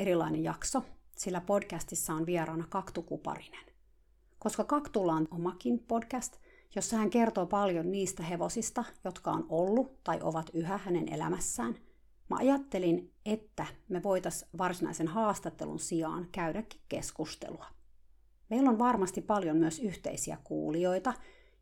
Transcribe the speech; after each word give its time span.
Erilainen 0.00 0.44
jakso, 0.44 0.82
sillä 1.16 1.40
podcastissa 1.40 2.14
on 2.14 2.26
vieraana 2.26 2.66
Kaktu 2.68 3.02
Kuparinen. 3.02 3.64
Koska 4.38 4.64
Kaktulla 4.64 5.12
on 5.12 5.28
omakin 5.30 5.78
podcast, 5.78 6.36
jossa 6.74 6.96
hän 6.96 7.10
kertoo 7.10 7.46
paljon 7.46 7.92
niistä 7.92 8.22
hevosista, 8.22 8.84
jotka 9.04 9.30
on 9.30 9.46
ollut 9.48 10.04
tai 10.04 10.18
ovat 10.22 10.50
yhä 10.54 10.78
hänen 10.78 11.12
elämässään, 11.12 11.74
mä 12.30 12.36
ajattelin, 12.36 13.12
että 13.26 13.66
me 13.88 14.02
voitais 14.02 14.44
varsinaisen 14.58 15.08
haastattelun 15.08 15.78
sijaan 15.78 16.28
käydäkin 16.32 16.80
keskustelua. 16.88 17.66
Meillä 18.50 18.70
on 18.70 18.78
varmasti 18.78 19.20
paljon 19.20 19.56
myös 19.56 19.78
yhteisiä 19.78 20.38
kuulijoita, 20.44 21.14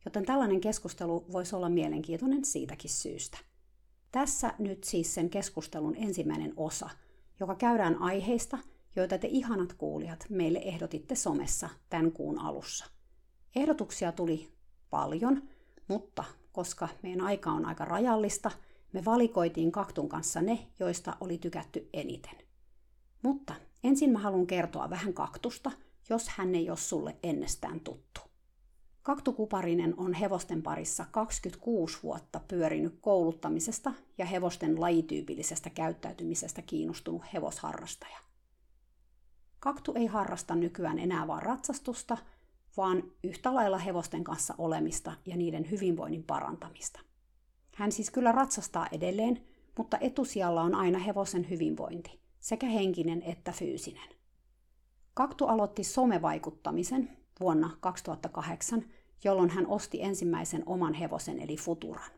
joten 0.05 0.25
tällainen 0.25 0.61
keskustelu 0.61 1.27
voisi 1.33 1.57
olla 1.57 1.69
mielenkiintoinen 1.69 2.45
siitäkin 2.45 2.91
syystä. 2.91 3.39
Tässä 4.13 4.55
nyt 4.59 4.85
siis 4.85 5.15
sen 5.15 5.31
keskustelun 5.31 5.97
ensimmäinen 5.97 6.53
osa, 6.57 6.91
joka 7.41 7.55
käydään 7.55 8.03
aiheista, 8.03 8.59
joita 8.97 9.19
te 9.19 9.29
ihanat 9.31 9.73
kuulijat 9.73 10.27
meille 10.31 10.59
ehdotitte 10.59 11.15
somessa 11.15 11.69
tämän 11.91 12.13
kuun 12.13 12.39
alussa. 12.39 12.85
Ehdotuksia 13.57 14.13
tuli 14.13 14.53
paljon, 14.91 15.43
mutta 15.89 16.25
koska 16.53 16.89
meidän 17.03 17.21
aika 17.21 17.51
on 17.51 17.67
aika 17.67 17.85
rajallista, 17.85 18.51
me 18.93 19.05
valikoitiin 19.05 19.73
Kaktun 19.73 20.09
kanssa 20.09 20.43
ne, 20.43 20.67
joista 20.79 21.17
oli 21.21 21.39
tykätty 21.39 21.89
eniten. 21.93 22.37
Mutta 23.23 23.55
ensin 23.85 24.11
mä 24.11 24.19
haluan 24.19 24.47
kertoa 24.47 24.91
vähän 24.91 25.15
Kaktusta, 25.15 25.71
jos 26.11 26.29
hän 26.29 26.55
ei 26.55 26.71
ole 26.71 26.77
sulle 26.77 27.17
ennestään 27.23 27.81
tuttu. 27.81 28.28
Kaktu 29.09 29.33
Kuparinen 29.33 29.95
on 29.97 30.15
hevosten 30.15 30.63
parissa 30.63 31.07
26 31.11 31.99
vuotta 32.03 32.41
pyörinyt 32.49 32.99
kouluttamisesta 33.01 33.93
ja 34.19 34.27
hevosten 34.27 34.81
lajityypillisestä 34.81 35.71
käyttäytymisestä 35.71 36.63
kiinnostunut 36.63 37.23
hevosharrastaja. 37.35 38.19
Kaktu 39.61 39.93
ei 39.95 40.07
harrasta 40.07 40.55
nykyään 40.55 40.99
enää 40.99 41.27
vain 41.27 41.43
ratsastusta, 41.43 42.19
vaan 42.77 43.03
yhtä 43.25 43.55
lailla 43.55 43.79
hevosten 43.79 44.25
kanssa 44.25 44.55
olemista 44.59 45.13
ja 45.27 45.37
niiden 45.37 45.71
hyvinvoinnin 45.71 46.25
parantamista. 46.25 47.01
Hän 47.75 47.93
siis 47.93 48.11
kyllä 48.11 48.33
ratsastaa 48.33 48.87
edelleen, 48.93 49.43
mutta 49.79 49.99
etusijalla 50.01 50.63
on 50.63 50.75
aina 50.75 50.99
hevosen 50.99 51.51
hyvinvointi, 51.51 52.21
sekä 52.41 52.67
henkinen 52.67 53.23
että 53.23 53.53
fyysinen. 53.53 54.09
Kaktu 55.15 55.47
aloitti 55.47 55.85
somevaikuttamisen 55.85 57.19
vuonna 57.41 57.71
2008 57.81 58.85
jolloin 59.25 59.51
hän 59.51 59.67
osti 59.67 60.03
ensimmäisen 60.03 60.63
oman 60.67 60.95
hevosen 60.95 61.41
eli 61.41 61.57
Futuran. 61.57 62.11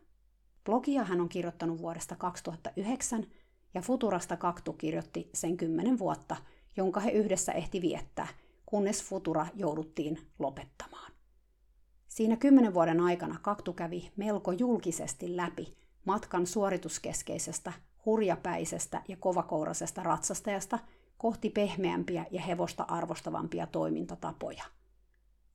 Blogia 0.65 1.03
hän 1.03 1.21
on 1.21 1.29
kirjoittanut 1.29 1.81
vuodesta 1.81 2.15
2009 2.15 3.25
ja 3.73 3.81
Futurasta 3.81 4.37
Kaktu 4.37 4.73
kirjoitti 4.73 5.29
sen 5.33 5.57
kymmenen 5.57 5.99
vuotta, 5.99 6.35
jonka 6.77 6.99
he 6.99 7.11
yhdessä 7.11 7.51
ehti 7.51 7.81
viettää, 7.81 8.27
kunnes 8.65 9.03
Futura 9.03 9.47
jouduttiin 9.55 10.19
lopettamaan. 10.39 11.11
Siinä 12.07 12.35
kymmenen 12.35 12.73
vuoden 12.73 12.99
aikana 12.99 13.39
Kaktu 13.41 13.73
kävi 13.73 14.11
melko 14.15 14.51
julkisesti 14.51 15.37
läpi 15.37 15.77
matkan 16.05 16.47
suorituskeskeisestä, 16.47 17.73
hurjapäisestä 18.05 19.01
ja 19.07 19.17
kovakourasesta 19.17 20.03
ratsastajasta 20.03 20.79
kohti 21.17 21.49
pehmeämpiä 21.49 22.25
ja 22.31 22.41
hevosta 22.41 22.83
arvostavampia 22.83 23.67
toimintatapoja– 23.67 24.63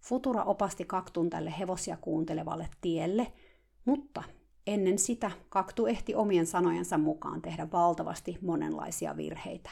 Futura 0.07 0.43
opasti 0.43 0.85
Kaktun 0.85 1.31
tälle 1.31 1.55
hevosia 1.59 1.97
kuuntelevalle 2.01 2.69
tielle, 2.81 3.33
mutta 3.85 4.23
ennen 4.67 4.99
sitä 4.99 5.31
Kaktu 5.49 5.87
ehti 5.87 6.15
omien 6.15 6.47
sanojensa 6.47 6.99
mukaan 6.99 7.43
tehdä 7.43 7.69
valtavasti 7.73 8.39
monenlaisia 8.41 9.17
virheitä. 9.17 9.71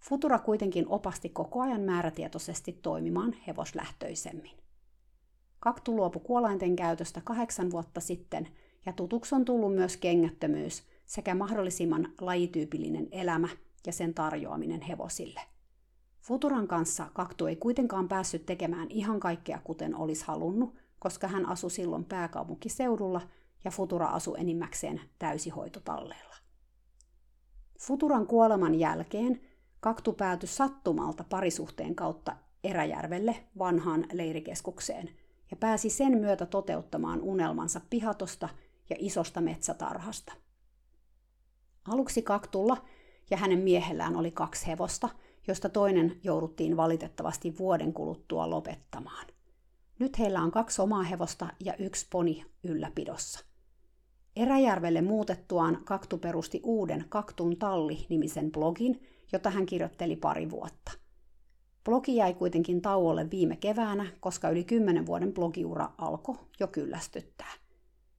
Futura 0.00 0.38
kuitenkin 0.38 0.88
opasti 0.88 1.28
koko 1.28 1.60
ajan 1.60 1.80
määrätietoisesti 1.80 2.72
toimimaan 2.82 3.32
hevoslähtöisemmin. 3.46 4.56
Kaktu 5.60 5.96
luopui 5.96 6.22
kuolainten 6.24 6.76
käytöstä 6.76 7.20
kahdeksan 7.24 7.70
vuotta 7.70 8.00
sitten 8.00 8.48
ja 8.86 8.92
tutuksi 8.92 9.34
on 9.34 9.44
tullut 9.44 9.74
myös 9.74 9.96
kengättömyys 9.96 10.82
sekä 11.06 11.34
mahdollisimman 11.34 12.12
lajityypillinen 12.20 13.08
elämä 13.10 13.48
ja 13.86 13.92
sen 13.92 14.14
tarjoaminen 14.14 14.80
hevosille. 14.80 15.40
Futuran 16.22 16.68
kanssa 16.68 17.06
Kaktu 17.12 17.46
ei 17.46 17.56
kuitenkaan 17.56 18.08
päässyt 18.08 18.46
tekemään 18.46 18.90
ihan 18.90 19.20
kaikkea 19.20 19.60
kuten 19.64 19.96
olisi 19.96 20.24
halunnut, 20.26 20.74
koska 20.98 21.28
hän 21.28 21.46
asui 21.46 21.70
silloin 21.70 22.04
pääkaupunkiseudulla 22.04 23.20
ja 23.64 23.70
Futura 23.70 24.06
asui 24.06 24.34
enimmäkseen 24.38 25.00
täysihoitotalleilla. 25.18 26.34
Futuran 27.80 28.26
kuoleman 28.26 28.74
jälkeen 28.74 29.40
Kaktu 29.80 30.12
päätyi 30.12 30.48
sattumalta 30.48 31.24
parisuhteen 31.24 31.94
kautta 31.94 32.36
Eräjärvelle 32.64 33.36
vanhaan 33.58 34.06
leirikeskukseen 34.12 35.10
ja 35.50 35.56
pääsi 35.56 35.90
sen 35.90 36.18
myötä 36.18 36.46
toteuttamaan 36.46 37.20
unelmansa 37.20 37.80
pihatosta 37.90 38.48
ja 38.90 38.96
isosta 38.98 39.40
metsätarhasta. 39.40 40.32
Aluksi 41.88 42.22
Kaktulla 42.22 42.76
ja 43.30 43.36
hänen 43.36 43.58
miehellään 43.58 44.16
oli 44.16 44.30
kaksi 44.30 44.66
hevosta– 44.66 45.08
josta 45.48 45.68
toinen 45.68 46.20
jouduttiin 46.24 46.76
valitettavasti 46.76 47.58
vuoden 47.58 47.92
kuluttua 47.92 48.50
lopettamaan. 48.50 49.26
Nyt 49.98 50.18
heillä 50.18 50.42
on 50.42 50.50
kaksi 50.50 50.82
omaa 50.82 51.02
hevosta 51.02 51.48
ja 51.64 51.74
yksi 51.78 52.06
poni 52.10 52.44
ylläpidossa. 52.64 53.44
Eräjärvelle 54.36 55.02
muutettuaan 55.02 55.78
Kaktu 55.84 56.18
perusti 56.18 56.60
uuden 56.64 57.04
Kaktun 57.08 57.56
talli-nimisen 57.56 58.52
blogin, 58.52 59.02
jota 59.32 59.50
hän 59.50 59.66
kirjoitteli 59.66 60.16
pari 60.16 60.50
vuotta. 60.50 60.92
Blogi 61.84 62.16
jäi 62.16 62.34
kuitenkin 62.34 62.82
tauolle 62.82 63.30
viime 63.30 63.56
keväänä, 63.56 64.06
koska 64.20 64.50
yli 64.50 64.64
kymmenen 64.64 65.06
vuoden 65.06 65.34
blogiura 65.34 65.90
alkoi 65.98 66.36
jo 66.60 66.68
kyllästyttää. 66.68 67.52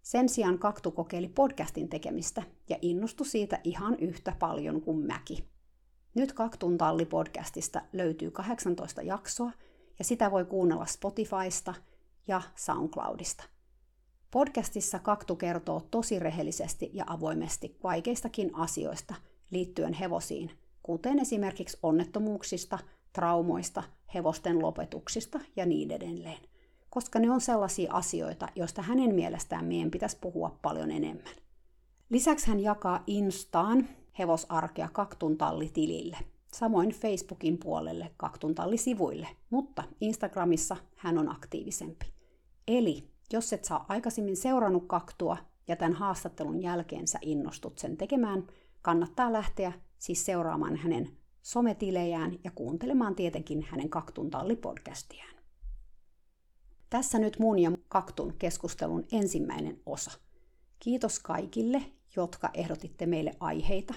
Sen 0.02 0.30
sijaan 0.30 0.60
Kaktu 0.60 0.92
kokeili 0.92 1.28
podcastin 1.28 1.90
tekemistä 1.90 2.44
ja 2.70 2.78
innostui 2.82 3.28
siitä 3.28 3.60
ihan 3.64 4.00
yhtä 4.00 4.36
paljon 4.40 4.82
kuin 4.82 4.98
mäki. 4.98 5.53
Nyt 6.16 6.34
Kaktun 6.34 6.78
talli-podcastista 6.78 7.82
löytyy 7.94 8.32
18 8.32 9.02
jaksoa 9.02 9.52
ja 10.00 10.06
sitä 10.06 10.32
voi 10.32 10.46
kuunnella 10.46 10.86
Spotifysta 10.86 11.74
ja 12.28 12.42
SoundCloudista. 12.56 13.44
Podcastissa 14.32 15.00
Kaktu 15.00 15.36
kertoo 15.36 15.88
tosi 15.92 16.20
rehellisesti 16.20 16.90
ja 16.94 17.04
avoimesti 17.08 17.78
vaikeistakin 17.84 18.56
asioista 18.56 19.16
liittyen 19.52 19.94
hevosiin, 19.94 20.52
kuten 20.84 21.20
esimerkiksi 21.20 21.78
onnettomuuksista, 21.84 22.80
traumoista, 23.14 23.84
hevosten 24.14 24.62
lopetuksista 24.62 25.40
ja 25.56 25.66
niin 25.66 25.92
edelleen, 25.92 26.42
koska 26.90 27.20
ne 27.20 27.32
on 27.32 27.42
sellaisia 27.42 27.94
asioita, 27.94 28.48
joista 28.56 28.82
hänen 28.82 29.16
mielestään 29.16 29.66
meidän 29.66 29.92
pitäisi 29.92 30.18
puhua 30.22 30.60
paljon 30.62 30.92
enemmän. 30.92 31.36
Lisäksi 32.10 32.48
hän 32.48 32.60
jakaa 32.60 33.04
Instaan 33.08 33.88
hevosarkea 34.20 34.90
Kaktuntalli-tilille, 34.94 36.18
samoin 36.54 36.90
Facebookin 36.90 37.58
puolelle 37.58 38.12
Kaktuntalli-sivuille, 38.18 39.28
mutta 39.50 39.84
Instagramissa 40.02 40.78
hän 40.96 41.18
on 41.18 41.32
aktiivisempi. 41.32 42.06
Eli 42.68 43.10
jos 43.34 43.54
et 43.54 43.66
saa 43.66 43.86
aikaisemmin 43.90 44.38
seurannut 44.38 44.84
kaktua 44.88 45.38
ja 45.68 45.76
tämän 45.76 45.94
haastattelun 45.94 46.62
jälkeen 46.62 47.08
sä 47.08 47.20
innostut 47.22 47.80
sen 47.80 47.98
tekemään, 47.98 48.48
kannattaa 48.82 49.34
lähteä 49.34 49.72
siis 50.00 50.26
seuraamaan 50.26 50.76
hänen 50.76 51.10
sometilejään 51.42 52.40
ja 52.44 52.52
kuuntelemaan 52.52 53.16
tietenkin 53.16 53.66
hänen 53.70 53.90
Kaktun 53.90 54.30
talli-podcastiaan. 54.30 55.36
Tässä 56.90 57.20
nyt 57.20 57.40
mun 57.40 57.60
ja 57.60 57.72
Kaktun 57.88 58.34
keskustelun 58.40 59.06
ensimmäinen 59.12 59.82
osa. 59.86 60.12
Kiitos 60.80 61.20
kaikille, 61.20 61.84
jotka 62.16 62.50
ehdotitte 62.54 63.06
meille 63.06 63.32
aiheita. 63.40 63.94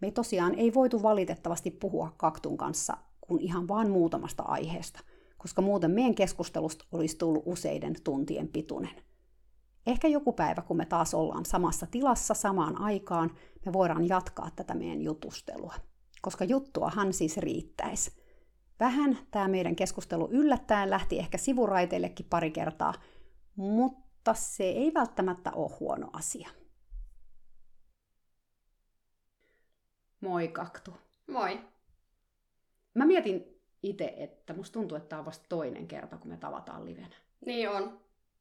Me 0.00 0.10
tosiaan 0.10 0.54
ei 0.54 0.74
voitu 0.74 1.02
valitettavasti 1.02 1.70
puhua 1.70 2.14
Kaktun 2.16 2.56
kanssa 2.56 2.96
kuin 3.20 3.40
ihan 3.40 3.68
vain 3.68 3.90
muutamasta 3.90 4.42
aiheesta, 4.42 5.00
koska 5.38 5.62
muuten 5.62 5.90
meidän 5.90 6.14
keskustelusta 6.14 6.84
olisi 6.92 7.18
tullut 7.18 7.42
useiden 7.46 7.94
tuntien 8.04 8.48
pituinen. 8.48 9.02
ehkä 9.86 10.08
joku 10.08 10.32
päivä, 10.32 10.62
kun 10.62 10.76
me 10.76 10.86
taas 10.86 11.14
ollaan 11.14 11.44
samassa 11.44 11.86
tilassa 11.86 12.34
samaan 12.34 12.80
aikaan, 12.80 13.30
me 13.66 13.72
voidaan 13.72 14.08
jatkaa 14.08 14.50
tätä 14.56 14.74
meidän 14.74 15.02
jutustelua. 15.02 15.74
Koska 16.22 16.44
juttuahan 16.44 17.12
siis 17.12 17.36
riittäisi. 17.36 18.12
Vähän 18.80 19.18
tämä 19.30 19.48
meidän 19.48 19.76
keskustelu 19.76 20.28
yllättäen 20.30 20.90
lähti 20.90 21.18
ehkä 21.18 21.38
sivuraiteillekin 21.38 22.26
pari 22.30 22.50
kertaa, 22.50 22.94
mutta 23.56 24.34
se 24.34 24.64
ei 24.64 24.94
välttämättä 24.94 25.52
ole 25.52 25.76
huono 25.80 26.10
asia. 26.12 26.48
Moi 30.20 30.48
Kaktu. 30.48 30.94
Moi. 31.26 31.60
Mä 32.94 33.06
mietin 33.06 33.60
itse, 33.82 34.14
että 34.16 34.54
musta 34.54 34.72
tuntuu, 34.72 34.96
että 34.96 35.08
tämä 35.08 35.20
on 35.20 35.26
vasta 35.26 35.46
toinen 35.48 35.88
kerta, 35.88 36.16
kun 36.16 36.30
me 36.30 36.36
tavataan 36.36 36.84
livenä. 36.84 37.16
Niin 37.46 37.70
on. 37.70 38.00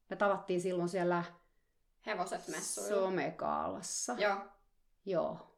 Me 0.09 0.15
tavattiin 0.15 0.61
silloin 0.61 0.89
siellä 0.89 1.23
Hevoset 2.05 2.47
messuilla. 2.47 3.01
Somekaalassa. 3.01 4.15
Joo. 4.17 4.37
Joo. 5.05 5.57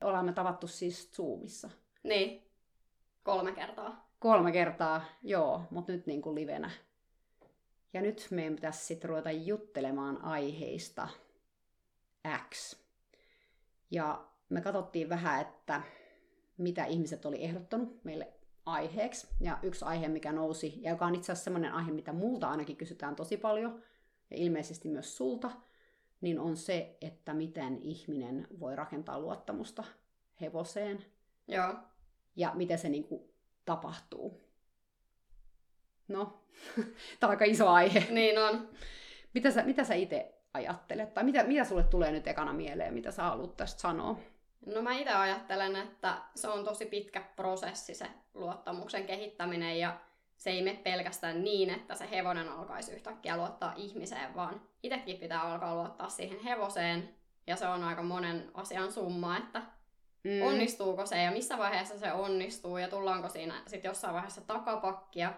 Ollaan 0.00 0.24
me 0.24 0.32
tavattu 0.32 0.66
siis 0.66 1.12
Zoomissa. 1.12 1.70
Niin. 2.02 2.42
Kolme 3.22 3.52
kertaa. 3.52 4.12
Kolme 4.18 4.52
kertaa, 4.52 5.04
joo, 5.22 5.62
mutta 5.70 5.92
nyt 5.92 6.06
niin 6.06 6.22
kuin 6.22 6.34
livenä. 6.34 6.70
Ja 7.92 8.00
nyt 8.00 8.26
meidän 8.30 8.54
pitäisi 8.54 8.86
sitten 8.86 9.10
ruveta 9.10 9.30
juttelemaan 9.30 10.24
aiheista 10.24 11.08
X. 12.50 12.76
Ja 13.90 14.24
me 14.52 14.60
katsottiin 14.60 15.08
vähän, 15.08 15.40
että 15.40 15.82
mitä 16.58 16.84
ihmiset 16.84 17.26
oli 17.26 17.44
ehdottanut 17.44 18.04
meille 18.04 18.32
aiheeksi. 18.66 19.26
Ja 19.40 19.58
yksi 19.62 19.84
aihe, 19.84 20.08
mikä 20.08 20.32
nousi, 20.32 20.78
ja 20.82 20.90
joka 20.90 21.06
on 21.06 21.14
itse 21.14 21.32
asiassa 21.32 21.44
sellainen 21.44 21.72
aihe, 21.72 21.92
mitä 21.92 22.12
multa 22.12 22.50
ainakin 22.50 22.76
kysytään 22.76 23.16
tosi 23.16 23.36
paljon, 23.36 23.82
ja 24.30 24.36
ilmeisesti 24.36 24.88
myös 24.88 25.16
sulta, 25.16 25.50
niin 26.20 26.40
on 26.40 26.56
se, 26.56 26.96
että 27.00 27.34
miten 27.34 27.78
ihminen 27.82 28.46
voi 28.60 28.76
rakentaa 28.76 29.20
luottamusta 29.20 29.84
hevoseen. 30.40 31.04
Joo. 31.48 31.74
Ja 32.36 32.52
miten 32.54 32.78
se 32.78 32.88
niin 32.88 33.04
kuin 33.04 33.22
tapahtuu. 33.64 34.40
No, 36.08 36.44
tämä 37.20 37.28
on 37.28 37.30
aika 37.30 37.44
iso 37.44 37.68
aihe. 37.68 38.06
Niin 38.10 38.38
on. 38.38 38.68
Mitä 39.34 39.50
sä, 39.50 39.62
mitä 39.62 39.84
sä 39.84 39.94
itse 39.94 40.34
ajattelet? 40.54 41.14
Tai 41.14 41.24
mitä, 41.24 41.44
mitä 41.44 41.64
sulle 41.64 41.82
tulee 41.82 42.12
nyt 42.12 42.26
ekana 42.26 42.52
mieleen, 42.52 42.94
mitä 42.94 43.10
sä 43.10 43.22
haluat 43.22 43.56
tästä 43.56 43.80
sanoa? 43.80 44.18
No 44.66 44.82
mä 44.82 44.92
itse 44.92 45.12
ajattelen, 45.12 45.76
että 45.76 46.18
se 46.34 46.48
on 46.48 46.64
tosi 46.64 46.86
pitkä 46.86 47.20
prosessi 47.36 47.94
se 47.94 48.06
luottamuksen 48.34 49.06
kehittäminen 49.06 49.78
ja 49.78 50.00
se 50.36 50.50
ei 50.50 50.62
mene 50.62 50.78
pelkästään 50.78 51.44
niin, 51.44 51.70
että 51.70 51.94
se 51.94 52.10
hevonen 52.10 52.48
alkaisi 52.48 52.92
yhtäkkiä 52.92 53.36
luottaa 53.36 53.72
ihmiseen, 53.76 54.34
vaan 54.34 54.62
itsekin 54.82 55.16
pitää 55.16 55.42
alkaa 55.42 55.74
luottaa 55.74 56.08
siihen 56.08 56.40
hevoseen. 56.40 57.14
Ja 57.46 57.56
se 57.56 57.66
on 57.66 57.84
aika 57.84 58.02
monen 58.02 58.50
asian 58.54 58.92
summa, 58.92 59.38
että 59.38 59.62
mm. 60.24 60.42
onnistuuko 60.42 61.06
se 61.06 61.22
ja 61.22 61.30
missä 61.30 61.58
vaiheessa 61.58 61.98
se 61.98 62.12
onnistuu 62.12 62.76
ja 62.76 62.88
tullaanko 62.88 63.28
siinä 63.28 63.62
sitten 63.66 63.88
jossain 63.88 64.14
vaiheessa 64.14 64.40
takapakkia. 64.40 65.32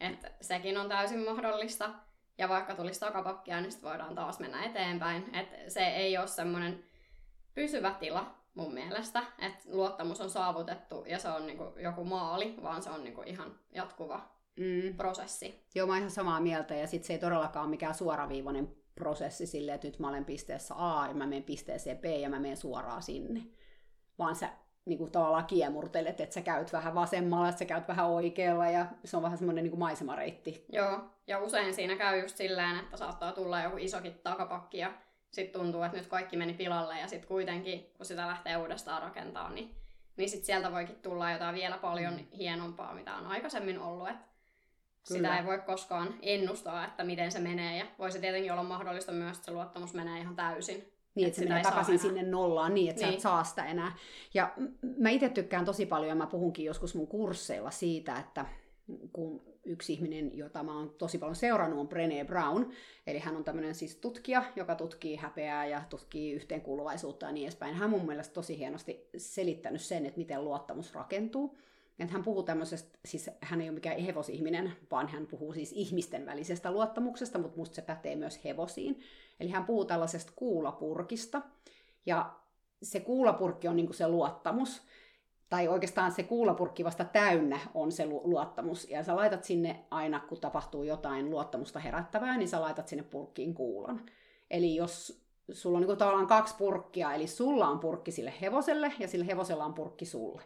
Että 0.00 0.30
sekin 0.40 0.78
on 0.78 0.88
täysin 0.88 1.24
mahdollista. 1.24 1.90
Ja 2.38 2.48
vaikka 2.48 2.74
tulisi 2.74 3.00
takapakkia, 3.00 3.60
niin 3.60 3.72
sitten 3.72 3.90
voidaan 3.90 4.14
taas 4.14 4.38
mennä 4.38 4.64
eteenpäin. 4.64 5.36
Että 5.36 5.70
se 5.70 5.86
ei 5.86 6.18
ole 6.18 6.26
semmoinen 6.26 6.84
pysyvä 7.54 7.90
tila 7.90 8.37
mun 8.58 8.74
mielestä, 8.74 9.22
että 9.38 9.64
luottamus 9.72 10.20
on 10.20 10.30
saavutettu 10.30 11.04
ja 11.06 11.18
se 11.18 11.28
on 11.28 11.46
niinku 11.46 11.64
joku 11.76 12.04
maali, 12.04 12.54
vaan 12.62 12.82
se 12.82 12.90
on 12.90 13.04
niinku 13.04 13.22
ihan 13.26 13.58
jatkuva 13.74 14.28
mm. 14.56 14.96
prosessi. 14.96 15.64
Joo, 15.74 15.86
mä 15.86 15.92
oon 15.92 15.98
ihan 15.98 16.10
samaa 16.10 16.40
mieltä 16.40 16.74
ja 16.74 16.86
sitten 16.86 17.06
se 17.06 17.12
ei 17.12 17.18
todellakaan 17.18 17.64
ole 17.64 17.70
mikään 17.70 17.94
suoraviivainen 17.94 18.76
prosessi 18.94 19.46
silleen, 19.46 19.74
että 19.74 19.86
nyt 19.86 19.98
mä 19.98 20.08
olen 20.08 20.24
pisteessä 20.24 20.74
A 20.78 21.06
ja 21.08 21.14
mä 21.14 21.26
menen 21.26 21.42
pisteeseen 21.42 21.98
B 21.98 22.04
ja 22.04 22.28
mä 22.28 22.38
menen 22.38 22.56
suoraan 22.56 23.02
sinne. 23.02 23.42
Vaan 24.18 24.34
sä 24.36 24.48
niin 24.84 24.98
kuin 24.98 25.10
tavallaan 25.10 25.46
kiemurtelet, 25.46 26.20
että 26.20 26.34
sä 26.34 26.40
käyt 26.40 26.72
vähän 26.72 26.94
vasemmalla, 26.94 27.48
että 27.48 27.58
sä 27.58 27.64
käyt 27.64 27.88
vähän 27.88 28.06
oikealla 28.06 28.70
ja 28.70 28.86
se 29.04 29.16
on 29.16 29.22
vähän 29.22 29.38
semmoinen 29.38 29.64
niin 29.64 29.78
maisemareitti. 29.78 30.64
Joo, 30.72 31.00
ja 31.26 31.38
usein 31.38 31.74
siinä 31.74 31.96
käy 31.96 32.20
just 32.20 32.36
silleen, 32.36 32.76
että 32.76 32.96
saattaa 32.96 33.32
tulla 33.32 33.62
joku 33.62 33.76
isokin 33.76 34.20
takapakki 34.22 34.78
ja 34.78 34.92
sitten 35.30 35.60
tuntuu, 35.60 35.82
että 35.82 35.98
nyt 35.98 36.06
kaikki 36.06 36.36
meni 36.36 36.54
pilalle 36.54 36.98
ja 36.98 37.08
sitten 37.08 37.28
kuitenkin, 37.28 37.92
kun 37.96 38.06
sitä 38.06 38.26
lähtee 38.26 38.56
uudestaan 38.56 39.02
rakentamaan, 39.02 39.54
niin, 39.54 39.74
niin 40.16 40.28
sitten 40.28 40.46
sieltä 40.46 40.72
voikin 40.72 40.96
tulla 40.96 41.32
jotain 41.32 41.54
vielä 41.54 41.78
paljon 41.78 42.14
mm. 42.14 42.26
hienompaa, 42.36 42.94
mitä 42.94 43.14
on 43.14 43.26
aikaisemmin 43.26 43.78
ollut. 43.80 44.08
Et 44.08 44.16
sitä 45.04 45.38
ei 45.38 45.46
voi 45.46 45.58
koskaan 45.58 46.14
ennustaa, 46.22 46.84
että 46.84 47.04
miten 47.04 47.32
se 47.32 47.38
menee 47.38 47.78
ja 47.78 47.86
voisi 47.98 48.20
tietenkin 48.20 48.52
olla 48.52 48.62
mahdollista 48.62 49.12
myös, 49.12 49.36
että 49.36 49.46
se 49.46 49.52
luottamus 49.52 49.94
menee 49.94 50.20
ihan 50.20 50.36
täysin. 50.36 50.92
Niin, 51.14 51.28
että, 51.28 51.40
että 51.40 51.40
se 51.40 51.48
menee 51.48 51.62
takaisin 51.62 51.98
sinne 51.98 52.22
nollaan 52.22 52.74
niin, 52.74 52.90
että 52.90 53.00
niin. 53.00 53.06
sä 53.06 53.08
et 53.08 53.14
niin. 53.14 53.22
saa 53.22 53.44
sitä 53.44 53.64
enää. 53.64 53.96
Ja 54.34 54.52
mä 54.98 55.10
itse 55.10 55.28
tykkään 55.28 55.64
tosi 55.64 55.86
paljon, 55.86 56.08
ja 56.08 56.14
mä 56.14 56.26
puhunkin 56.26 56.64
joskus 56.64 56.94
mun 56.94 57.06
kursseilla 57.06 57.70
siitä, 57.70 58.16
että 58.16 58.46
kun 59.12 59.42
yksi 59.68 59.92
ihminen, 59.92 60.36
jota 60.36 60.62
mä 60.62 60.78
oon 60.78 60.94
tosi 60.98 61.18
paljon 61.18 61.36
seurannut, 61.36 61.78
on 61.80 61.88
Brené 61.88 62.26
Brown. 62.26 62.72
Eli 63.06 63.18
hän 63.18 63.36
on 63.36 63.44
tämmöinen 63.44 63.74
siis 63.74 63.96
tutkija, 63.96 64.44
joka 64.56 64.74
tutkii 64.74 65.16
häpeää 65.16 65.66
ja 65.66 65.82
tutkii 65.90 66.32
yhteenkuuluvaisuutta 66.32 67.26
ja 67.26 67.32
niin 67.32 67.44
edespäin. 67.44 67.74
Hän 67.74 67.90
mun 67.90 68.06
mielestä 68.06 68.34
tosi 68.34 68.58
hienosti 68.58 69.08
selittänyt 69.16 69.80
sen, 69.80 70.06
että 70.06 70.18
miten 70.18 70.44
luottamus 70.44 70.94
rakentuu. 70.94 71.58
Että 71.98 72.12
hän 72.12 72.24
puhuu 72.24 72.42
tämmöisestä, 72.42 72.98
siis 73.04 73.30
hän 73.40 73.60
ei 73.60 73.68
ole 73.68 73.74
mikään 73.74 73.98
hevosihminen, 73.98 74.72
vaan 74.90 75.08
hän 75.08 75.26
puhuu 75.26 75.52
siis 75.52 75.72
ihmisten 75.72 76.26
välisestä 76.26 76.70
luottamuksesta, 76.70 77.38
mutta 77.38 77.56
musta 77.56 77.74
se 77.74 77.82
pätee 77.82 78.16
myös 78.16 78.44
hevosiin. 78.44 79.00
Eli 79.40 79.50
hän 79.50 79.64
puhuu 79.64 79.84
tällaisesta 79.84 80.32
kuulapurkista, 80.36 81.42
ja 82.06 82.34
se 82.82 83.00
kuulapurkki 83.00 83.68
on 83.68 83.76
niin 83.76 83.94
se 83.94 84.08
luottamus 84.08 84.82
tai 85.48 85.68
oikeastaan 85.68 86.12
se 86.12 86.22
kuulapurkki 86.22 86.84
vasta 86.84 87.04
täynnä 87.04 87.58
on 87.74 87.92
se 87.92 88.06
luottamus. 88.06 88.90
Ja 88.90 89.02
sä 89.02 89.16
laitat 89.16 89.44
sinne 89.44 89.84
aina, 89.90 90.20
kun 90.20 90.40
tapahtuu 90.40 90.82
jotain 90.82 91.30
luottamusta 91.30 91.78
herättävää, 91.78 92.36
niin 92.36 92.48
sä 92.48 92.60
laitat 92.60 92.88
sinne 92.88 93.02
purkkiin 93.02 93.54
kuulan. 93.54 94.00
Eli 94.50 94.74
jos 94.74 95.22
sulla 95.52 95.78
on 95.78 95.86
niin 95.86 95.98
tavallaan 95.98 96.26
kaksi 96.26 96.54
purkkia, 96.58 97.14
eli 97.14 97.26
sulla 97.26 97.68
on 97.68 97.78
purkki 97.78 98.10
sille 98.10 98.32
hevoselle 98.40 98.92
ja 98.98 99.08
sille 99.08 99.26
hevosella 99.26 99.64
on 99.64 99.74
purkki 99.74 100.04
sulle. 100.04 100.42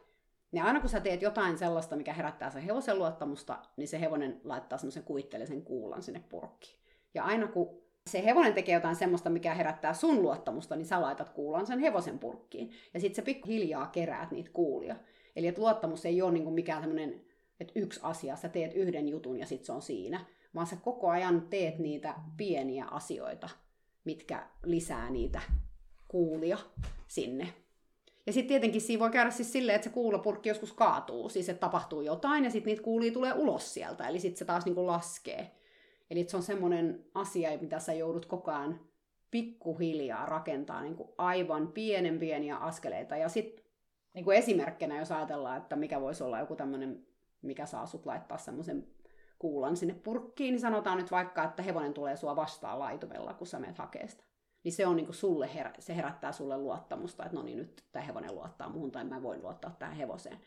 Ja 0.53 0.65
aina 0.65 0.81
kun 0.81 0.89
sä 0.89 1.01
teet 1.01 1.23
jotain 1.23 1.59
sellaista, 1.59 1.97
mikä 1.97 2.13
herättää 2.13 2.51
sen 2.51 2.63
hevosen 2.63 2.99
luottamusta, 2.99 3.59
niin 3.77 3.89
se 3.89 4.01
hevonen 4.01 4.41
laittaa 4.45 4.79
semmoisen 4.79 5.03
kuitteellisen 5.03 5.63
kuulan 5.63 6.03
sinne 6.03 6.25
purkkiin. 6.29 6.79
Ja 7.15 7.25
aina 7.25 7.49
kun 7.49 7.82
se 8.11 8.25
hevonen 8.25 8.55
tekee 8.55 8.75
jotain 8.75 8.97
semmoista, 8.97 9.31
mikä 9.31 9.55
herättää 9.55 9.95
sun 9.95 10.23
luottamusta, 10.23 10.77
niin 10.77 10.87
sä 10.87 11.01
laitat 11.01 11.29
kuulan 11.29 11.67
sen 11.67 11.79
hevosen 11.79 12.19
purkkiin. 12.19 12.71
Ja 12.95 13.01
sitten 13.01 13.17
se 13.17 13.23
pikkuhiljaa 13.23 13.87
keräät 13.87 14.31
niitä 14.31 14.51
kuulia. 14.53 14.97
Eli 15.37 15.47
että 15.47 15.61
luottamus 15.61 16.07
ei 16.07 16.23
ole 16.23 16.33
niinku 16.33 16.51
mikään 16.51 16.81
tämmöinen, 16.83 17.21
että 17.61 17.73
yksi 17.77 18.01
asia, 18.03 18.37
sä 18.37 18.49
teet 18.49 18.75
yhden 18.75 19.09
jutun 19.09 19.39
ja 19.39 19.47
sitten 19.47 19.67
se 19.67 19.73
on 19.73 19.83
siinä, 19.83 20.27
vaan 20.55 20.67
sä 20.67 20.77
koko 20.77 21.11
ajan 21.11 21.47
teet 21.51 21.79
niitä 21.79 22.15
pieniä 22.37 22.85
asioita, 22.85 23.49
mitkä 24.05 24.47
lisää 24.65 25.11
niitä 25.11 25.41
kuulia 26.09 26.59
sinne. 27.09 27.49
Ja 28.27 28.33
sitten 28.33 28.49
tietenkin 28.49 28.81
siinä 28.81 29.01
voi 29.01 29.11
käydä 29.11 29.31
siis 29.31 29.53
silleen, 29.53 29.77
että 29.77 29.89
se 29.89 29.95
kuulopurkki 29.95 30.49
joskus 30.49 30.73
kaatuu, 30.73 31.29
siis 31.29 31.49
että 31.49 31.61
tapahtuu 31.61 32.01
jotain 32.01 32.45
ja 32.45 32.51
sitten 32.51 32.71
niitä 32.71 32.83
kuulia 32.83 33.13
tulee 33.13 33.33
ulos 33.33 33.75
sieltä, 33.75 34.09
eli 34.09 34.21
sitten 34.21 34.39
se 34.39 34.45
taas 34.45 34.65
niinku 34.65 34.87
laskee. 34.87 35.51
Eli 36.13 36.25
se 36.29 36.37
on 36.37 36.43
semmoinen 36.43 37.05
asia, 37.15 37.59
mitä 37.61 37.79
sä 37.79 37.93
joudut 37.93 38.27
koko 38.27 38.51
ajan 38.51 38.81
pikkuhiljaa 39.31 40.27
rakentaa 40.27 40.83
niin 40.83 40.97
kuin 40.97 41.09
aivan 41.19 41.69
pienen 41.69 42.19
pieniä 42.19 42.57
askeleita. 42.57 43.17
Ja 43.17 43.29
sitten 43.29 43.65
niin 44.15 44.25
kuin 44.25 44.37
esimerkkinä, 44.37 44.99
jos 44.99 45.13
ajatellaan, 45.13 45.57
että 45.57 45.77
mikä 45.77 46.01
voisi 46.01 46.25
olla 46.25 46.39
joku 46.39 46.57
tämmöinen, 46.57 47.07
mikä 47.43 47.67
saa 47.67 47.87
sut 47.87 48.07
laittaa 48.07 48.39
semmoisen 48.39 48.87
kuulan 49.39 49.77
sinne 49.77 49.95
purkkiin, 49.95 50.53
niin 50.53 50.61
sanotaan 50.61 50.99
nyt 50.99 51.11
vaikka, 51.11 51.45
että 51.45 51.63
hevonen 51.63 51.95
tulee 51.95 52.17
sua 52.17 52.37
vastaan 52.37 52.79
laitumella, 52.79 53.35
kun 53.35 53.47
sä 53.47 53.59
menet 53.59 53.79
hakeesta. 53.79 54.25
Niin 54.65 54.73
se 54.73 54.87
on 54.87 54.97
niin 54.97 55.07
kuin 55.07 55.17
sulle, 55.17 55.55
herä, 55.55 55.73
se 55.79 55.97
herättää 55.97 56.33
sulle 56.33 56.59
luottamusta, 56.59 57.25
että 57.25 57.37
no 57.37 57.43
niin, 57.43 57.59
nyt 57.59 57.85
tämä 57.93 58.05
hevonen 58.05 58.35
luottaa 58.35 58.69
muuhun, 58.69 58.93
tai 58.93 59.05
mä 59.05 59.23
voin 59.23 59.43
luottaa 59.43 59.77
tähän 59.79 59.97
hevoseen. 59.97 60.39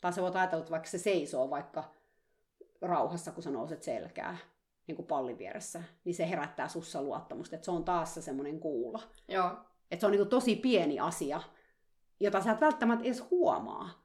Tai 0.00 0.12
sä 0.12 0.22
voit 0.22 0.36
ajatella, 0.36 0.60
että 0.60 0.70
vaikka 0.70 0.88
se 0.88 0.98
seisoo 0.98 1.50
vaikka 1.50 1.84
rauhassa, 2.80 3.32
kun 3.32 3.42
sä 3.42 3.50
nouset 3.50 3.82
selkää, 3.82 4.36
niin 4.90 4.96
kuin 4.96 5.06
pallin 5.06 5.38
vieressä, 5.38 5.82
niin 6.04 6.14
se 6.14 6.30
herättää 6.30 6.68
sussa 6.68 7.02
luottamusta, 7.02 7.56
että 7.56 7.64
se 7.64 7.70
on 7.70 7.84
taas 7.84 8.14
se 8.14 8.22
semmoinen 8.22 8.60
kuula. 8.60 9.02
Joo. 9.28 9.50
Että 9.90 10.00
se 10.00 10.06
on 10.06 10.12
niin 10.12 10.20
kuin 10.20 10.28
tosi 10.28 10.56
pieni 10.56 11.00
asia, 11.00 11.40
jota 12.20 12.42
sä 12.42 12.52
et 12.52 12.60
välttämättä 12.60 13.04
edes 13.04 13.30
huomaa, 13.30 14.04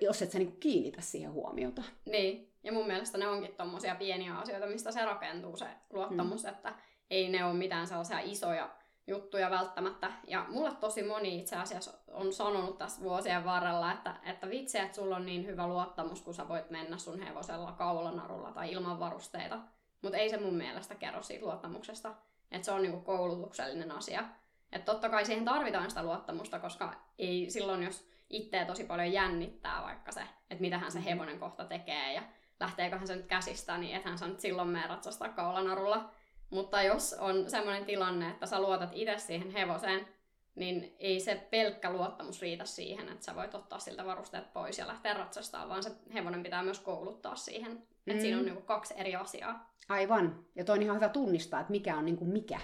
jos 0.00 0.22
et 0.22 0.30
sä 0.30 0.38
niin 0.38 0.48
kuin 0.48 0.60
kiinnitä 0.60 1.00
siihen 1.00 1.32
huomiota. 1.32 1.82
Niin, 2.06 2.52
ja 2.62 2.72
mun 2.72 2.86
mielestä 2.86 3.18
ne 3.18 3.28
onkin 3.28 3.54
tommosia 3.54 3.94
pieniä 3.94 4.38
asioita, 4.38 4.66
mistä 4.66 4.92
se 4.92 5.04
rakentuu 5.04 5.56
se 5.56 5.66
luottamus, 5.92 6.42
mm. 6.42 6.48
että 6.48 6.74
ei 7.10 7.28
ne 7.28 7.44
ole 7.44 7.54
mitään 7.54 7.86
sellaisia 7.86 8.20
isoja 8.20 8.70
juttuja 9.06 9.50
välttämättä. 9.50 10.12
Ja 10.26 10.46
mulle 10.48 10.72
tosi 10.80 11.02
moni 11.02 11.38
itse 11.38 11.56
asiassa 11.56 11.92
on 12.12 12.32
sanonut 12.32 12.78
tässä 12.78 13.02
vuosien 13.02 13.44
varrella, 13.44 13.92
että, 13.92 14.14
että 14.22 14.50
vitsi, 14.50 14.78
että 14.78 14.96
sulla 14.96 15.16
on 15.16 15.26
niin 15.26 15.46
hyvä 15.46 15.66
luottamus, 15.66 16.22
kun 16.22 16.34
sä 16.34 16.48
voit 16.48 16.70
mennä 16.70 16.98
sun 16.98 17.20
hevosella 17.20 17.72
kaulanarulla 17.72 18.52
tai 18.52 18.72
ilman 18.72 19.00
varusteita. 19.00 19.58
Mutta 20.02 20.18
ei 20.18 20.30
se 20.30 20.40
mun 20.40 20.54
mielestä 20.54 20.94
kerro 20.94 21.22
siitä 21.22 21.44
luottamuksesta. 21.44 22.14
että 22.50 22.64
se 22.64 22.72
on 22.72 22.82
niinku 22.82 23.00
koulutuksellinen 23.00 23.92
asia. 23.92 24.24
Että 24.72 24.92
totta 24.92 25.08
kai 25.08 25.24
siihen 25.24 25.44
tarvitaan 25.44 25.90
sitä 25.90 26.02
luottamusta, 26.02 26.58
koska 26.58 26.94
ei 27.18 27.50
silloin, 27.50 27.82
jos 27.82 28.08
itseä 28.30 28.64
tosi 28.64 28.84
paljon 28.84 29.12
jännittää 29.12 29.82
vaikka 29.82 30.12
se, 30.12 30.20
että 30.50 30.60
mitähän 30.60 30.92
se 30.92 30.98
mm-hmm. 30.98 31.10
hevonen 31.10 31.38
kohta 31.38 31.64
tekee 31.64 32.12
ja 32.12 32.22
lähteeköhän 32.60 33.06
se 33.06 33.16
nyt 33.16 33.26
käsistä, 33.26 33.78
niin 33.78 33.96
ethän 33.96 34.18
sä 34.18 34.28
nyt 34.28 34.40
silloin 34.40 34.68
mene 34.68 34.86
ratsastaa 34.86 35.28
kaulanarulla. 35.28 36.10
Mutta 36.50 36.82
jos 36.82 37.12
on 37.12 37.50
sellainen 37.50 37.84
tilanne, 37.84 38.30
että 38.30 38.46
sä 38.46 38.60
luotat 38.60 38.90
itse 38.92 39.18
siihen 39.18 39.50
hevoseen, 39.50 40.08
niin 40.54 40.96
ei 40.98 41.20
se 41.20 41.46
pelkkä 41.50 41.92
luottamus 41.92 42.42
riitä 42.42 42.64
siihen, 42.64 43.08
että 43.08 43.24
sä 43.24 43.34
voit 43.34 43.54
ottaa 43.54 43.78
siltä 43.78 44.04
varusteet 44.04 44.52
pois 44.52 44.78
ja 44.78 44.86
lähteä 44.86 45.14
ratsastamaan, 45.14 45.68
vaan 45.68 45.82
se 45.82 45.90
hevonen 46.14 46.42
pitää 46.42 46.62
myös 46.62 46.80
kouluttaa 46.80 47.36
siihen. 47.36 47.72
Mm. 47.72 47.82
Että 48.06 48.22
siinä 48.22 48.38
on 48.38 48.44
niinku 48.44 48.62
kaksi 48.62 48.94
eri 48.96 49.14
asiaa. 49.14 49.74
Aivan. 49.88 50.44
Ja 50.54 50.64
toi 50.64 50.76
on 50.76 50.82
ihan 50.82 50.96
hyvä 50.96 51.08
tunnistaa, 51.08 51.60
että 51.60 51.70
mikä 51.70 51.96
on 51.96 52.04
niinku 52.04 52.24
mikä. 52.24 52.60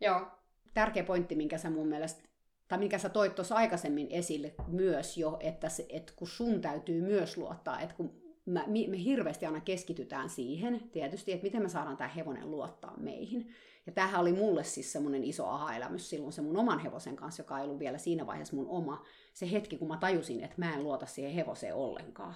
Joo. 0.00 0.26
Tärkeä 0.74 1.04
pointti, 1.04 1.34
minkä 1.34 1.58
sä 1.58 1.70
mun 1.70 1.86
mielestä, 1.86 2.28
tai 2.68 2.78
minkä 2.78 2.98
sä 2.98 3.08
toit 3.08 3.34
tuossa 3.34 3.54
aikaisemmin 3.54 4.06
esille 4.10 4.54
myös 4.66 5.18
jo, 5.18 5.36
että, 5.40 5.68
se, 5.68 5.86
että 5.88 6.12
kun 6.16 6.28
sun 6.28 6.60
täytyy 6.60 7.00
myös 7.00 7.36
luottaa, 7.36 7.80
että 7.80 7.94
kun 7.94 8.22
mä, 8.46 8.64
me 8.66 9.04
hirveästi 9.04 9.46
aina 9.46 9.60
keskitytään 9.60 10.28
siihen, 10.28 10.90
tietysti, 10.92 11.32
että 11.32 11.44
miten 11.44 11.62
me 11.62 11.68
saadaan 11.68 11.96
tämä 11.96 12.08
hevonen 12.08 12.50
luottaa 12.50 12.96
meihin. 12.96 13.54
Ja 13.86 13.92
tämähän 13.92 14.20
oli 14.20 14.32
mulle 14.32 14.64
siis 14.64 14.92
semmoinen 14.92 15.24
iso 15.24 15.46
aha-elämys 15.46 16.10
silloin 16.10 16.32
se 16.32 16.42
mun 16.42 16.56
oman 16.56 16.78
hevosen 16.78 17.16
kanssa, 17.16 17.40
joka 17.40 17.58
ei 17.58 17.64
ollut 17.64 17.78
vielä 17.78 17.98
siinä 17.98 18.26
vaiheessa 18.26 18.56
mun 18.56 18.68
oma. 18.68 19.04
Se 19.32 19.50
hetki, 19.52 19.78
kun 19.78 19.88
mä 19.88 19.96
tajusin, 19.96 20.44
että 20.44 20.56
mä 20.58 20.74
en 20.74 20.84
luota 20.84 21.06
siihen 21.06 21.32
hevoseen 21.32 21.74
ollenkaan. 21.74 22.34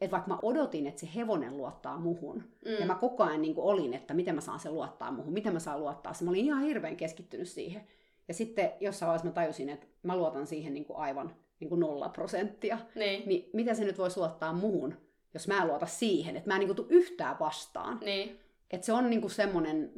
Että 0.00 0.10
vaikka 0.10 0.28
mä 0.28 0.38
odotin, 0.42 0.86
että 0.86 1.00
se 1.00 1.08
hevonen 1.14 1.56
luottaa 1.56 1.98
muhun, 1.98 2.42
mm. 2.64 2.72
ja 2.80 2.86
mä 2.86 2.94
koko 2.94 3.22
ajan 3.22 3.42
niin 3.42 3.54
olin, 3.56 3.94
että 3.94 4.14
miten 4.14 4.34
mä 4.34 4.40
saan 4.40 4.60
sen 4.60 4.74
luottaa 4.74 5.12
muhun, 5.12 5.32
miten 5.32 5.52
mä 5.52 5.58
saan 5.58 5.80
luottaa 5.80 6.12
se. 6.12 6.24
Mä 6.24 6.30
olin 6.30 6.44
ihan 6.44 6.62
hirveän 6.62 6.96
keskittynyt 6.96 7.48
siihen. 7.48 7.86
Ja 8.28 8.34
sitten 8.34 8.72
jossain 8.80 9.06
vaiheessa 9.08 9.28
mä 9.28 9.32
tajusin, 9.32 9.68
että 9.68 9.86
mä 10.02 10.16
luotan 10.16 10.46
siihen 10.46 10.74
niin 10.74 10.84
kuin 10.84 10.96
aivan 10.96 11.36
niin 11.60 11.68
kuin 11.68 11.80
nolla 11.80 12.08
prosenttia. 12.08 12.78
Niin. 12.94 13.28
niin 13.28 13.50
miten 13.52 13.76
se 13.76 13.84
nyt 13.84 13.98
voisi 13.98 14.20
luottaa 14.20 14.52
muhun, 14.52 14.94
jos 15.34 15.48
mä 15.48 15.62
en 15.62 15.68
luota 15.68 15.86
siihen, 15.86 16.36
että 16.36 16.50
mä 16.50 16.54
en 16.54 16.60
niin 16.60 16.76
kuin 16.76 16.88
yhtään 16.90 17.36
vastaan. 17.40 18.00
Niin. 18.04 18.40
Että 18.70 18.84
se 18.84 18.92
on 18.92 19.10
niin 19.10 19.20
kuin 19.20 19.30
semmoinen 19.30 19.92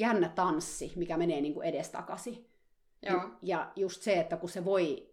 jännä 0.00 0.28
tanssi, 0.28 0.92
mikä 0.96 1.16
menee 1.16 1.40
niin 1.40 1.54
kuin 1.54 1.66
edestakaisin. 1.66 2.46
Joo. 3.02 3.22
Ja 3.42 3.72
just 3.76 4.02
se, 4.02 4.20
että 4.20 4.36
kun 4.36 4.48
se 4.48 4.64
voi 4.64 5.10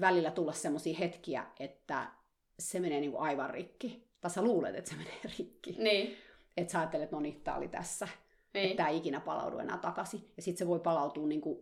välillä 0.00 0.30
tulla 0.30 0.52
semmoisia 0.52 0.98
hetkiä, 0.98 1.46
että 1.60 2.10
se 2.58 2.80
menee 2.80 3.00
niin 3.00 3.10
kuin 3.10 3.22
aivan 3.22 3.50
rikki. 3.50 4.08
Tai 4.20 4.30
sä 4.30 4.42
luulet, 4.42 4.74
että 4.74 4.90
se 4.90 4.96
menee 4.96 5.20
rikki. 5.38 5.76
Niin. 5.78 6.16
Että 6.56 6.72
sä 6.72 6.78
ajattelet, 6.78 7.04
että 7.04 7.16
no 7.16 7.20
niin, 7.20 7.40
tää 7.40 7.56
oli 7.56 7.68
tässä. 7.68 8.08
Niin. 8.54 8.70
Että 8.70 8.88
ei 8.88 8.96
ikinä 8.96 9.20
palaudu 9.20 9.58
enää 9.58 9.78
takaisin. 9.78 10.32
Ja 10.36 10.42
sitten 10.42 10.58
se 10.58 10.66
voi 10.66 10.80
palautua 10.80 11.26
niin 11.26 11.40
kuin 11.40 11.58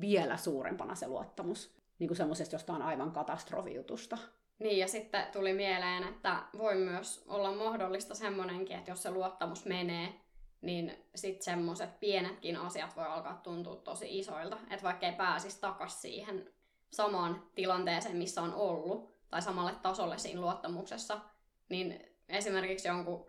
vielä 0.00 0.36
suurempana 0.36 0.94
se 0.94 1.08
luottamus. 1.08 1.74
Niin 1.98 2.08
kuin 2.08 2.16
semmoisesta 2.16 2.54
jostain 2.54 2.82
aivan 2.82 3.12
katastrofijutusta. 3.12 4.18
Niin, 4.58 4.78
ja 4.78 4.88
sitten 4.88 5.26
tuli 5.32 5.52
mieleen, 5.52 6.04
että 6.04 6.42
voi 6.58 6.74
myös 6.74 7.24
olla 7.28 7.52
mahdollista 7.52 8.14
semmoinenkin, 8.14 8.76
että 8.76 8.90
jos 8.90 9.02
se 9.02 9.10
luottamus 9.10 9.64
menee, 9.64 10.14
niin 10.62 11.04
sitten 11.14 11.44
semmoiset 11.44 12.00
pienetkin 12.00 12.56
asiat 12.56 12.96
voi 12.96 13.06
alkaa 13.06 13.40
tuntua 13.42 13.76
tosi 13.76 14.18
isoilta. 14.18 14.58
Että 14.70 14.82
vaikka 14.82 15.06
ei 15.06 15.12
pääsisi 15.12 15.60
takas 15.60 16.02
siihen 16.02 16.50
samaan 16.90 17.42
tilanteeseen, 17.54 18.16
missä 18.16 18.42
on 18.42 18.54
ollut, 18.54 19.20
tai 19.30 19.42
samalle 19.42 19.74
tasolle 19.82 20.18
siinä 20.18 20.40
luottamuksessa, 20.40 21.20
niin 21.68 22.16
esimerkiksi 22.28 22.88
jonkun, 22.88 23.26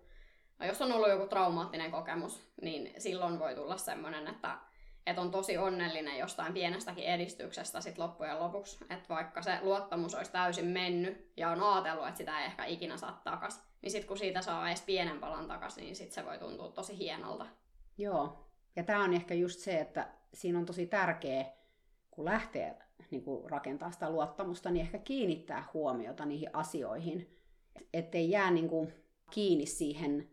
jos 0.68 0.82
on 0.82 0.92
ollut 0.92 1.10
joku 1.10 1.28
traumaattinen 1.28 1.92
kokemus, 1.92 2.42
niin 2.62 3.02
silloin 3.02 3.40
voi 3.40 3.56
tulla 3.56 3.78
semmoinen, 3.78 4.28
että, 4.28 4.58
että 5.06 5.22
on 5.22 5.32
tosi 5.32 5.58
onnellinen 5.58 6.18
jostain 6.18 6.54
pienestäkin 6.54 7.04
edistyksestä 7.04 7.82
sit 7.82 7.98
loppujen 7.98 8.40
lopuksi. 8.40 8.78
Että 8.90 9.10
vaikka 9.10 9.42
se 9.42 9.60
luottamus 9.62 10.16
olisi 10.16 10.32
täysin 10.32 10.66
mennyt 10.66 11.32
ja 11.38 11.50
on 11.50 11.64
ajatellut, 11.64 12.08
että 12.08 12.18
sitä 12.18 12.40
ei 12.40 12.46
ehkä 12.46 12.66
ikinä 12.66 12.98
saa 12.98 13.22
takas, 13.24 13.64
niin 13.82 13.92
sitten 13.92 14.08
kun 14.08 14.18
siitä 14.18 14.42
saa 14.42 14.68
edes 14.68 14.82
pienen 14.82 15.20
palan 15.20 15.48
takaisin, 15.48 15.84
niin 15.84 15.96
sitten 15.96 16.14
se 16.14 16.26
voi 16.26 16.38
tuntua 16.38 16.70
tosi 16.70 16.98
hienolta. 16.98 17.48
Joo. 17.98 18.48
Ja 18.76 18.84
tämä 18.84 19.04
on 19.04 19.14
ehkä 19.14 19.34
just 19.34 19.60
se, 19.60 19.80
että 19.80 20.08
siinä 20.34 20.60
on 20.60 20.66
tosi 20.66 20.86
tärkeä, 20.86 21.46
kun 22.12 22.26
lähtee 22.26 22.78
niin 23.12 23.24
kuin 23.24 23.50
rakentaa 23.50 23.92
sitä 23.92 24.10
luottamusta, 24.10 24.72
niin 24.72 24.86
ehkä 24.86 24.98
kiinnittää 24.98 25.70
huomiota 25.74 26.26
niihin 26.26 26.50
asioihin, 26.54 27.38
ettei 27.94 28.30
jää 28.30 28.52
niin 28.52 28.70
kiinni 29.32 29.66
siihen 29.66 30.32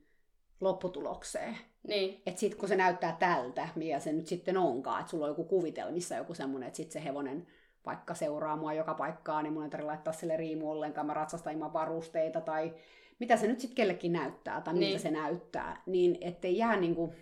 lopputulokseen. 0.60 1.58
Niin. 1.88 2.22
Että 2.26 2.40
sitten 2.40 2.60
kun 2.60 2.68
se 2.68 2.76
näyttää 2.76 3.16
tältä, 3.18 3.68
mikä 3.74 3.98
se 3.98 4.12
nyt 4.12 4.26
sitten 4.26 4.56
onkaan, 4.56 5.00
että 5.00 5.10
sulla 5.10 5.24
on 5.24 5.30
joku 5.30 5.44
kuvitelmissa 5.44 6.14
joku 6.14 6.34
semmoinen, 6.34 6.66
että 6.66 6.76
sitten 6.76 6.92
se 6.92 7.04
hevonen 7.04 7.46
vaikka 7.86 8.14
seuraa 8.14 8.56
mua 8.56 8.72
joka 8.72 8.94
paikkaan, 8.94 9.44
niin 9.44 9.52
mun 9.52 9.64
ei 9.64 9.70
tarvitse 9.70 9.86
laittaa 9.86 10.12
sille 10.12 10.36
riimu 10.36 10.70
ollenkaan, 10.70 11.06
mä 11.06 11.14
ratsastan 11.14 11.52
ilman 11.52 11.72
varusteita, 11.72 12.40
tai 12.40 12.74
mitä 13.18 13.36
se 13.36 13.46
nyt 13.46 13.60
sitten 13.60 13.76
kellekin 13.76 14.12
näyttää, 14.12 14.60
tai 14.60 14.74
niin. 14.74 14.88
miltä 14.88 15.02
se 15.02 15.10
näyttää, 15.10 15.82
niin 15.86 16.18
ettei 16.20 16.58
jää 16.58 16.76
niinku 16.76 17.14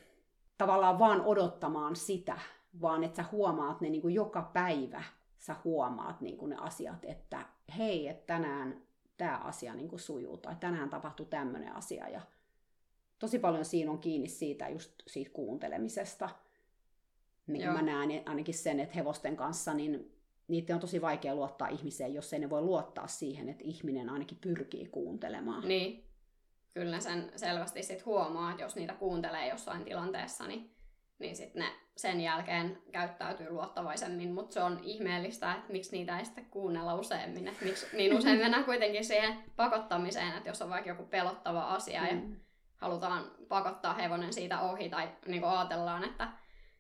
tavallaan 0.58 0.98
vaan 0.98 1.20
odottamaan 1.20 1.96
sitä, 1.96 2.38
vaan 2.80 3.04
että 3.04 3.16
sä 3.16 3.24
huomaat 3.32 3.80
ne 3.80 3.90
niinku 3.90 4.08
joka 4.08 4.50
päivä, 4.52 5.02
sä 5.38 5.56
huomaat 5.64 6.20
niinku 6.20 6.46
ne 6.46 6.56
asiat, 6.56 7.04
että 7.04 7.46
hei, 7.78 8.08
että 8.08 8.34
tänään 8.34 8.82
tämä 9.16 9.36
asia 9.36 9.74
niinku 9.74 9.98
sujuu, 9.98 10.36
tai 10.36 10.56
tänään 10.60 10.90
tapahtui 10.90 11.26
tämmöinen 11.26 11.74
asia, 11.74 12.08
ja 12.08 12.20
tosi 13.18 13.38
paljon 13.38 13.64
siinä 13.64 13.90
on 13.90 13.98
kiinni 13.98 14.28
siitä 14.28 14.68
just 14.68 14.92
siitä 15.06 15.30
kuuntelemisesta. 15.30 16.28
Niin 17.46 17.62
kuin 17.62 17.74
mä 17.74 17.82
näen 17.82 18.22
ainakin 18.26 18.54
sen, 18.54 18.80
että 18.80 18.94
hevosten 18.94 19.36
kanssa, 19.36 19.74
niin 19.74 20.16
niiden 20.48 20.74
on 20.74 20.80
tosi 20.80 21.00
vaikea 21.00 21.34
luottaa 21.34 21.68
ihmiseen, 21.68 22.14
jos 22.14 22.32
ei 22.32 22.38
ne 22.38 22.50
voi 22.50 22.62
luottaa 22.62 23.06
siihen, 23.06 23.48
että 23.48 23.64
ihminen 23.64 24.10
ainakin 24.10 24.38
pyrkii 24.40 24.86
kuuntelemaan. 24.86 25.68
Niin. 25.68 26.04
Kyllä 26.74 27.00
sen 27.00 27.32
selvästi 27.36 27.82
sit 27.82 28.06
huomaa, 28.06 28.50
että 28.50 28.62
jos 28.62 28.76
niitä 28.76 28.94
kuuntelee 28.94 29.48
jossain 29.48 29.84
tilanteessa, 29.84 30.46
niin, 30.46 30.70
niin 31.18 31.36
sit 31.36 31.54
ne 31.54 31.66
sen 31.96 32.20
jälkeen 32.20 32.78
käyttäytyy 32.92 33.50
luottavaisemmin, 33.50 34.34
mutta 34.34 34.54
se 34.54 34.62
on 34.62 34.80
ihmeellistä, 34.82 35.54
että 35.54 35.72
miksi 35.72 35.96
niitä 35.96 36.18
ei 36.18 36.24
sitten 36.24 36.46
kuunnella 36.46 36.94
useammin. 36.94 37.48
Että 37.48 37.64
miksi 37.64 37.86
niin 37.96 38.16
usein 38.16 38.38
mennään 38.38 38.64
kuitenkin 38.64 39.04
siihen 39.04 39.38
pakottamiseen, 39.56 40.36
että 40.36 40.48
jos 40.48 40.62
on 40.62 40.70
vaikka 40.70 40.90
joku 40.90 41.04
pelottava 41.04 41.62
asia 41.62 42.00
mm. 42.00 42.06
ja 42.06 42.36
halutaan 42.76 43.30
pakottaa 43.48 43.94
hevonen 43.94 44.32
siitä 44.32 44.60
ohi 44.60 44.88
tai 44.88 45.08
niin 45.26 45.44
ajatellaan, 45.44 46.04
että 46.04 46.28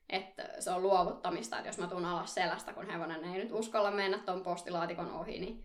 että 0.08 0.48
se 0.58 0.70
on 0.70 0.82
luovuttamista, 0.82 1.56
että 1.56 1.68
jos 1.68 1.78
mä 1.78 1.86
tuun 1.86 2.04
alas 2.04 2.34
selästä, 2.34 2.72
kun 2.72 2.86
hevonen 2.90 3.24
ei 3.24 3.38
nyt 3.38 3.52
uskalla 3.52 3.90
mennä 3.90 4.18
tuon 4.18 4.42
postilaatikon 4.42 5.10
ohi, 5.10 5.38
niin, 5.38 5.64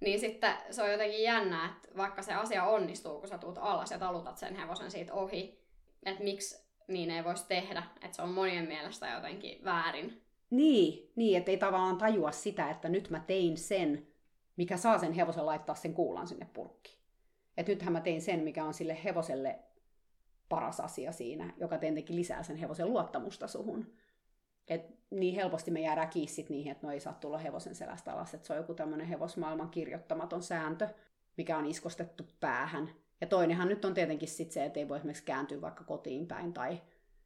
niin 0.00 0.20
sitten 0.20 0.54
se 0.70 0.82
on 0.82 0.92
jotenkin 0.92 1.22
jännä, 1.22 1.66
että 1.66 1.96
vaikka 1.96 2.22
se 2.22 2.34
asia 2.34 2.64
onnistuu, 2.64 3.18
kun 3.18 3.28
sä 3.28 3.38
tuut 3.38 3.58
alas 3.58 3.90
ja 3.90 3.98
talutat 3.98 4.38
sen 4.38 4.56
hevosen 4.56 4.90
siitä 4.90 5.14
ohi, 5.14 5.58
että 6.02 6.24
miksi 6.24 6.62
niin 6.88 7.10
ei 7.10 7.24
voisi 7.24 7.48
tehdä, 7.48 7.82
että 8.02 8.16
se 8.16 8.22
on 8.22 8.28
monien 8.28 8.68
mielestä 8.68 9.08
jotenkin 9.08 9.64
väärin. 9.64 10.22
Niin, 10.50 11.12
niin 11.16 11.38
että 11.38 11.50
ei 11.50 11.56
tavallaan 11.56 11.98
tajua 11.98 12.32
sitä, 12.32 12.70
että 12.70 12.88
nyt 12.88 13.10
mä 13.10 13.20
tein 13.20 13.58
sen, 13.58 14.06
mikä 14.56 14.76
saa 14.76 14.98
sen 14.98 15.12
hevosen 15.12 15.46
laittaa 15.46 15.74
sen 15.74 15.94
kuulan 15.94 16.28
sinne 16.28 16.46
purkkiin. 16.52 17.01
Että 17.56 17.72
nythän 17.72 17.92
mä 17.92 18.00
tein 18.00 18.22
sen, 18.22 18.40
mikä 18.40 18.64
on 18.64 18.74
sille 18.74 18.98
hevoselle 19.04 19.58
paras 20.48 20.80
asia 20.80 21.12
siinä, 21.12 21.54
joka 21.56 21.78
tietenkin 21.78 22.16
lisää 22.16 22.42
sen 22.42 22.56
hevosen 22.56 22.88
luottamusta 22.88 23.48
suhun. 23.48 23.86
Et 24.68 24.86
niin 25.10 25.34
helposti 25.34 25.70
me 25.70 25.80
jäädään 25.80 26.08
kiinni 26.08 26.46
niihin, 26.48 26.72
että 26.72 26.86
no 26.86 26.92
ei 26.92 27.00
saa 27.00 27.12
tulla 27.12 27.38
hevosen 27.38 27.74
selästä 27.74 28.12
alas, 28.12 28.34
että 28.34 28.46
se 28.46 28.52
on 28.52 28.56
joku 28.56 28.74
tämmöinen 28.74 29.06
hevosmaailman 29.06 29.70
kirjoittamaton 29.70 30.42
sääntö, 30.42 30.88
mikä 31.36 31.58
on 31.58 31.66
iskostettu 31.66 32.26
päähän. 32.40 32.90
Ja 33.20 33.26
toinenhan 33.26 33.68
nyt 33.68 33.84
on 33.84 33.94
tietenkin 33.94 34.28
sit 34.28 34.52
se, 34.52 34.64
että 34.64 34.80
ei 34.80 34.88
voi 34.88 34.96
esimerkiksi 34.96 35.24
kääntyä 35.24 35.60
vaikka 35.60 35.84
kotiin 35.84 36.26
päin 36.26 36.52
tai 36.52 36.80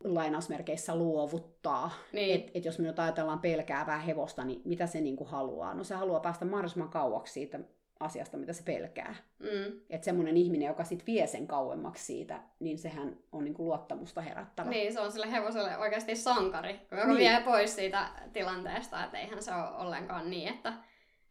lainausmerkeissä 0.04 0.97
luovuttaa. 0.97 1.90
Niin. 2.12 2.35
Että 2.35 2.50
et 2.54 2.64
jos 2.64 2.78
me 2.78 2.87
nyt 2.87 2.99
ajatellaan 2.99 3.38
pelkäävää 3.38 3.99
hevosta, 3.99 4.45
niin 4.45 4.62
mitä 4.64 4.87
se 4.87 5.00
niinku 5.00 5.25
haluaa? 5.25 5.75
No 5.75 5.85
se 5.85 5.95
haluaa 5.95 6.21
päästä 6.21 6.45
mahdollisimman 6.45 6.90
kauaksi 6.90 7.33
siitä 7.33 7.61
asiasta, 8.00 8.37
mitä 8.37 8.53
se 8.53 8.62
pelkää. 8.62 9.15
Mm. 9.38 9.81
Että 9.91 10.05
semmoinen 10.05 10.37
ihminen, 10.37 10.67
joka 10.67 10.85
sit 10.85 11.07
vie 11.07 11.26
sen 11.26 11.47
kauemmaksi 11.47 12.05
siitä, 12.05 12.41
niin 12.61 12.79
sehän 12.79 13.17
on 13.33 13.45
niinku 13.45 13.65
luottamusta 13.65 14.21
herättävä. 14.21 14.71
Niin, 14.71 14.93
se 14.93 15.00
on 15.00 15.12
sille 15.12 15.33
hevoselle 15.33 15.79
oikeasti 15.79 16.17
sankari, 16.17 16.81
joka 16.91 17.07
niin. 17.07 17.17
vie 17.17 17.43
pois 17.45 17.76
siitä 17.76 18.09
tilanteesta, 18.33 19.05
että 19.05 19.19
eihän 19.19 19.43
se 19.43 19.55
ole 19.55 19.76
ollenkaan 19.76 20.31
niin, 20.31 20.49
että, 20.49 20.73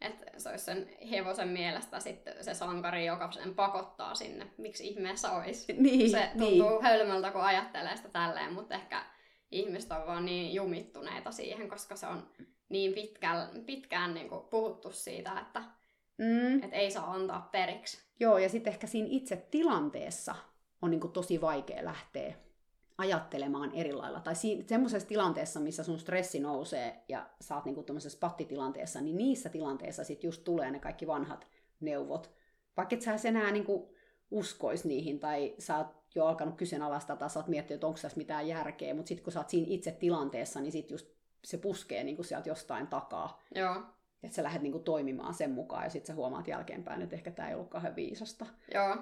että 0.02 0.26
se 0.38 0.50
olisi 0.50 0.66
sen 0.66 0.90
hevosen 1.12 1.48
mielestä 1.48 2.00
sitten 2.00 2.44
se 2.44 2.54
sankari, 2.54 3.06
joka 3.06 3.32
sen 3.32 3.56
pakottaa 3.56 4.16
sinne. 4.16 4.48
Miksi 4.58 4.88
ihmeessä 4.88 5.32
olisi? 5.32 5.74
Niin, 5.86 6.12
se 6.12 6.30
tuntuu 6.38 6.70
niin. 6.70 6.84
hölmöltä, 6.84 7.32
kun 7.32 7.42
ajattelee 7.42 7.96
sitä 7.96 8.10
tälleen, 8.10 8.54
mutta 8.54 8.76
ehkä 8.76 9.06
ihmiset 9.52 9.92
on 9.92 10.08
vaan 10.08 10.26
niin 10.26 10.54
jumittuneita 10.54 11.32
siihen, 11.32 11.70
koska 11.70 11.96
se 11.96 12.08
on 12.08 12.30
niin 12.70 12.94
pitkään, 12.94 13.50
pitkään 13.66 14.14
niin 14.14 14.30
kuin 14.30 14.42
puhuttu 14.42 14.92
siitä, 14.92 15.40
että 15.42 15.64
Mm. 16.18 16.64
Että 16.64 16.76
ei 16.76 16.92
saa 16.92 17.12
antaa 17.12 17.50
periksi. 17.52 17.98
Joo, 18.20 18.38
ja 18.38 18.50
sitten 18.50 18.74
ehkä 18.74 18.88
siinä 18.88 19.08
itse 19.12 19.48
tilanteessa 19.52 20.36
on 20.82 20.92
niin 20.92 21.12
tosi 21.14 21.42
vaikea 21.42 21.86
lähteä 21.86 22.34
ajattelemaan 22.98 23.72
eri 23.74 23.94
lailla. 23.94 24.20
Tai 24.20 24.36
si- 24.36 24.64
semmoisessa 24.68 25.08
tilanteessa, 25.08 25.60
missä 25.60 25.84
sun 25.84 26.00
stressi 26.00 26.40
nousee 26.40 27.04
ja 27.10 27.30
sä 27.42 27.56
oot 27.56 27.66
niinku 27.66 27.84
tämmöisessä 27.84 28.20
pattitilanteessa, 28.20 29.02
niin 29.02 29.18
niissä 29.18 29.50
tilanteissa 29.50 30.04
sit 30.04 30.24
just 30.24 30.44
tulee 30.44 30.72
ne 30.72 30.80
kaikki 30.80 31.08
vanhat 31.08 31.48
neuvot. 31.80 32.32
Vaikka 32.78 32.96
et 32.96 33.02
sä 33.02 33.16
enää 33.28 33.52
niinku 33.52 33.96
uskois 34.32 34.86
niihin 34.86 35.20
tai 35.20 35.56
sä 35.60 35.78
oot 35.78 35.88
jo 36.16 36.26
alkanut 36.26 36.56
kyseenalaistaa 36.56 37.16
tai 37.16 37.30
sä 37.30 37.40
oot 37.40 37.48
miettinyt, 37.48 37.78
että 37.78 37.88
onko 37.88 38.00
tässä 38.02 38.18
mitään 38.18 38.48
järkeä, 38.48 38.94
mutta 38.94 39.08
sitten 39.10 39.24
kun 39.24 39.34
sä 39.34 39.40
oot 39.40 39.50
siinä 39.50 39.68
itse 39.70 39.92
tilanteessa, 39.92 40.62
niin 40.62 40.72
sit 40.72 40.92
just 40.92 41.08
se 41.44 41.58
puskee 41.58 42.04
niinku 42.04 42.24
sieltä 42.24 42.50
jostain 42.50 42.88
takaa. 42.88 43.42
Joo. 43.56 43.84
Että 44.24 44.36
sä 44.36 44.44
lähdet 44.44 44.62
niinku 44.62 44.80
toimimaan 44.80 45.34
sen 45.34 45.52
mukaan 45.52 45.84
ja 45.84 45.90
sitten 45.90 46.08
sä 46.08 46.14
huomaat 46.16 46.48
jälkeenpäin, 46.48 47.02
että 47.02 47.16
ehkä 47.16 47.32
tämä 47.32 47.50
ei 47.50 47.56
ollut 47.56 47.70
kauhean 47.70 47.96
viisasta. 47.96 48.46
Joo. 48.74 48.98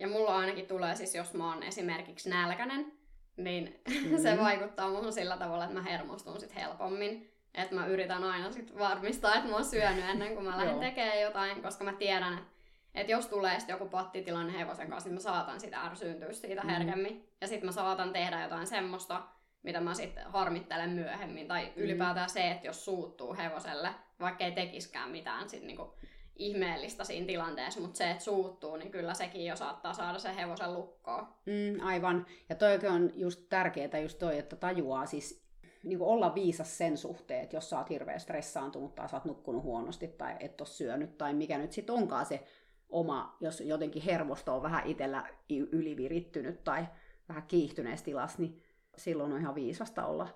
Ja 0.00 0.08
mulla 0.08 0.36
ainakin 0.36 0.66
tulee 0.66 0.96
siis, 0.96 1.14
jos 1.14 1.34
mä 1.34 1.52
oon 1.54 1.62
esimerkiksi 1.62 2.30
nälkänen, 2.30 2.92
niin 3.36 3.80
Mm. 4.10 4.18
se 4.22 4.38
vaikuttaa 4.38 4.88
muuhun 4.90 5.12
sillä 5.12 5.36
tavalla, 5.36 5.64
että 5.64 5.76
mä 5.76 5.82
hermostun 5.82 6.40
sit 6.40 6.54
helpommin. 6.54 7.30
Että 7.54 7.74
mä 7.74 7.86
yritän 7.86 8.24
aina 8.24 8.52
sit 8.52 8.78
varmistaa, 8.78 9.34
että 9.34 9.48
mä 9.48 9.54
oon 9.54 9.64
syönyt 9.64 10.04
ennen 10.08 10.34
kuin 10.34 10.44
mä 10.44 10.58
lähden 10.58 10.78
tekemään 10.80 11.20
jotain, 11.20 11.62
koska 11.62 11.84
mä 11.84 11.92
tiedän, 11.92 12.32
että 12.38 12.58
että 12.94 13.12
jos 13.12 13.26
tulee 13.26 13.60
sit 13.60 13.68
joku 13.68 13.88
pattitilanne 13.88 14.58
hevosen 14.58 14.88
kanssa, 14.90 15.08
niin 15.08 15.14
mä 15.14 15.20
saatan 15.20 15.60
sitä 15.60 15.80
ärsyyntyä 15.80 16.32
siitä 16.32 16.62
Mm. 16.62 16.68
herkemmin. 16.68 17.28
Ja 17.40 17.46
sitten 17.48 17.66
mä 17.68 17.72
saatan 17.72 18.12
tehdä 18.12 18.42
jotain 18.42 18.66
semmoista, 18.66 19.22
mitä 19.62 19.80
mä 19.80 19.94
sitten 19.94 20.24
harmittelen 20.26 20.90
myöhemmin. 20.90 21.48
Tai 21.48 21.64
Mm. 21.64 21.82
ylipäätään 21.82 22.30
se, 22.30 22.50
että 22.50 22.66
jos 22.66 22.84
suuttuu 22.84 23.36
hevoselle, 23.36 23.90
vaikka 24.20 24.44
ei 24.44 24.52
tekiskään 24.52 25.10
mitään 25.10 25.48
sit 25.48 25.62
niinku 25.62 25.94
ihmeellistä 26.36 27.04
siinä 27.04 27.26
tilanteessa, 27.26 27.80
mutta 27.80 27.98
se, 27.98 28.10
että 28.10 28.24
suuttuu, 28.24 28.76
niin 28.76 28.90
kyllä 28.90 29.14
sekin 29.14 29.46
jo 29.46 29.56
saattaa 29.56 29.92
saada 29.92 30.18
sen 30.18 30.34
hevosen 30.34 30.74
lukkoon. 30.74 31.26
Mm, 31.46 31.86
aivan. 31.86 32.26
Ja 32.48 32.54
toi 32.54 32.78
on 32.88 33.10
just 33.14 33.48
tärkeää 33.48 33.98
just 34.02 34.18
toi, 34.18 34.38
että 34.38 34.56
tajuaa 34.56 35.06
siis 35.06 35.48
niin 35.84 36.00
olla 36.00 36.34
viisas 36.34 36.78
sen 36.78 36.96
suhteen, 36.96 37.42
että 37.42 37.56
jos 37.56 37.70
sä 37.70 37.78
oot 37.78 37.90
hirveän 37.90 38.20
stressaantunut 38.20 38.94
tai 38.94 39.08
sä 39.08 39.16
oot 39.16 39.24
nukkunut 39.24 39.62
huonosti 39.62 40.08
tai 40.08 40.36
et 40.40 40.60
ole 40.60 40.68
syönyt 40.68 41.18
tai 41.18 41.34
mikä 41.34 41.58
nyt 41.58 41.72
sitten 41.72 41.94
onkaan 41.94 42.26
se 42.26 42.44
oma, 42.88 43.36
jos 43.40 43.60
jotenkin 43.60 44.02
hermosto 44.02 44.56
on 44.56 44.62
vähän 44.62 44.86
itsellä 44.86 45.28
ylivirittynyt 45.72 46.64
tai 46.64 46.86
vähän 47.28 47.42
kiihtyneessä 47.42 48.04
tilassa, 48.04 48.42
niin 48.42 48.62
silloin 48.98 49.32
on 49.32 49.40
ihan 49.40 49.54
viisasta 49.54 50.06
olla 50.06 50.28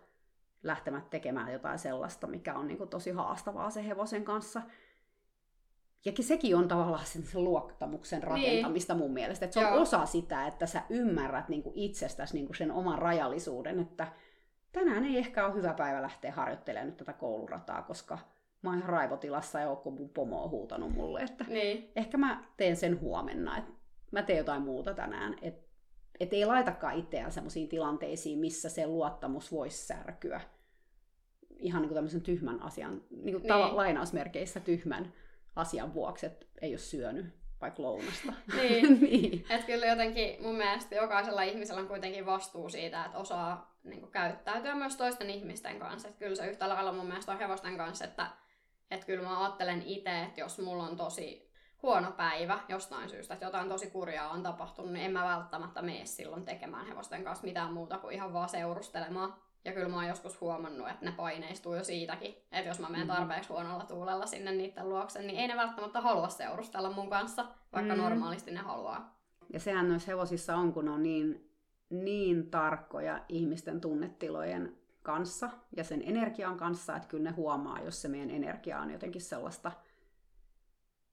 lähtemät 0.63 1.11
tekemään 1.11 1.53
jotain 1.53 1.79
sellaista, 1.79 2.27
mikä 2.27 2.55
on 2.55 2.69
niin 2.69 2.79
kuin 2.79 2.91
tosi 2.91 3.11
haastavaa 3.11 3.71
sen 3.71 3.85
hevosen 3.85 4.25
kanssa. 4.25 4.63
Ja 6.05 6.13
sekin 6.21 6.57
on 6.57 6.69
tavallaan 6.69 7.07
sen 7.07 7.25
sen 7.25 7.45
luottamuksen 7.45 8.23
rakentamista 8.23 8.95
mun 8.95 9.13
mielestä. 9.13 9.45
Että 9.45 9.55
se 9.55 9.67
on 9.67 9.73
Joo. 9.73 9.83
osa 9.83 10.07
sitä, 10.07 10.47
että 10.47 10.67
sä 10.67 10.83
ymmärrät 10.91 11.49
niin 11.49 11.63
kuin 11.63 11.79
itsestäsi 11.79 12.35
niin 12.35 12.47
kuin 12.47 12.57
sen 12.57 12.73
oman 12.73 12.99
rajallisuuden, 12.99 13.81
että 13.81 14.07
tänään 14.73 15.05
ei 15.05 15.19
ehkä 15.19 15.47
ole 15.47 15.55
hyvä 15.55 15.75
päivä 15.75 16.03
lähteä 16.03 16.33
harjoittelemaan 16.33 16.87
nyt 16.87 16.97
tätä 16.97 17.13
koulurataa, 17.13 17.83
koska 17.83 18.19
mä 18.63 18.71
oon 18.71 18.79
ihan 18.79 18.91
raivotilassa 18.91 19.61
ja 19.61 19.77
kun 19.77 19.95
mun 19.95 20.09
pomo 20.09 20.45
on 20.45 20.51
huutanut 20.51 20.93
mulle, 20.93 21.21
että 21.21 21.45
Niin, 21.49 21.93
ehkä 21.97 22.17
mä 22.19 22.45
teen 22.57 22.77
sen 22.77 23.01
huomenna, 23.01 23.59
että 23.59 23.73
mä 24.11 24.23
teen 24.23 24.39
jotain 24.39 24.63
muuta 24.63 24.95
tänään. 24.95 25.37
Että 25.43 25.72
et 26.21 26.33
ei 26.33 26.45
laitakaan 26.45 26.99
itseään 26.99 27.33
sellaisiin 27.33 27.69
tilanteisiin, 27.69 28.39
missä 28.39 28.69
se 28.69 28.87
luottamus 28.87 29.53
voisi 29.53 29.87
särkyä. 29.87 30.41
Ihan 31.59 31.83
niin 31.83 31.89
kuin 31.89 31.95
tämmöisen 31.95 32.21
tyhmän 32.23 32.63
asian, 32.63 33.03
niin 33.11 33.41
kuin 33.41 33.43
Niin. 33.43 33.77
lainausmerkeissä 33.77 34.61
tyhmän 34.61 35.13
asian 35.57 35.95
vuoksi, 35.95 36.27
että 36.27 36.47
ei 36.63 36.73
ole 36.73 36.79
syönyt 36.79 37.27
vaikka 37.61 37.83
lounasta. 37.83 38.33
niin. 38.57 39.01
niin. 39.11 39.45
Että 39.51 39.67
kyllä 39.67 39.87
jotenkin 39.87 40.43
mun 40.43 40.55
mielestä 40.57 40.95
jokaisella 40.95 41.43
ihmisellä 41.43 41.81
on 41.81 41.89
kuitenkin 41.89 42.27
vastuu 42.27 42.69
siitä, 42.69 43.05
että 43.05 43.19
osaa 43.19 43.77
niin 43.85 44.01
kuin, 44.01 44.13
käyttäytyä 44.13 44.75
myös 44.75 44.97
toisten 44.97 45.31
ihmisten 45.31 45.79
kanssa. 45.79 46.09
Että 46.09 46.19
kyllä 46.19 46.35
se 46.35 46.51
yhtä 46.51 46.69
lailla 46.69 46.93
mun 46.93 47.07
mielestä 47.07 47.33
on 47.33 47.39
hevosten 47.39 47.77
kanssa, 47.77 48.05
että, 48.05 48.27
että 48.91 49.07
kyllä 49.07 49.23
mä 49.23 49.41
ajattelen 49.45 49.83
itse, 49.83 50.23
että 50.23 50.41
jos 50.41 50.59
mulla 50.59 50.85
on 50.85 50.97
tosi 50.97 51.52
huono 51.83 52.13
päivä 52.13 52.59
jostain 52.69 53.09
syystä, 53.09 53.35
että 53.35 53.47
jotain 53.47 53.69
tosi 53.69 53.91
kurjaa 53.91 54.31
on 54.31 54.43
tapahtunut, 54.43 54.93
niin 54.93 55.05
en 55.07 55.13
mä 55.13 55.25
välttämättä 55.25 55.83
mene 55.83 56.07
silloin 56.07 56.45
tekemään 56.45 56.87
hevosten 56.87 57.25
kanssa 57.25 57.47
mitään 57.47 57.73
muuta 57.73 57.99
kuin 57.99 58.15
ihan 58.15 58.33
vaan 58.33 58.49
seurustelemaan. 58.49 59.35
Ja 59.65 59.73
kyllä 59.73 59.89
mä 59.89 59.97
oon 59.97 60.07
joskus 60.09 60.41
huomannut, 60.41 60.89
että 60.89 61.05
ne 61.05 61.13
paineistuu 61.13 61.75
jo 61.75 61.85
siitäkin, 61.85 62.35
että 62.53 62.69
jos 62.69 62.79
mä 62.79 62.89
menen 62.89 63.07
Mhm. 63.07 63.17
tarpeeksi 63.17 63.49
huonolla 63.49 63.85
tuulella 63.85 64.27
sinne 64.27 64.53
niiden 64.53 64.89
luokse, 64.89 65.23
niin 65.23 65.39
ei 65.39 65.49
ne 65.49 65.57
välttämättä 65.57 66.01
halua 66.01 66.29
seurustella 66.29 66.91
mun 66.91 67.11
kanssa, 67.11 67.47
vaikka 67.73 67.95
Mhm. 67.95 68.03
normaalisti 68.03 68.51
ne 68.51 68.61
haluaa. 68.61 69.19
Ja 69.53 69.61
sehän 69.61 69.89
noissa 69.89 70.11
hevosissa 70.11 70.57
on, 70.57 70.73
kun 70.73 70.89
on 70.89 71.03
niin, 71.03 71.51
niin 71.91 72.51
tarkkoja 72.51 73.21
ihmisten 73.29 73.81
tunnetilojen 73.81 74.77
kanssa 75.03 75.51
ja 75.77 75.85
sen 75.85 76.03
energian 76.07 76.57
kanssa, 76.57 76.97
että 76.97 77.09
kyllä 77.09 77.25
ne 77.31 77.37
huomaa, 77.37 77.79
jos 77.81 78.03
se 78.03 78.09
meidän 78.09 78.31
energia 78.31 78.79
on 78.81 78.91
jotenkin 78.91 79.23
sellaista 79.23 79.73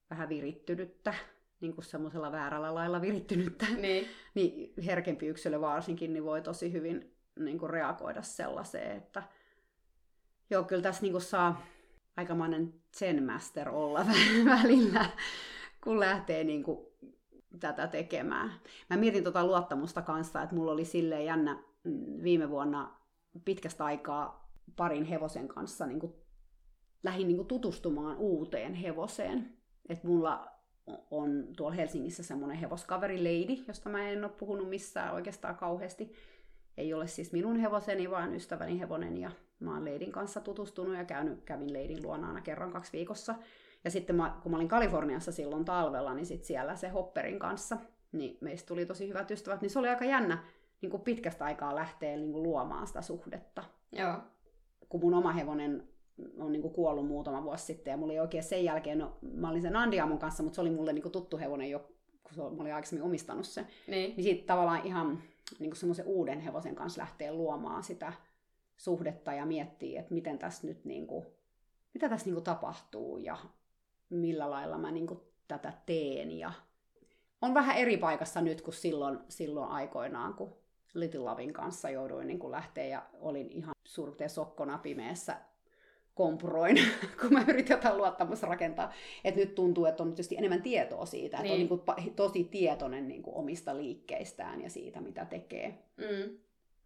vähän 0.09 0.29
virittynyttä, 0.29 1.13
niin 1.61 1.73
kuin 1.73 1.85
semmoisella 1.85 2.31
väärällä 2.31 2.75
lailla 2.75 3.01
virittynyttä, 3.01 3.65
Niin, 3.81 4.07
niin 4.35 4.73
herkempi 4.85 5.27
yksilö 5.27 5.61
varsinkin 5.61 6.13
niin 6.13 6.23
voi 6.23 6.41
tosi 6.41 6.71
hyvin 6.71 7.15
niin 7.39 7.59
kuin 7.59 7.69
reagoida 7.69 8.21
sellaiseen, 8.21 8.97
että 8.97 9.23
joo, 10.49 10.63
kyllä 10.63 10.81
tässä 10.81 11.01
niin 11.01 11.11
kuin 11.11 11.21
saa 11.21 11.65
aikamoinen 12.17 12.73
zen 12.97 13.23
master 13.23 13.69
olla 13.69 14.05
välillä, 14.45 15.05
kun 15.83 15.99
lähtee 15.99 16.43
niin 16.43 16.63
kuin 16.63 16.87
tätä 17.59 17.87
tekemään. 17.87 18.51
Mä 18.89 18.97
mietin 18.97 19.23
tuota 19.23 19.45
luottamusta 19.45 20.01
kanssa, 20.01 20.41
että 20.41 20.55
mulla 20.55 20.71
oli 20.71 20.85
silleen 20.85 21.25
jännä 21.25 21.63
mm, 21.83 22.23
viime 22.23 22.49
vuonna 22.49 22.99
pitkästä 23.45 23.85
aikaa 23.85 24.51
parin 24.75 25.05
hevosen 25.05 25.47
kanssa 25.47 25.85
niin 25.85 25.99
kuin, 25.99 26.13
lähdin 27.03 27.27
niin 27.27 27.37
kuin 27.37 27.47
tutustumaan 27.47 28.17
uuteen 28.17 28.73
hevoseen. 28.73 29.58
Että 29.89 30.07
mulla 30.07 30.47
on 31.11 31.47
tuolla 31.57 31.75
Helsingissä 31.75 32.23
semmoinen 32.23 32.57
hevoskaveri 32.57 33.17
Lady, 33.17 33.63
josta 33.67 33.89
mä 33.89 34.09
en 34.09 34.23
ole 34.23 34.31
puhunut 34.39 34.69
missään 34.69 35.13
oikeastaan 35.13 35.55
kauheasti. 35.55 36.11
Ei 36.77 36.93
ole 36.93 37.07
siis 37.07 37.31
minun 37.31 37.59
hevoseni, 37.59 38.11
vaan 38.11 38.35
ystäväni 38.35 38.79
hevonen. 38.79 39.17
Ja 39.17 39.31
mä 39.59 39.73
oon 39.73 39.85
Leidin 39.85 40.11
kanssa 40.11 40.41
tutustunut 40.41 40.97
ja 40.97 41.05
käynyt, 41.05 41.43
kävin 41.43 41.73
Leidin 41.73 42.03
luona 42.03 42.27
aina 42.27 42.41
kerran 42.41 42.71
kaksi 42.71 42.91
viikossa. 42.91 43.35
Ja 43.83 43.91
sitten 43.91 44.15
mä, 44.15 44.37
kun 44.43 44.51
mä 44.51 44.57
olin 44.57 44.67
Kaliforniassa 44.67 45.31
silloin 45.31 45.65
talvella, 45.65 46.13
niin 46.13 46.25
sit 46.25 46.43
siellä 46.43 46.75
se 46.75 46.89
Hopperin 46.89 47.39
kanssa, 47.39 47.77
niin 48.11 48.37
meistä 48.41 48.67
tuli 48.67 48.85
tosi 48.85 49.07
hyvät 49.09 49.31
ystävät. 49.31 49.61
Niin 49.61 49.69
se 49.69 49.79
oli 49.79 49.89
aika 49.89 50.05
jännä 50.05 50.43
niin 50.81 50.89
kuin 50.89 51.03
pitkästä 51.03 51.45
aikaa 51.45 51.75
lähteä 51.75 52.15
niin 52.15 52.31
kuin 52.31 52.43
luomaan 52.43 52.87
sitä 52.87 53.01
suhdetta. 53.01 53.63
joo. 53.91 54.17
Kun 54.89 55.01
mun 55.01 55.13
oma 55.13 55.31
hevonen 55.31 55.88
on 56.39 56.51
niin 56.51 56.61
kuin 56.61 56.73
kuollut 56.73 57.07
muutama 57.07 57.43
vuosi 57.43 57.65
sitten, 57.65 57.91
ja 57.91 57.97
mulla 57.97 58.13
ei 58.13 58.19
oikein 58.19 58.43
sen 58.43 58.63
jälkeen, 58.63 58.97
no 58.97 59.17
mä 59.21 59.49
olin 59.49 59.61
sen 59.61 59.75
Andiamon 59.75 60.19
kanssa, 60.19 60.43
mutta 60.43 60.55
se 60.55 60.61
oli 60.61 60.69
mulle 60.69 60.93
niin 60.93 61.01
kuin 61.01 61.11
tuttu 61.11 61.37
hevonen 61.37 61.69
jo, 61.69 61.79
kun 62.23 62.33
se, 62.35 62.41
mä 62.41 62.61
olin 62.61 62.73
aikaisemmin 62.73 63.05
omistanut 63.05 63.45
sen. 63.45 63.67
Niin, 63.87 64.09
Niin 64.15 64.23
siitä 64.23 64.45
tavallaan 64.45 64.85
ihan 64.85 65.21
niin 65.59 65.69
kuin 65.69 65.77
semmoisen 65.77 66.05
uuden 66.05 66.39
hevosen 66.39 66.75
kanssa 66.75 67.01
lähtee 67.01 67.31
luomaan 67.31 67.83
sitä 67.83 68.13
suhdetta 68.77 69.33
ja 69.33 69.45
miettii, 69.45 69.97
että 69.97 70.13
miten 70.13 70.39
tässä 70.39 70.67
nyt 70.67 70.85
niin 70.85 71.07
kuin, 71.07 71.25
mitä 71.93 72.09
tässä 72.09 72.25
niin 72.25 72.33
kuin 72.33 72.43
tapahtuu 72.43 73.17
ja 73.17 73.37
millä 74.09 74.49
lailla 74.49 74.77
mä 74.77 74.91
niin 74.91 75.07
kuin 75.07 75.19
tätä 75.47 75.73
teen. 75.85 76.31
Ja 76.31 76.51
on 77.41 77.53
vähän 77.53 77.77
eri 77.77 77.97
paikassa 77.97 78.41
nyt 78.41 78.61
kuin 78.61 78.73
silloin, 78.73 79.19
silloin 79.29 79.71
aikoinaan, 79.71 80.33
kun 80.33 80.55
Little 80.93 81.19
Lavin 81.19 81.53
kanssa 81.53 81.89
jouduin 81.89 82.27
niin 82.27 82.39
kuin 82.39 82.51
lähteä 82.51 82.85
ja 82.85 83.05
olin 83.13 83.51
ihan 83.51 83.75
surkteen 83.83 84.29
sokkona 84.29 84.77
pimeässä 84.77 85.37
kompuroin, 86.19 86.77
kun 87.21 87.33
mä 87.33 87.43
yritin 87.47 87.73
jotain 87.73 87.97
luottamusta 87.97 88.47
rakentaa. 88.47 88.93
Et 89.23 89.35
nyt 89.35 89.55
tuntuu, 89.55 89.85
että 89.85 90.03
on 90.03 90.09
tietysti 90.09 90.37
enemmän 90.37 90.61
tietoa 90.61 91.05
siitä, 91.05 91.37
että 91.37 91.43
Niin. 91.43 91.51
on 91.53 91.57
niin 91.59 91.67
kuin 91.95 92.13
tosi 92.15 92.43
tietoinen 92.43 93.07
niin 93.07 93.23
kuin 93.23 93.35
omista 93.35 93.77
liikkeistään 93.77 94.61
ja 94.61 94.69
siitä, 94.69 95.01
mitä 95.01 95.25
tekee. 95.25 95.83
mm, 95.97 96.37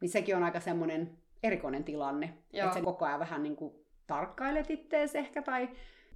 Niin 0.01 0.09
sekin 0.09 0.35
on 0.35 0.43
aika 0.43 0.59
semmoinen 0.59 1.17
erikoinen 1.43 1.83
tilanne, 1.83 2.33
Joo. 2.53 2.65
että 2.67 2.79
sä 2.79 2.85
koko 2.85 3.05
ajan 3.05 3.19
vähän 3.19 3.43
niin 3.43 3.55
kuin 3.55 3.73
tarkkailet 4.07 4.69
ittees 4.71 5.15
ehkä 5.15 5.41
tai 5.41 5.69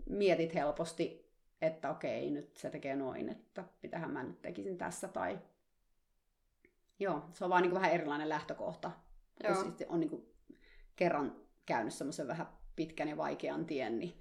mietit 0.09 0.53
helposti, 0.53 1.31
että 1.61 1.89
okei, 1.89 2.31
nyt 2.31 2.57
se 2.57 2.69
tekee 2.69 2.95
noin, 2.95 3.29
että 3.29 3.63
mitähän 3.83 4.11
mä 4.11 4.23
nyt 4.23 4.41
tekisin 4.41 4.77
tässä 4.77 5.07
tai... 5.07 5.39
Joo, 6.99 7.21
se 7.33 7.43
on 7.43 7.49
vaan 7.49 7.61
niin 7.61 7.71
kuin 7.71 7.81
vähän 7.81 7.93
erilainen 7.93 8.29
lähtökohta. 8.29 8.91
Joo. 9.43 9.53
Jos 9.53 9.61
sitten 9.61 9.89
on 9.89 9.99
niin 9.99 10.09
kuin 10.09 10.25
kerran 10.95 11.35
käynyt 11.65 11.93
semmoisen 11.93 12.27
vähän 12.27 12.56
pitkän 12.77 13.07
ja 13.07 13.17
vaikean 13.17 13.65
tien, 13.65 13.99
niin, 13.99 14.13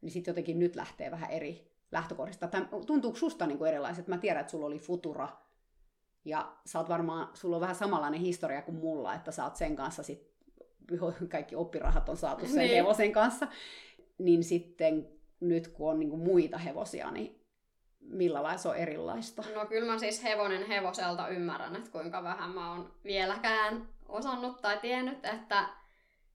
niin 0.00 0.10
sitten 0.12 0.32
jotenkin 0.32 0.58
nyt 0.58 0.76
lähtee 0.76 1.10
vähän 1.10 1.30
eri 1.30 1.70
lähtökohdista. 1.92 2.48
Tai 2.48 2.66
tuntuuko 2.86 3.18
susta 3.18 3.46
niin 3.46 3.58
kuin 3.58 3.68
erilaiset? 3.68 4.08
Mä 4.08 4.18
tiedän, 4.18 4.40
että 4.40 4.50
sulla 4.50 4.66
oli 4.66 4.78
Futura, 4.78 5.28
ja 6.24 6.56
sä 6.66 6.78
oot 6.78 6.88
varmaan, 6.88 7.28
sulla 7.34 7.56
on 7.56 7.60
vähän 7.60 7.76
samanlainen 7.76 8.20
historia 8.20 8.62
kuin 8.62 8.74
mulla, 8.76 9.14
että 9.14 9.32
sä 9.32 9.44
oot 9.44 9.56
sen 9.56 9.76
kanssa 9.76 10.02
sit, 10.02 10.34
kaikki 11.28 11.56
oppirahat 11.56 12.08
on 12.08 12.16
saatu 12.16 12.46
sen 12.46 12.56
Niin. 12.56 12.76
hevosen 12.76 13.12
kanssa. 13.12 13.48
Niin 14.18 14.44
sitten 14.44 15.08
nyt 15.40 15.68
kun 15.68 15.90
on 15.90 16.00
niinku 16.00 16.16
muita 16.16 16.58
hevosia, 16.58 17.10
niin 17.10 17.40
millä 18.00 18.42
lailla 18.42 18.58
se 18.58 18.68
on 18.68 18.76
erilaista? 18.76 19.44
No 19.54 19.66
kyllä 19.66 19.92
mä 19.92 19.98
siis 19.98 20.22
hevonen 20.24 20.66
hevoselta 20.66 21.28
ymmärrän, 21.28 21.76
että 21.76 21.90
kuinka 21.90 22.22
vähän 22.22 22.50
mä 22.50 22.70
oon 22.72 22.92
vieläkään 23.04 23.88
osannut 24.08 24.60
tai 24.60 24.78
tiennyt, 24.80 25.24
että 25.24 25.68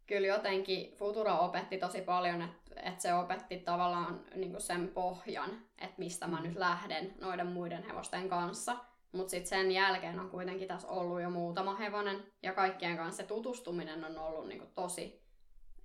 kyllä 0.09 0.27
jotenkin 0.27 0.91
Futura 0.91 1.39
opetti 1.39 1.77
tosi 1.77 2.01
paljon, 2.01 2.41
että, 2.41 2.81
että 2.83 3.01
se 3.01 3.13
opetti 3.13 3.57
tavallaan 3.57 4.21
niin 4.35 4.61
sen 4.61 4.87
pohjan, 4.87 5.49
että 5.77 5.95
mistä 5.97 6.27
mä 6.27 6.37
mm. 6.37 6.43
nyt 6.43 6.55
lähden 6.55 7.13
noiden 7.21 7.47
muiden 7.47 7.83
hevosten 7.83 8.29
kanssa. 8.29 8.77
Mutta 9.11 9.31
sitten 9.31 9.49
sen 9.49 9.71
jälkeen 9.71 10.19
on 10.19 10.29
kuitenkin 10.29 10.67
tässä 10.67 10.87
ollut 10.87 11.21
jo 11.21 11.29
muutama 11.29 11.75
hevonen, 11.75 12.23
ja 12.43 12.53
kaikkien 12.53 12.97
kanssa 12.97 13.21
se 13.21 13.27
tutustuminen 13.27 14.03
on 14.03 14.17
ollut 14.17 14.47
niinku 14.47 14.67
tosi 14.75 15.21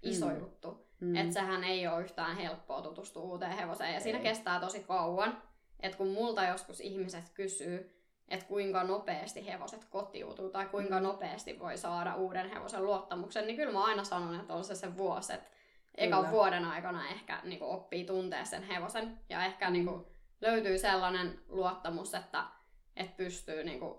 iso 0.03 0.27
mm. 0.27 0.39
juttu. 0.39 0.87
Mm. 1.01 1.17
Että 1.17 1.33
sehän 1.33 1.65
ei 1.65 1.87
ole 1.87 2.03
yhtään 2.03 2.37
helppoa 2.37 2.83
tutustua 2.83 3.23
uuteen 3.23 3.57
hevoseen, 3.57 3.91
ja 3.91 3.97
ei. 3.97 4.03
siinä 4.03 4.19
kestää 4.19 4.61
tosi 4.61 4.81
kauan. 4.81 5.43
Että 5.81 5.99
kun 5.99 6.09
multa 6.09 6.45
joskus 6.45 6.81
ihmiset 6.81 7.25
kysyy, 7.35 7.94
että 8.29 8.47
kuinka 8.47 8.85
nopeasti 8.85 9.47
hevoset 9.47 9.85
kotiutuu 9.85 10.51
tai 10.51 10.67
kuinka 10.67 10.97
mm. 10.97 11.03
nopeasti 11.03 11.59
voi 11.59 11.77
saada 11.79 12.15
uuden 12.15 12.51
hevosen 12.51 12.85
luottamuksen, 12.85 13.47
niin 13.47 13.57
kyllä 13.57 13.73
mä 13.73 13.85
aina 13.85 14.05
sanon, 14.05 14.41
että 14.41 14.55
on 14.55 14.65
se 14.65 14.75
se 14.75 14.97
vuosi, 14.97 15.33
että 15.33 15.51
eka 15.95 16.31
vuoden 16.31 16.65
aikana 16.65 17.09
ehkä 17.09 17.41
niin 17.45 17.59
kuin, 17.59 17.71
oppii 17.71 18.05
tuntea 18.05 18.45
sen 18.45 18.63
hevosen 18.63 19.19
ja 19.29 19.45
ehkä 19.45 19.67
mm. 19.67 19.73
niin 19.73 19.87
kuin, 19.87 20.07
löytyy 20.41 20.79
sellainen 20.79 21.41
luottamus, 21.49 22.15
että, 22.15 22.45
että 22.97 23.17
pystyy 23.17 23.65
niin 23.65 23.81
kuin, 23.81 23.99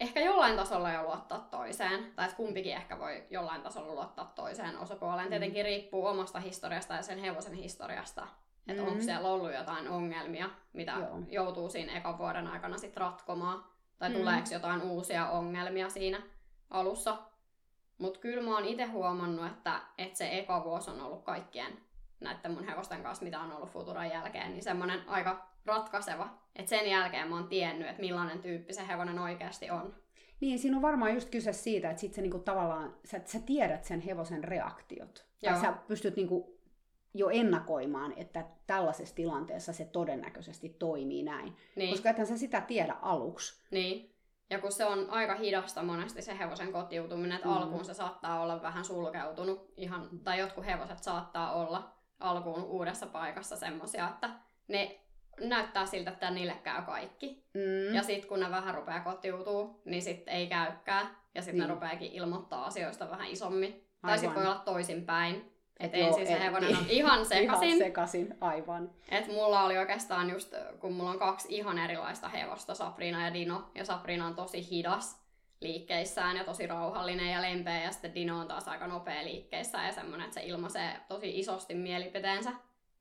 ehkä 0.00 0.20
jollain 0.20 0.56
tasolla 0.56 0.92
jo 0.92 1.02
luottaa 1.02 1.48
toiseen, 1.50 2.12
tai 2.16 2.24
että 2.24 2.36
kumpikin 2.36 2.72
ehkä 2.72 2.98
voi 2.98 3.26
jollain 3.30 3.62
tasolla 3.62 3.94
luottaa 3.94 4.32
toiseen 4.34 4.78
osapuoleen. 4.78 5.26
Mm. 5.26 5.30
Tietenkin 5.30 5.64
riippuu 5.64 6.06
omasta 6.06 6.40
historiasta 6.40 6.94
ja 6.94 7.02
sen 7.02 7.18
hevosen 7.18 7.54
historiasta, 7.54 8.28
että 8.66 8.82
mm. 8.82 8.88
onko 8.88 9.02
siellä 9.02 9.28
ollut 9.28 9.54
jotain 9.54 9.88
ongelmia, 9.88 10.50
mitä 10.72 10.92
Joo. 10.92 11.18
joutuu 11.28 11.70
siinä 11.70 11.98
ekan 11.98 12.18
vuoden 12.18 12.46
aikana 12.46 12.78
sitten 12.78 13.00
ratkomaan. 13.00 13.64
Tai 13.98 14.08
mm. 14.08 14.16
tuleeko 14.16 14.48
jotain 14.52 14.82
uusia 14.82 15.30
ongelmia 15.30 15.88
siinä 15.88 16.22
alussa. 16.70 17.18
Mutta 17.98 18.20
kyllä 18.20 18.42
mä 18.42 18.54
oon 18.54 18.64
itse 18.64 18.84
huomannut, 18.84 19.46
että, 19.46 19.80
että 19.98 20.18
se 20.18 20.38
eka 20.38 20.64
vuosi 20.64 20.90
on 20.90 21.00
ollut 21.00 21.24
kaikkien 21.24 21.78
näiden 22.20 22.52
mun 22.52 22.64
hevosten 22.64 23.02
kanssa, 23.02 23.24
mitä 23.24 23.40
on 23.40 23.52
ollut 23.52 23.70
Futuran 23.70 24.10
jälkeen, 24.10 24.50
niin 24.50 24.62
semmoinen 24.62 25.08
aika 25.08 25.48
ratkaiseva. 25.66 26.38
Että 26.56 26.70
sen 26.70 26.90
jälkeen 26.90 27.28
mä 27.28 27.34
oon 27.34 27.48
tiennyt, 27.48 27.88
että 27.88 28.00
millainen 28.00 28.38
tyyppi 28.38 28.72
se 28.72 28.88
hevonen 28.88 29.18
oikeasti 29.18 29.70
on. 29.70 29.94
Niin, 30.40 30.58
siinä 30.58 30.76
on 30.76 30.82
varmaan 30.82 31.14
just 31.14 31.30
kyse 31.30 31.52
siitä, 31.52 31.90
että 31.90 32.00
sit 32.00 32.14
sä 32.14 32.22
niinku 32.22 32.38
tavallaan, 32.38 32.96
sä, 33.04 33.20
sä 33.24 33.40
tiedät 33.40 33.84
sen 33.84 34.00
hevosen 34.00 34.44
reaktiot. 34.44 35.26
Joo. 35.42 35.52
Tai 35.52 35.62
sä 35.62 35.72
pystyt 35.72 36.16
niinku 36.16 36.58
jo 37.14 37.28
ennakoimaan, 37.28 38.14
että 38.16 38.44
tällaisessa 38.66 39.14
tilanteessa 39.14 39.72
se 39.72 39.84
todennäköisesti 39.84 40.68
toimii 40.68 41.22
näin. 41.22 41.56
Niin. 41.76 41.90
Koska 41.90 42.10
ethän 42.10 42.26
sä 42.26 42.38
sitä 42.38 42.60
tiedä 42.60 42.96
aluksi. 43.02 43.62
Niin. 43.70 44.12
Ja 44.50 44.58
kun 44.58 44.72
se 44.72 44.84
on 44.84 45.10
aika 45.10 45.34
hidasta 45.34 45.82
monesti 45.82 46.22
se 46.22 46.38
hevosen 46.38 46.72
kotiutuminen, 46.72 47.36
että 47.36 47.48
mm. 47.48 47.54
alkuun 47.54 47.84
se 47.84 47.94
saattaa 47.94 48.42
olla 48.42 48.62
vähän 48.62 48.84
sulkeutunut, 48.84 49.72
ihan, 49.76 50.08
tai 50.24 50.38
jotkut 50.38 50.66
hevoset 50.66 51.02
saattaa 51.02 51.52
olla 51.52 51.94
alkuun 52.20 52.64
uudessa 52.64 53.06
paikassa 53.06 53.56
semmoisia, 53.56 54.08
että 54.08 54.30
ne 54.68 55.00
näyttää 55.40 55.86
siltä, 55.86 56.10
että 56.10 56.30
niille 56.30 56.54
käy 56.62 56.82
kaikki. 56.82 57.44
Mm. 57.54 57.94
Ja 57.94 58.02
sitten 58.02 58.28
kun 58.28 58.40
ne 58.40 58.50
vähän 58.50 58.74
rupeaa 58.74 59.00
kotiutuu, 59.00 59.82
niin 59.84 60.02
sitten 60.02 60.34
ei 60.34 60.46
käykään. 60.46 61.16
Ja 61.34 61.42
sitten 61.42 61.58
niin. 61.58 61.68
ne 61.68 61.74
rupeakin 61.74 62.12
ilmoittaa 62.12 62.64
asioista 62.64 63.10
vähän 63.10 63.30
isommin. 63.30 63.70
Aivan. 63.72 63.86
Tai 64.02 64.18
sitten 64.18 64.34
voi 64.34 64.46
olla 64.46 64.62
toisinpäin. 64.64 65.51
Et 65.82 65.94
ensin 65.94 66.26
se 66.26 66.40
hevonen 66.40 66.76
on 66.78 66.86
ihan 66.88 67.26
sekasin. 67.26 67.68
ihan 67.68 67.78
sekasin, 67.78 68.34
aivan. 68.40 68.90
Et 69.10 69.26
mulla 69.26 69.62
oli 69.64 69.78
oikeastaan 69.78 70.30
just, 70.30 70.54
kun 70.80 70.92
mulla 70.92 71.10
on 71.10 71.18
kaksi 71.18 71.48
ihan 71.50 71.78
erilaista 71.78 72.28
hevosta, 72.28 72.74
Sabrina 72.74 73.24
ja 73.26 73.34
Dino. 73.34 73.70
Ja 73.74 73.84
Sabrina 73.84 74.26
on 74.26 74.34
tosi 74.34 74.70
hidas 74.70 75.22
liikkeissään 75.60 76.36
ja 76.36 76.44
tosi 76.44 76.66
rauhallinen 76.66 77.32
ja 77.32 77.42
lempeä. 77.42 77.82
Ja 77.82 77.92
sitten 77.92 78.14
Dino 78.14 78.38
on 78.38 78.48
taas 78.48 78.68
aika 78.68 78.86
nopea 78.86 79.24
liikkeissään 79.24 79.86
ja 79.86 79.92
semmoinen, 79.92 80.24
että 80.24 80.40
se 80.40 80.46
ilmaisee 80.46 80.96
tosi 81.08 81.38
isosti 81.38 81.74
mielipiteensä. 81.74 82.52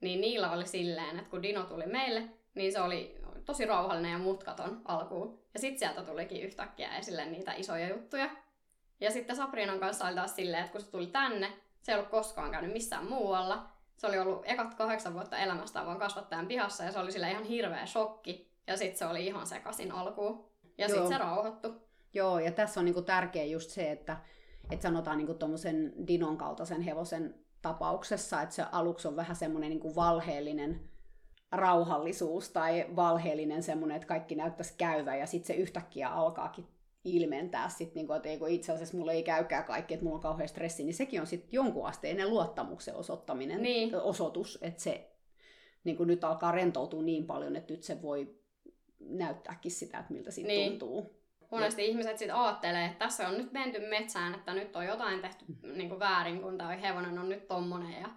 Niin 0.01 0.21
niillä 0.21 0.51
oli 0.51 0.67
silleen, 0.67 1.19
että 1.19 1.29
kun 1.29 1.43
Dino 1.43 1.63
tuli 1.63 1.85
meille, 1.85 2.23
niin 2.55 2.71
se 2.71 2.81
oli 2.81 3.21
tosi 3.45 3.65
rauhallinen 3.65 4.11
ja 4.11 4.17
mutkaton 4.17 4.81
alkuun. 4.85 5.39
Ja 5.53 5.59
sitten 5.59 5.79
sieltä 5.79 6.11
tulikin 6.11 6.41
yhtäkkiä 6.41 6.97
esille 6.97 7.25
niitä 7.25 7.53
isoja 7.53 7.89
juttuja. 7.89 8.29
Ja 9.01 9.11
sitten 9.11 9.35
Sabrinan 9.35 9.79
kanssa 9.79 10.05
oli 10.07 10.15
taas 10.15 10.35
silleen, 10.35 10.63
että 10.63 10.71
kun 10.71 10.81
se 10.81 10.91
tuli 10.91 11.07
tänne, 11.07 11.53
se 11.81 11.91
ei 11.91 11.97
ollut 11.97 12.11
koskaan 12.11 12.51
käynyt 12.51 12.73
missään 12.73 13.05
muualla. 13.05 13.69
Se 13.97 14.07
oli 14.07 14.19
ollut 14.19 14.41
ekat 14.45 14.73
kahdeksan 14.73 15.13
vuotta 15.13 15.37
elämästään 15.37 15.85
vaan 15.85 15.99
kasvattajan 15.99 16.47
pihassa 16.47 16.83
ja 16.83 16.91
se 16.91 16.99
oli 16.99 17.11
sille 17.11 17.31
ihan 17.31 17.43
hirveä 17.43 17.85
shokki. 17.85 18.51
Ja 18.67 18.77
sitten 18.77 18.97
se 18.97 19.05
oli 19.05 19.25
ihan 19.25 19.47
sekasin 19.47 19.91
alkuun. 19.91 20.45
Ja 20.77 20.87
sitten 20.87 21.07
se 21.07 21.17
rauhoittu. 21.17 21.75
Joo, 22.13 22.39
ja 22.39 22.51
tässä 22.51 22.79
on 22.79 22.85
niinku 22.85 23.01
tärkeä 23.01 23.45
just 23.45 23.69
se, 23.69 23.91
että, 23.91 24.17
että 24.71 24.83
sanotaan 24.83 25.17
niinku 25.17 25.33
tuommoisen 25.33 25.93
Dinon 26.07 26.37
kaltaisen 26.37 26.81
hevosen 26.81 27.35
tapauksessa, 27.61 28.41
että 28.41 28.55
se 28.55 28.65
aluksi 28.71 29.07
on 29.07 29.15
vähän 29.15 29.35
semmoinen 29.35 29.69
niinku 29.69 29.95
valheellinen 29.95 30.81
rauhallisuus 31.51 32.49
tai 32.49 32.85
valheellinen 32.95 33.63
semmoinen, 33.63 33.95
että 33.95 34.07
kaikki 34.07 34.35
näyttäisi 34.35 34.73
käyvä 34.77 35.15
ja 35.15 35.25
sitten 35.25 35.47
se 35.47 35.53
yhtäkkiä 35.53 36.09
alkaakin 36.09 36.67
ilmentää 37.03 37.69
sit, 37.69 37.95
niin 37.95 38.07
kuin, 38.07 38.17
että 38.17 38.29
ei, 38.29 38.37
kun 38.37 38.49
itse 38.49 38.71
asiassa 38.71 38.97
mulla 38.97 39.11
ei 39.11 39.23
käykään 39.23 39.63
kaikki, 39.63 39.93
että 39.93 40.03
mulla 40.03 40.15
on 40.15 40.21
kauhean 40.21 40.49
stressi, 40.49 40.83
niin 40.83 40.93
sekin 40.93 41.21
on 41.21 41.27
sitten 41.27 41.49
jonkun 41.51 41.87
asteinen 41.87 42.29
luottamuksen 42.29 42.95
osoittaminen, 42.95 43.61
niin. 43.61 43.95
osoitus, 43.95 44.59
että 44.61 44.81
se 44.81 45.11
niin 45.83 45.97
kuin 45.97 46.07
nyt 46.07 46.23
alkaa 46.23 46.51
rentoutua 46.51 47.03
niin 47.03 47.25
paljon, 47.25 47.55
että 47.55 47.73
nyt 47.73 47.83
se 47.83 48.01
voi 48.01 48.35
näyttääkin 48.99 49.71
sitä, 49.71 49.99
että 49.99 50.13
miltä 50.13 50.31
siitä 50.31 50.47
niin. 50.47 50.69
tuntuu. 50.69 51.21
Monesti 51.51 51.81
ja. 51.81 51.87
ihmiset 51.87 52.17
sitten 52.17 52.35
ajattelee, 52.35 52.85
että 52.85 53.05
tässä 53.05 53.27
on 53.27 53.37
nyt 53.37 53.51
menty 53.51 53.79
metsään, 53.79 54.35
että 54.35 54.53
nyt 54.53 54.75
on 54.75 54.85
jotain 54.85 55.21
tehty 55.21 55.45
mm. 55.47 55.77
niin 55.77 55.89
kuin 55.89 55.99
väärin, 55.99 56.41
kun 56.41 56.57
tämä 56.57 56.75
hevonen 56.75 57.19
on 57.19 57.29
nyt 57.29 57.47
tommonen 57.47 58.01
ja 58.01 58.09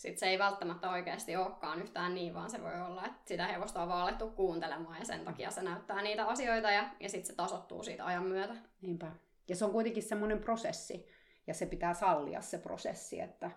sitten 0.00 0.18
se 0.18 0.26
ei 0.26 0.38
välttämättä 0.38 0.90
oikeasti 0.90 1.36
olekaan 1.36 1.82
yhtään 1.82 2.14
niin, 2.14 2.34
vaan 2.34 2.50
se 2.50 2.62
voi 2.62 2.80
olla, 2.80 3.06
että 3.06 3.20
sitä 3.24 3.46
hevosta 3.46 3.82
on 3.82 3.88
vaan 3.88 4.02
alettu 4.02 4.30
kuuntelemaan 4.30 4.98
ja 4.98 5.04
sen 5.04 5.24
takia 5.24 5.50
se 5.50 5.62
näyttää 5.62 6.02
niitä 6.02 6.26
asioita 6.26 6.70
ja, 6.70 6.90
ja 7.00 7.08
sitten 7.08 7.26
se 7.26 7.34
tasottuu 7.34 7.82
siitä 7.82 8.06
ajan 8.06 8.22
myötä. 8.22 8.56
Niinpä. 8.82 9.12
Ja 9.48 9.56
se 9.56 9.64
on 9.64 9.70
kuitenkin 9.70 10.02
semmoinen 10.02 10.38
prosessi 10.38 11.06
ja 11.46 11.54
se 11.54 11.66
pitää 11.66 11.94
sallia 11.94 12.40
se 12.40 12.58
prosessi, 12.58 13.20
että 13.20 13.50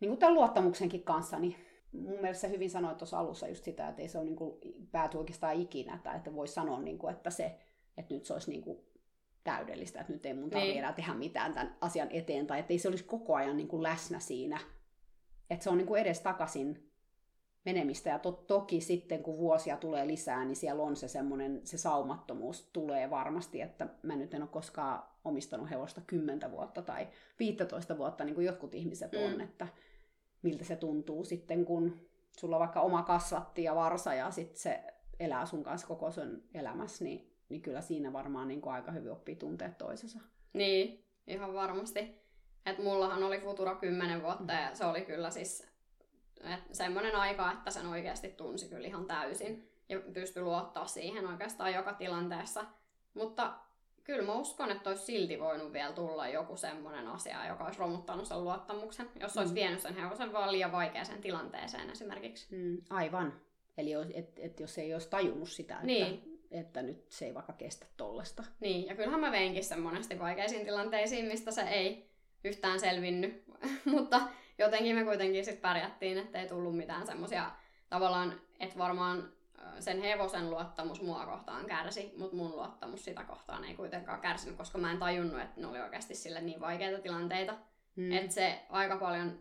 niin 0.00 0.08
kuin 0.08 0.18
tämän 0.18 0.34
luottamuksenkin 0.34 1.02
kanssa, 1.02 1.38
niin 1.38 1.56
mun 1.92 2.20
mielestä 2.20 2.48
hyvin 2.48 2.70
sanoit 2.70 2.98
tuossa 2.98 3.18
alussa 3.18 3.48
just 3.48 3.64
sitä, 3.64 3.88
että 3.88 4.02
ei 4.02 4.08
se 4.08 4.18
ole 4.18 4.26
niin 4.26 4.36
kuin, 4.36 4.58
pääty 4.92 5.18
oikeastaan 5.18 5.54
ikinä, 5.54 5.98
tai 6.02 6.16
että 6.16 6.34
voi 6.34 6.48
sanoa, 6.48 6.80
niin 6.80 6.98
kuin, 6.98 7.14
että, 7.14 7.30
se, 7.30 7.58
että 7.96 8.14
nyt 8.14 8.24
se 8.24 8.32
olisi 8.32 8.50
niin 8.50 8.62
kuin 8.62 8.78
täydellistä, 9.44 10.00
että 10.00 10.12
nyt 10.12 10.26
ei 10.26 10.34
mun 10.34 10.50
tarvitse 10.50 10.72
niin. 10.72 10.78
enää 10.78 10.92
tehdä 10.92 11.14
mitään 11.14 11.54
tämän 11.54 11.76
asian 11.80 12.08
eteen, 12.10 12.46
tai 12.46 12.60
että 12.60 12.72
ei 12.72 12.78
se 12.78 12.88
olisi 12.88 13.04
koko 13.04 13.34
ajan 13.34 13.56
niin 13.56 13.68
kuin 13.68 13.82
läsnä 13.82 14.20
siinä 14.20 14.60
että 15.50 15.64
se 15.64 15.70
on 15.70 15.78
niin 15.78 15.86
kuin 15.86 16.00
edes 16.00 16.20
takaisin 16.20 16.90
menemistä. 17.64 18.10
Ja 18.10 18.18
to, 18.18 18.32
toki 18.32 18.80
sitten, 18.80 19.22
kun 19.22 19.38
vuosia 19.38 19.76
tulee 19.76 20.06
lisää, 20.06 20.44
niin 20.44 20.56
siellä 20.56 20.82
on 20.82 20.96
se 20.96 21.08
semmoinen, 21.08 21.60
se 21.64 21.78
saumattomuus 21.78 22.70
tulee 22.72 23.10
varmasti, 23.10 23.60
että 23.60 23.88
mä 24.02 24.16
nyt 24.16 24.34
en 24.34 24.42
ole 24.42 24.50
koskaan 24.50 25.02
omistanut 25.24 25.70
hevosta 25.70 26.00
10 26.06 26.50
vuotta 26.50 26.82
tai 26.82 27.08
15 27.38 27.98
vuotta, 27.98 28.24
niin 28.24 28.34
kuin 28.34 28.46
jotkut 28.46 28.74
ihmiset 28.74 29.12
mm. 29.12 29.18
on, 29.18 29.40
että 29.40 29.68
miltä 30.42 30.64
se 30.64 30.76
tuntuu 30.76 31.24
sitten, 31.24 31.64
kun 31.64 32.00
sulla 32.38 32.56
on 32.56 32.60
vaikka 32.60 32.80
oma 32.80 33.02
kasvatti 33.02 33.62
ja 33.62 33.74
varsa 33.74 34.14
ja 34.14 34.30
sitten 34.30 34.60
se 34.60 34.84
elää 35.20 35.46
sun 35.46 35.64
kanssa 35.64 35.86
koko 35.86 36.10
sen 36.10 36.42
elämässä, 36.54 37.04
niin, 37.04 37.30
niin 37.48 37.62
kyllä 37.62 37.80
siinä 37.80 38.12
varmaan 38.12 38.48
niin 38.48 38.60
kuin 38.60 38.72
aika 38.72 38.92
hyvin 38.92 39.12
oppii 39.12 39.36
tuntea 39.36 39.70
toisensa. 39.70 40.20
Niin, 40.52 41.04
ihan 41.26 41.54
varmasti. 41.54 42.23
Et 42.66 42.78
mullahan 42.78 43.22
oli 43.22 43.40
Futura 43.40 43.74
10 43.74 44.22
vuotta 44.22 44.52
ja 44.52 44.74
se 44.74 44.84
oli 44.84 45.00
kyllä 45.00 45.30
siis 45.30 45.66
semmoinen 46.72 47.16
aika, 47.16 47.52
että 47.52 47.70
sen 47.70 47.86
oikeasti 47.86 48.28
tunsi 48.28 48.68
kyllä 48.68 48.86
ihan 48.86 49.06
täysin 49.06 49.70
ja 49.88 50.00
pystyi 50.00 50.42
luottaa 50.42 50.86
siihen 50.86 51.26
oikeastaan 51.26 51.74
joka 51.74 51.92
tilanteessa. 51.92 52.64
Mutta 53.14 53.54
kyllä 54.04 54.22
mä 54.22 54.32
uskon, 54.32 54.70
että 54.70 54.90
olisi 54.90 55.04
silti 55.04 55.40
voinut 55.40 55.72
vielä 55.72 55.92
tulla 55.92 56.28
joku 56.28 56.56
semmoinen 56.56 57.06
asia, 57.06 57.46
joka 57.48 57.64
olisi 57.64 57.78
romuttanut 57.78 58.26
sen 58.26 58.44
luottamuksen, 58.44 59.10
jos 59.20 59.36
olisi 59.36 59.52
mm. 59.52 59.54
vienyt 59.54 59.80
sen 59.80 59.94
hevosen 59.94 60.32
vaan 60.32 60.52
liian 60.52 60.72
vaikeaseen 60.72 61.20
tilanteeseen 61.20 61.90
esimerkiksi. 61.90 62.46
Mm, 62.50 62.82
aivan. 62.90 63.40
Eli 63.78 63.92
et, 64.14 64.38
et 64.38 64.60
jos 64.60 64.78
ei 64.78 64.92
olisi 64.92 65.10
tajunnut 65.10 65.48
sitä, 65.48 65.74
että, 65.74 65.86
niin. 65.86 66.40
että 66.50 66.82
nyt 66.82 67.04
se 67.08 67.24
ei 67.24 67.34
vaikka 67.34 67.52
kestä 67.52 67.86
tollesta. 67.96 68.44
Niin, 68.60 68.86
ja 68.86 68.94
kyllähän 68.94 69.20
mä 69.20 69.32
veinkin 69.32 69.64
sen 69.64 69.80
monesti 69.80 70.18
vaikeisiin 70.18 70.64
tilanteisiin, 70.64 71.24
mistä 71.24 71.50
se 71.50 71.62
ei 71.62 72.13
yhtään 72.44 72.80
selvinnyt, 72.80 73.44
mutta 73.84 74.20
jotenkin 74.58 74.96
me 74.96 75.04
kuitenkin 75.04 75.44
sitten 75.44 75.62
pärjättiin, 75.62 76.18
että 76.18 76.40
ei 76.40 76.48
tullut 76.48 76.76
mitään 76.76 77.06
semmoisia 77.06 77.50
tavallaan, 77.88 78.40
että 78.60 78.78
varmaan 78.78 79.32
sen 79.80 80.02
hevosen 80.02 80.50
luottamus 80.50 81.02
mua 81.02 81.26
kohtaan 81.26 81.66
kärsi, 81.66 82.12
mutta 82.16 82.36
mun 82.36 82.50
luottamus 82.50 83.04
sitä 83.04 83.24
kohtaan 83.24 83.64
ei 83.64 83.74
kuitenkaan 83.74 84.20
kärsinyt, 84.20 84.56
koska 84.56 84.78
mä 84.78 84.90
en 84.90 84.98
tajunnut, 84.98 85.40
että 85.40 85.60
ne 85.60 85.66
oli 85.66 85.80
oikeasti 85.80 86.14
sille 86.14 86.40
niin 86.40 86.60
vaikeita 86.60 87.02
tilanteita. 87.02 87.54
Hmm. 87.96 88.12
Että 88.12 88.32
se 88.32 88.62
aika 88.70 88.96
paljon 88.96 89.40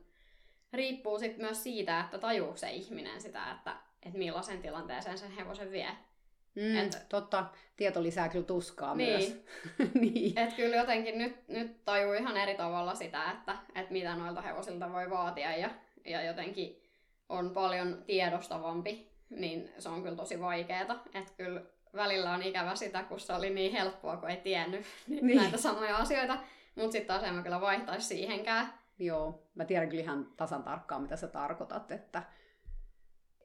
riippuu 0.73 1.19
sit 1.19 1.37
myös 1.37 1.63
siitä, 1.63 1.99
että 1.99 2.17
tajuuko 2.17 2.57
se 2.57 2.71
ihminen 2.71 3.21
sitä, 3.21 3.51
että, 3.51 3.75
että 4.03 4.19
millaisen 4.19 4.61
tilanteeseen 4.61 5.17
sen 5.17 5.31
hevosen 5.31 5.71
vie. 5.71 5.97
Mm, 6.55 6.75
Et- 6.77 7.05
totta, 7.09 7.45
tieto 7.77 8.03
lisää 8.03 8.29
kyllä 8.29 8.45
tuskaa 8.45 8.95
Niin. 8.95 9.09
myös. 9.09 9.43
niin. 10.01 10.39
Et 10.39 10.53
kyllä 10.53 10.75
jotenkin 10.75 11.17
nyt, 11.17 11.47
nyt 11.47 11.85
tajuu 11.85 12.13
ihan 12.13 12.37
eri 12.37 12.55
tavalla 12.55 12.95
sitä, 12.95 13.31
että, 13.31 13.55
että 13.75 13.91
mitä 13.93 14.15
noilta 14.15 14.41
hevosilta 14.41 14.91
voi 14.93 15.09
vaatia 15.09 15.57
ja, 15.57 15.69
ja 16.05 16.21
jotenkin 16.23 16.83
on 17.29 17.49
paljon 17.51 18.03
tiedostavampi, 18.07 19.09
niin 19.29 19.69
se 19.77 19.89
on 19.89 20.03
kyllä 20.03 20.15
tosi 20.15 20.41
vaikeeta. 20.41 20.95
Että 21.13 21.31
kyllä 21.37 21.61
välillä 21.95 22.31
on 22.31 22.43
ikävä 22.43 22.75
sitä, 22.75 23.03
kun 23.03 23.19
se 23.19 23.33
oli 23.33 23.49
niin 23.49 23.71
helppoa, 23.71 24.17
kun 24.17 24.29
ei 24.29 24.37
tiennyt 24.37 24.85
niin. 25.07 25.37
näitä 25.37 25.57
samoja 25.57 25.97
asioita. 25.97 26.37
Mutta 26.75 26.91
sitten 26.91 27.07
taas 27.07 27.23
en 27.23 27.33
mä 27.33 27.43
kyllä 27.43 27.61
vaihtaisi 27.61 28.07
siihenkään. 28.07 28.73
Joo, 28.99 29.43
mä 29.55 29.65
tiedän 29.65 29.89
kyllä 29.89 30.03
ihan 30.03 30.27
tasan 30.37 30.63
tarkkaan, 30.63 31.01
mitä 31.01 31.15
sä 31.15 31.27
tarkoitat, 31.27 31.91
että 31.91 32.23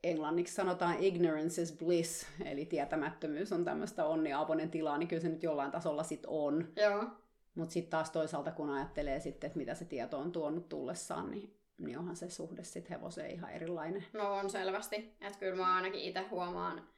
englanniksi 0.03 0.55
sanotaan 0.55 0.97
ignorance 1.01 1.63
is 1.63 1.73
bliss, 1.73 2.27
eli 2.45 2.65
tietämättömyys 2.67 3.53
on 3.53 3.65
tämmöistä 3.65 4.05
onniaavoinen 4.05 4.71
tila, 4.71 4.99
niin 4.99 5.09
kyllä 5.09 5.23
se 5.23 5.29
nyt 5.29 5.43
jollain 5.43 5.71
tasolla 5.71 6.03
sit 6.03 6.25
on. 6.27 6.69
Joo, 6.77 7.05
Mutta 7.55 7.73
sitten 7.73 7.91
taas 7.91 8.11
toisaalta, 8.11 8.53
kun 8.53 8.71
ajattelee 8.71 9.21
sitten, 9.21 9.49
että 9.49 9.59
mitä 9.59 9.75
se 9.75 9.85
tieto 9.85 10.19
on 10.19 10.33
tuonut 10.33 10.69
tullessaan, 10.69 11.31
niin, 11.31 11.57
niin 11.79 11.99
onhan 11.99 12.17
se 12.17 12.31
suhde 12.31 12.65
sitten 12.65 12.97
hevoseen 12.97 13.31
ihan 13.31 13.51
erilainen. 13.51 14.05
no 14.13 14.35
on 14.35 14.51
selvästi. 14.51 14.97
Että 15.21 15.39
kyllä 15.39 15.57
mä 15.57 15.77
ainakin 15.77 16.01
itse 16.01 16.21
huomaan, 16.31 16.89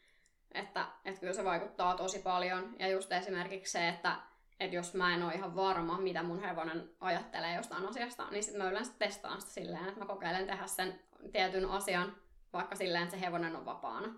että, 0.52 0.86
että 1.04 1.20
kyllä 1.20 1.32
se 1.32 1.44
vaikuttaa 1.44 1.96
tosi 1.96 2.18
paljon. 2.18 2.76
Ja 2.78 2.88
just 2.88 3.12
esimerkiksi 3.12 3.72
se, 3.72 3.88
että, 3.88 4.16
että 4.60 4.76
jos 4.76 4.94
mä 4.94 5.14
en 5.14 5.22
ole 5.22 5.34
ihan 5.34 5.56
varma, 5.56 6.00
mitä 6.00 6.22
mun 6.22 6.40
hevonen 6.40 6.90
ajattelee 7.00 7.54
jostain 7.56 7.88
asiasta, 7.88 8.30
niin 8.30 8.44
sit 8.44 8.56
mä 8.56 8.70
yleensä 8.70 8.92
testaan 8.98 9.40
sitä 9.40 9.52
silleen, 9.52 9.88
että 9.88 10.00
mä 10.00 10.06
kokeilen 10.06 10.46
tehdä 10.46 10.66
sen 10.66 11.00
tietyn 11.32 11.64
asian, 11.64 12.16
vaikka 12.52 12.76
silleen, 12.76 13.10
se 13.10 13.20
hevonen 13.20 13.56
on 13.56 13.64
vapaana. 13.64 14.14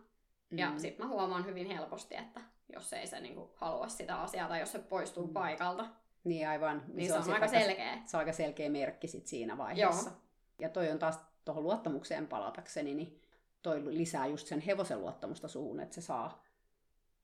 Ja 0.50 0.70
Mm. 0.70 0.78
sit 0.78 0.98
mä 0.98 1.06
huomaan 1.08 1.46
hyvin 1.46 1.66
helposti, 1.66 2.16
että 2.16 2.40
jos 2.72 2.92
ei 2.92 3.06
se 3.06 3.20
niinku 3.20 3.50
halua 3.54 3.88
sitä 3.88 4.20
asiaa 4.20 4.48
tai 4.48 4.60
jos 4.60 4.72
se 4.72 4.78
poistuu 4.78 5.26
Mm. 5.26 5.32
paikalta, 5.32 5.86
Niin 6.24 6.48
aivan. 6.48 6.82
niin 6.94 7.08
se 7.08 7.16
on, 7.16 7.22
sit 7.22 7.32
aika 7.32 7.46
aika- 7.46 7.58
selkeä. 7.58 7.98
se 8.06 8.16
on 8.16 8.18
aika 8.18 8.32
selkeä 8.32 8.70
merkki 8.70 9.08
sit 9.08 9.26
siinä 9.26 9.58
vaiheessa. 9.58 10.10
Joo. 10.10 10.18
Ja 10.60 10.68
toi 10.68 10.90
on 10.90 10.98
taas 10.98 11.18
tuohon 11.44 11.62
luottamukseen 11.62 12.26
palatakseni, 12.26 12.94
niin 12.94 13.20
toi 13.62 13.82
lisää 13.94 14.26
just 14.26 14.46
sen 14.46 14.60
hevosen 14.60 15.00
luottamusta 15.00 15.48
suhun, 15.48 15.80
että 15.80 15.94
se 15.94 16.00
saa 16.00 16.42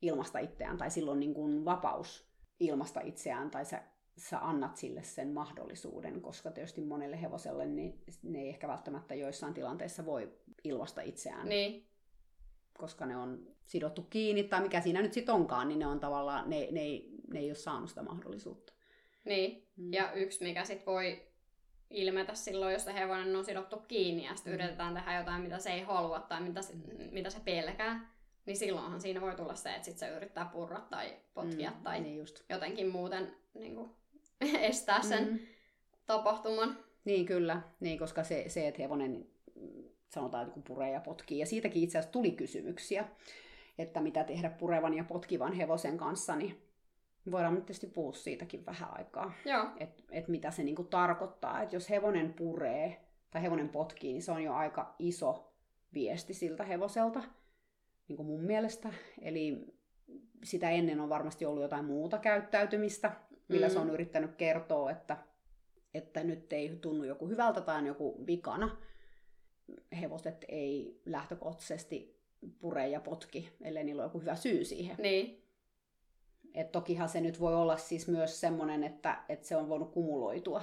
ilmasta 0.03 0.39
itseään, 0.39 0.77
tai 0.79 0.91
silloin 0.91 1.21
niin 1.21 1.35
kuin 1.35 1.65
vapaus 1.65 2.29
ilmasta 2.61 3.01
itseään, 3.01 3.51
tai 3.51 3.65
sä, 3.65 3.83
sä 4.19 4.39
annat 4.39 4.77
sille 4.77 5.03
sen 5.03 5.33
mahdollisuuden, 5.33 6.21
koska 6.23 6.51
tietysti 6.51 6.81
monelle 6.81 7.23
hevoselle 7.23 7.67
niin 7.67 8.03
ne 8.23 8.39
ei 8.41 8.49
ehkä 8.49 8.69
välttämättä 8.69 9.15
joissain 9.15 9.55
tilanteissa 9.55 10.07
voi 10.07 10.33
ilmasta 10.65 11.01
itseään, 11.01 11.49
Niin, 11.49 11.87
koska 12.79 13.07
ne 13.07 13.17
on 13.17 13.47
sidottu 13.65 14.03
kiinni, 14.03 14.45
tai 14.45 14.61
mikä 14.61 14.81
siinä 14.81 15.03
nyt 15.03 15.13
sitten 15.13 15.35
onkaan, 15.35 15.69
niin 15.69 15.79
ne 15.79 15.87
on 15.87 16.01
tavallaan, 16.01 16.51
ne, 16.51 16.69
ne, 16.71 16.81
ei, 16.81 17.11
ne 17.33 17.39
ei 17.41 17.49
ole 17.51 17.55
saanut 17.55 17.89
sitä 17.89 18.03
mahdollisuutta. 18.03 18.73
niin. 19.25 19.69
Mm. 19.77 19.93
Ja 19.93 20.13
yksi, 20.13 20.45
mikä 20.45 20.65
sit 20.65 20.87
voi 20.87 21.23
ilmetä 21.91 22.35
silloin, 22.35 22.73
jos 22.73 22.85
se 22.85 22.95
hevonen 22.95 23.37
on 23.37 23.45
sidottu 23.45 23.77
kiinni 23.89 24.25
ja 24.25 24.35
sitten 24.35 24.53
Mm. 24.53 24.55
yritetään 24.55 24.95
tehdä 24.95 25.19
jotain, 25.19 25.43
mitä 25.43 25.59
se 25.59 25.71
ei 25.71 25.81
halua 25.83 26.21
tai 26.21 26.41
mitä 26.43 26.63
se, 26.63 26.75
mitä 27.13 27.31
se 27.31 27.41
pelkää, 27.41 28.11
niin 28.47 28.57
silloinhan 28.57 29.01
siinä 29.01 29.21
voi 29.21 29.35
tulla 29.37 29.55
se, 29.55 29.71
että 29.71 29.85
sit 29.85 29.99
se 29.99 30.09
yrittää 30.09 30.51
purra 30.53 30.81
tai 30.81 31.17
potkia 31.35 31.71
Mm, 31.71 31.83
tai 31.83 32.01
Niin 32.01 32.17
just. 32.17 32.45
jotenkin 32.49 32.89
muuten 32.89 33.35
niin 33.55 33.75
kuin, 33.75 33.91
estää 34.61 35.03
sen 35.03 35.29
Mm. 35.29 35.39
tapahtuman. 36.07 36.79
Niin 37.05 37.27
kyllä, 37.27 37.61
niin, 37.81 37.99
koska 37.99 38.25
se, 38.25 38.45
se, 38.49 38.69
että 38.69 38.83
hevonen 38.83 39.27
mm, 39.55 39.85
sanotaan, 40.09 40.43
että 40.43 40.55
kun 40.55 40.63
puree 40.63 40.91
ja 40.91 41.01
potkii, 41.01 41.39
ja 41.39 41.47
siitäkin 41.47 41.83
itse 41.83 41.99
asiassa 41.99 42.13
tuli 42.13 42.31
kysymyksiä, 42.31 43.09
että 43.79 44.01
mitä 44.01 44.25
tehdä 44.25 44.51
purevan 44.51 44.95
ja 44.95 45.05
potkivan 45.05 45.53
hevosen 45.53 45.99
kanssa, 45.99 46.37
niin 46.37 46.63
voidaan 47.31 47.55
nyt 47.55 47.67
tietysti 47.67 47.87
puhua 47.87 48.13
siitäkin 48.13 48.67
vähän 48.67 48.89
aikaa, 48.99 49.33
että 49.81 50.03
et 50.11 50.29
mitä 50.29 50.51
se 50.51 50.63
niinku 50.63 50.85
tarkoittaa, 50.85 51.63
että 51.63 51.77
jos 51.77 51.91
hevonen 51.91 52.33
puree 52.35 53.01
tai 53.31 53.43
hevonen 53.43 53.69
potkii, 53.69 54.13
niin 54.13 54.23
se 54.23 54.33
on 54.33 54.43
jo 54.43 54.55
aika 54.55 54.95
iso 54.99 55.53
viesti 55.95 56.35
siltä 56.35 56.65
hevoselta, 56.65 57.23
niin 58.09 58.17
kuin 58.17 58.27
mun 58.27 58.41
mielestä, 58.41 58.89
eli 59.23 59.67
sitä 60.45 60.71
ennen 60.71 61.01
on 61.01 61.09
varmasti 61.09 61.47
ollut 61.47 61.63
jotain 61.63 61.85
muuta 61.85 62.19
käyttäytymistä, 62.19 63.13
millä 63.49 63.67
mm. 63.67 63.73
se 63.73 63.79
on 63.79 63.91
yrittänyt 63.91 64.37
kertoa, 64.37 64.91
että, 64.91 65.17
että 65.95 66.25
nyt 66.25 66.53
ei 66.53 66.77
tunnu 66.81 67.05
joku 67.05 67.29
hyvältä 67.29 67.61
tai 67.61 67.79
on 67.79 67.87
joku 67.87 68.27
vikana. 68.27 68.77
Hevoset 70.01 70.45
ei 70.49 71.01
lähtökohtaisesti 71.07 72.19
pure 72.59 72.89
ja 72.89 73.01
potki, 73.01 73.49
ellei 73.63 73.85
niillä 73.85 74.03
ole 74.03 74.07
joku 74.07 74.21
hyvä 74.21 74.35
syy 74.35 74.65
siihen. 74.65 74.97
niin, 74.99 75.45
Et 76.55 76.73
tokihan 76.73 77.09
se 77.09 77.21
nyt 77.21 77.41
voi 77.41 77.55
olla 77.55 77.77
siis 77.77 78.09
myös 78.09 78.41
semmoinen, 78.41 78.85
että, 78.85 79.25
että 79.29 79.47
se 79.47 79.57
on 79.57 79.69
voinut 79.69 79.93
kumuloitua. 79.93 80.63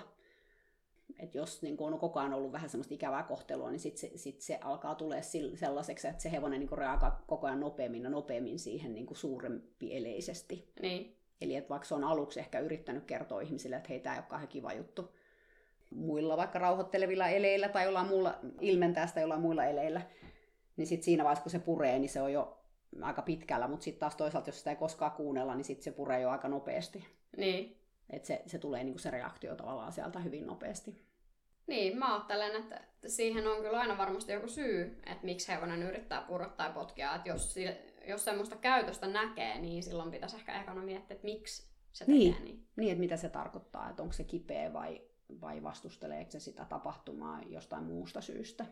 Et 1.19 1.35
jos 1.35 1.61
niin 1.61 1.77
on 1.79 1.99
koko 1.99 2.19
ajan 2.19 2.33
ollut 2.33 2.51
vähän 2.51 2.69
semmoista 2.69 2.93
ikävää 2.93 3.23
kohtelua, 3.23 3.71
niin 3.71 3.79
sitten 3.79 3.99
se, 3.99 4.17
sit 4.17 4.41
se 4.41 4.59
alkaa 4.61 4.95
tulee 4.95 5.21
sellaiseksi, 5.55 6.07
että 6.07 6.23
se 6.23 6.31
hevonen 6.31 6.59
niin 6.59 6.77
reagoi 6.77 7.11
koko 7.27 7.47
ajan 7.47 7.59
nopeammin 7.59 8.03
ja 8.03 8.09
nopeammin 8.09 8.59
siihen 8.59 8.93
niin 8.93 9.07
suurempi 9.13 9.95
eleisesti. 9.95 10.71
niin, 10.81 11.17
Eli 11.41 11.55
että 11.55 11.69
vaikka 11.69 11.87
se 11.87 11.95
on 11.95 12.03
aluksi 12.03 12.39
ehkä 12.39 12.59
yrittänyt 12.59 13.03
kertoa 13.03 13.41
ihmisille, 13.41 13.75
että 13.75 13.89
hei, 13.89 13.99
tämä 13.99 14.15
ei 14.15 14.19
ole 14.19 14.25
kauhean 14.29 14.47
kiva 14.47 14.73
juttu 14.73 15.15
muilla 15.89 16.37
vaikka 16.37 16.59
rauhoittelevilla 16.59 17.27
eleillä 17.27 17.69
tai 17.69 17.83
jollain 17.85 18.07
muulla, 18.07 18.39
ilmentää 18.61 19.07
sitä 19.07 19.19
jollain 19.21 19.41
muilla 19.41 19.65
eleillä, 19.65 20.01
niin 20.77 20.87
sitten 20.87 21.05
siinä 21.05 21.23
vaiheessa, 21.23 21.43
kun 21.43 21.51
se 21.51 21.59
puree, 21.59 21.99
niin 21.99 22.09
se 22.09 22.21
on 22.21 22.33
jo 22.33 22.57
aika 23.01 23.21
pitkällä, 23.21 23.67
mutta 23.67 23.83
sitten 23.83 23.99
taas 23.99 24.15
toisaalta, 24.15 24.49
jos 24.49 24.57
sitä 24.57 24.69
ei 24.69 24.75
koskaan 24.75 25.11
kuunnella, 25.11 25.55
niin 25.55 25.65
sitten 25.65 25.83
se 25.83 25.91
puree 25.91 26.21
jo 26.21 26.29
aika 26.29 26.47
nopeasti. 26.47 27.07
niin. 27.37 27.81
Että 28.09 28.27
se, 28.27 28.41
se 28.47 28.57
tulee 28.57 28.83
niinku 28.83 28.99
se 28.99 29.11
reaktio 29.11 29.55
tavallaan 29.55 29.91
sieltä 29.91 30.19
hyvin 30.19 30.47
nopeasti. 30.47 31.05
Niin, 31.67 31.97
mä 31.97 32.13
ajattelen, 32.15 32.55
että 32.55 32.81
siihen 33.07 33.47
on 33.47 33.61
kyllä 33.61 33.79
aina 33.79 33.97
varmasti 33.97 34.31
joku 34.31 34.47
syy, 34.47 35.01
että 35.05 35.25
miksi 35.25 35.51
hevonen 35.51 35.83
yrittää 35.83 36.21
purra 36.21 36.49
tai 36.49 36.73
potkia. 36.73 37.15
Että 37.15 37.29
jos, 37.29 37.53
si- 37.53 37.94
jos 38.07 38.25
semmoista 38.25 38.55
käytöstä 38.55 39.07
näkee, 39.07 39.59
niin 39.61 39.83
silloin 39.83 40.11
pitäisi 40.11 40.35
ehkä 40.35 40.61
ekana 40.61 40.81
miettiä, 40.81 41.15
että 41.15 41.25
miksi 41.25 41.67
se 41.91 42.05
tekee 42.05 42.19
Niin. 42.19 42.43
niin. 42.43 42.67
niin. 42.75 42.91
Että 42.91 42.99
mitä 42.99 43.17
se 43.17 43.29
tarkoittaa, 43.29 43.89
että 43.89 44.03
onko 44.03 44.13
se 44.13 44.23
kipeä 44.23 44.73
vai, 44.73 45.01
vai 45.41 45.63
vastusteleeko 45.63 46.31
se 46.31 46.39
sitä 46.39 46.65
tapahtumaa 46.65 47.41
jostain 47.47 47.83
muusta 47.83 48.21
syystä. 48.21 48.65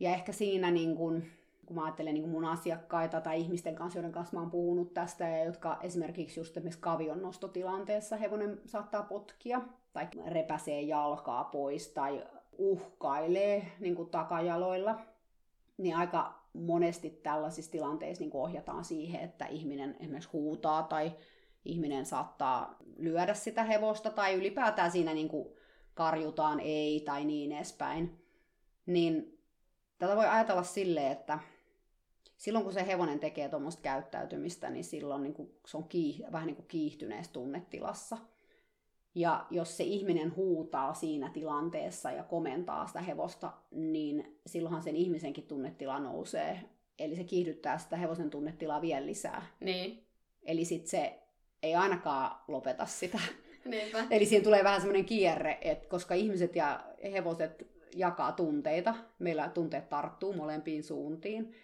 Ja 0.00 0.10
ehkä 0.10 0.32
siinä, 0.32 0.70
niin 0.70 0.96
kun, 0.96 1.24
kun 1.66 1.76
mä 1.76 1.84
ajattelen 1.84 2.14
niin 2.14 2.22
kun 2.22 2.32
mun 2.32 2.44
asiakkaita 2.44 3.20
tai 3.20 3.40
ihmisten 3.40 3.74
kanssa, 3.74 3.98
joiden 3.98 4.12
kanssa 4.12 4.36
mä 4.36 4.40
oon 4.40 4.50
puhunut 4.50 4.94
tästä, 4.94 5.28
ja 5.28 5.44
jotka 5.44 5.78
esimerkiksi 5.82 6.40
just 6.40 6.56
esimerkiksi 6.56 6.80
kavion 6.80 7.22
nostotilanteessa 7.22 8.16
hevonen 8.16 8.60
saattaa 8.66 9.02
potkia, 9.02 9.60
tai 9.92 10.08
repäsee 10.26 10.82
jalkaa 10.82 11.44
pois, 11.44 11.88
tai 11.88 12.24
uhkailee 12.58 13.72
niin 13.80 14.10
takajaloilla, 14.10 14.98
niin 15.76 15.96
aika 15.96 16.43
monesti 16.54 17.10
tällaisissa 17.10 17.72
tilanteissa 17.72 18.24
niin 18.24 18.30
ohjataan 18.34 18.84
siihen, 18.84 19.20
että 19.20 19.46
ihminen 19.46 19.96
esimerkiksi 20.00 20.30
huutaa 20.32 20.82
tai 20.82 21.12
ihminen 21.64 22.06
saattaa 22.06 22.76
lyödä 22.96 23.34
sitä 23.34 23.64
hevosta 23.64 24.10
tai 24.10 24.34
ylipäätään 24.34 24.90
siinä 24.90 25.14
niin 25.14 25.28
kuin 25.28 25.48
karjutaan 25.94 26.60
ei 26.60 27.00
tai 27.00 27.24
niin 27.24 27.52
edespäin. 27.52 28.24
Niin 28.86 29.38
tätä 29.98 30.16
voi 30.16 30.26
ajatella 30.26 30.62
silleen, 30.62 31.12
että 31.12 31.38
silloin 32.36 32.64
kun 32.64 32.74
se 32.74 32.86
hevonen 32.86 33.20
tekee 33.20 33.48
tuommoista 33.48 33.82
käyttäytymistä, 33.82 34.70
niin 34.70 34.84
silloin 34.84 35.22
niin 35.22 35.34
kuin 35.34 35.58
se 35.66 35.76
on 35.76 35.84
kiih- 35.84 36.32
vähän 36.32 36.46
niin 36.46 36.56
kuin 36.56 36.68
kiihtyneessä 36.68 37.32
tunnetilassa. 37.32 38.18
Ja 39.14 39.46
jos 39.50 39.76
se 39.76 39.84
ihminen 39.84 40.36
huutaa 40.36 40.94
siinä 40.94 41.30
tilanteessa 41.30 42.10
ja 42.10 42.22
komentaa 42.22 42.86
sitä 42.86 43.00
hevosta, 43.00 43.52
niin 43.70 44.38
silloinhan 44.46 44.82
sen 44.82 44.96
ihmisenkin 44.96 45.46
tunnetila 45.46 45.98
nousee. 45.98 46.60
Eli 46.98 47.16
se 47.16 47.24
kiihdyttää 47.24 47.78
sitä 47.78 47.96
hevosen 47.96 48.30
tunnetilaa 48.30 48.80
vielä 48.80 49.06
lisää. 49.06 49.46
Niin, 49.60 50.04
Eli 50.42 50.64
sitten 50.64 50.90
se 50.90 51.18
ei 51.62 51.74
ainakaan 51.74 52.40
lopeta 52.48 52.86
sitä. 52.86 53.18
niinpä. 53.64 54.04
Eli 54.10 54.26
siinä 54.26 54.44
tulee 54.44 54.64
vähän 54.64 54.80
semmoinen 54.80 55.04
kierre, 55.04 55.58
että 55.60 55.88
koska 55.88 56.14
ihmiset 56.14 56.56
ja 56.56 56.84
hevoset 57.12 57.66
jakaa 57.96 58.32
tunteita, 58.32 58.94
meillä 59.18 59.48
tunteet 59.48 59.88
tarttuu 59.88 60.32
molempiin 60.32 60.82
suuntiin, 60.82 61.54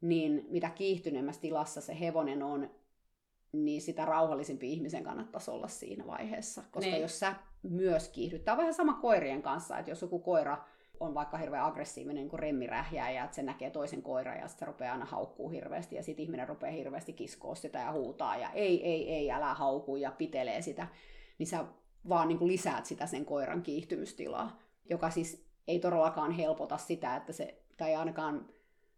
niin 0.00 0.46
mitä 0.48 0.70
kiihtyneemmässä 0.70 1.40
tilassa 1.40 1.80
se 1.80 2.00
hevonen 2.00 2.42
on, 2.42 2.70
niin 3.52 3.82
sitä 3.82 4.04
rauhallisempi 4.04 4.72
ihmisen 4.72 5.04
kannattaisi 5.04 5.50
olla 5.50 5.68
siinä 5.68 6.06
vaiheessa. 6.06 6.62
Koska 6.70 6.90
Niin. 6.90 7.02
jos 7.02 7.18
sä 7.20 7.34
myös 7.62 8.08
kiihdyttää, 8.08 8.56
vähän 8.56 8.74
sama 8.74 8.92
koirien 8.92 9.42
kanssa, 9.42 9.78
että 9.78 9.90
jos 9.90 10.02
joku 10.02 10.18
koira 10.18 10.64
on 11.00 11.14
vaikka 11.14 11.36
hirveän 11.36 11.64
aggressiivinen 11.64 12.16
niin 12.16 12.28
kuin 12.28 12.40
remmirähjää 12.40 13.10
ja 13.10 13.24
että 13.24 13.34
se 13.34 13.42
näkee 13.42 13.70
toisen 13.70 14.02
koiran 14.02 14.38
ja 14.38 14.48
se 14.48 14.64
rupeaa 14.64 14.92
aina 14.92 15.04
haukkuu 15.04 15.48
hirveästi 15.48 15.96
ja 15.96 16.02
sitten 16.02 16.22
ihminen 16.22 16.48
rupeaa 16.48 16.72
hirveästi 16.72 17.12
kiskoa 17.12 17.54
sitä 17.54 17.78
ja 17.78 17.92
huutaa 17.92 18.36
ja 18.36 18.50
ei, 18.50 18.86
ei, 18.86 19.12
ei, 19.12 19.30
älä 19.30 19.54
hauku 19.54 19.96
ja 19.96 20.10
pitelee 20.10 20.62
sitä, 20.62 20.86
niin 21.38 21.46
sä 21.46 21.64
vaan 22.08 22.28
niin 22.28 22.38
kuin 22.38 22.48
lisäät 22.48 22.86
sitä 22.86 23.06
sen 23.06 23.24
koiran 23.24 23.62
kiihtymystilaa, 23.62 24.58
joka 24.90 25.10
siis 25.10 25.46
ei 25.68 25.78
todellakaan 25.78 26.32
helpota 26.32 26.78
sitä, 26.78 27.16
että 27.16 27.32
se, 27.32 27.62
tai 27.76 27.94
ainakaan 27.94 28.48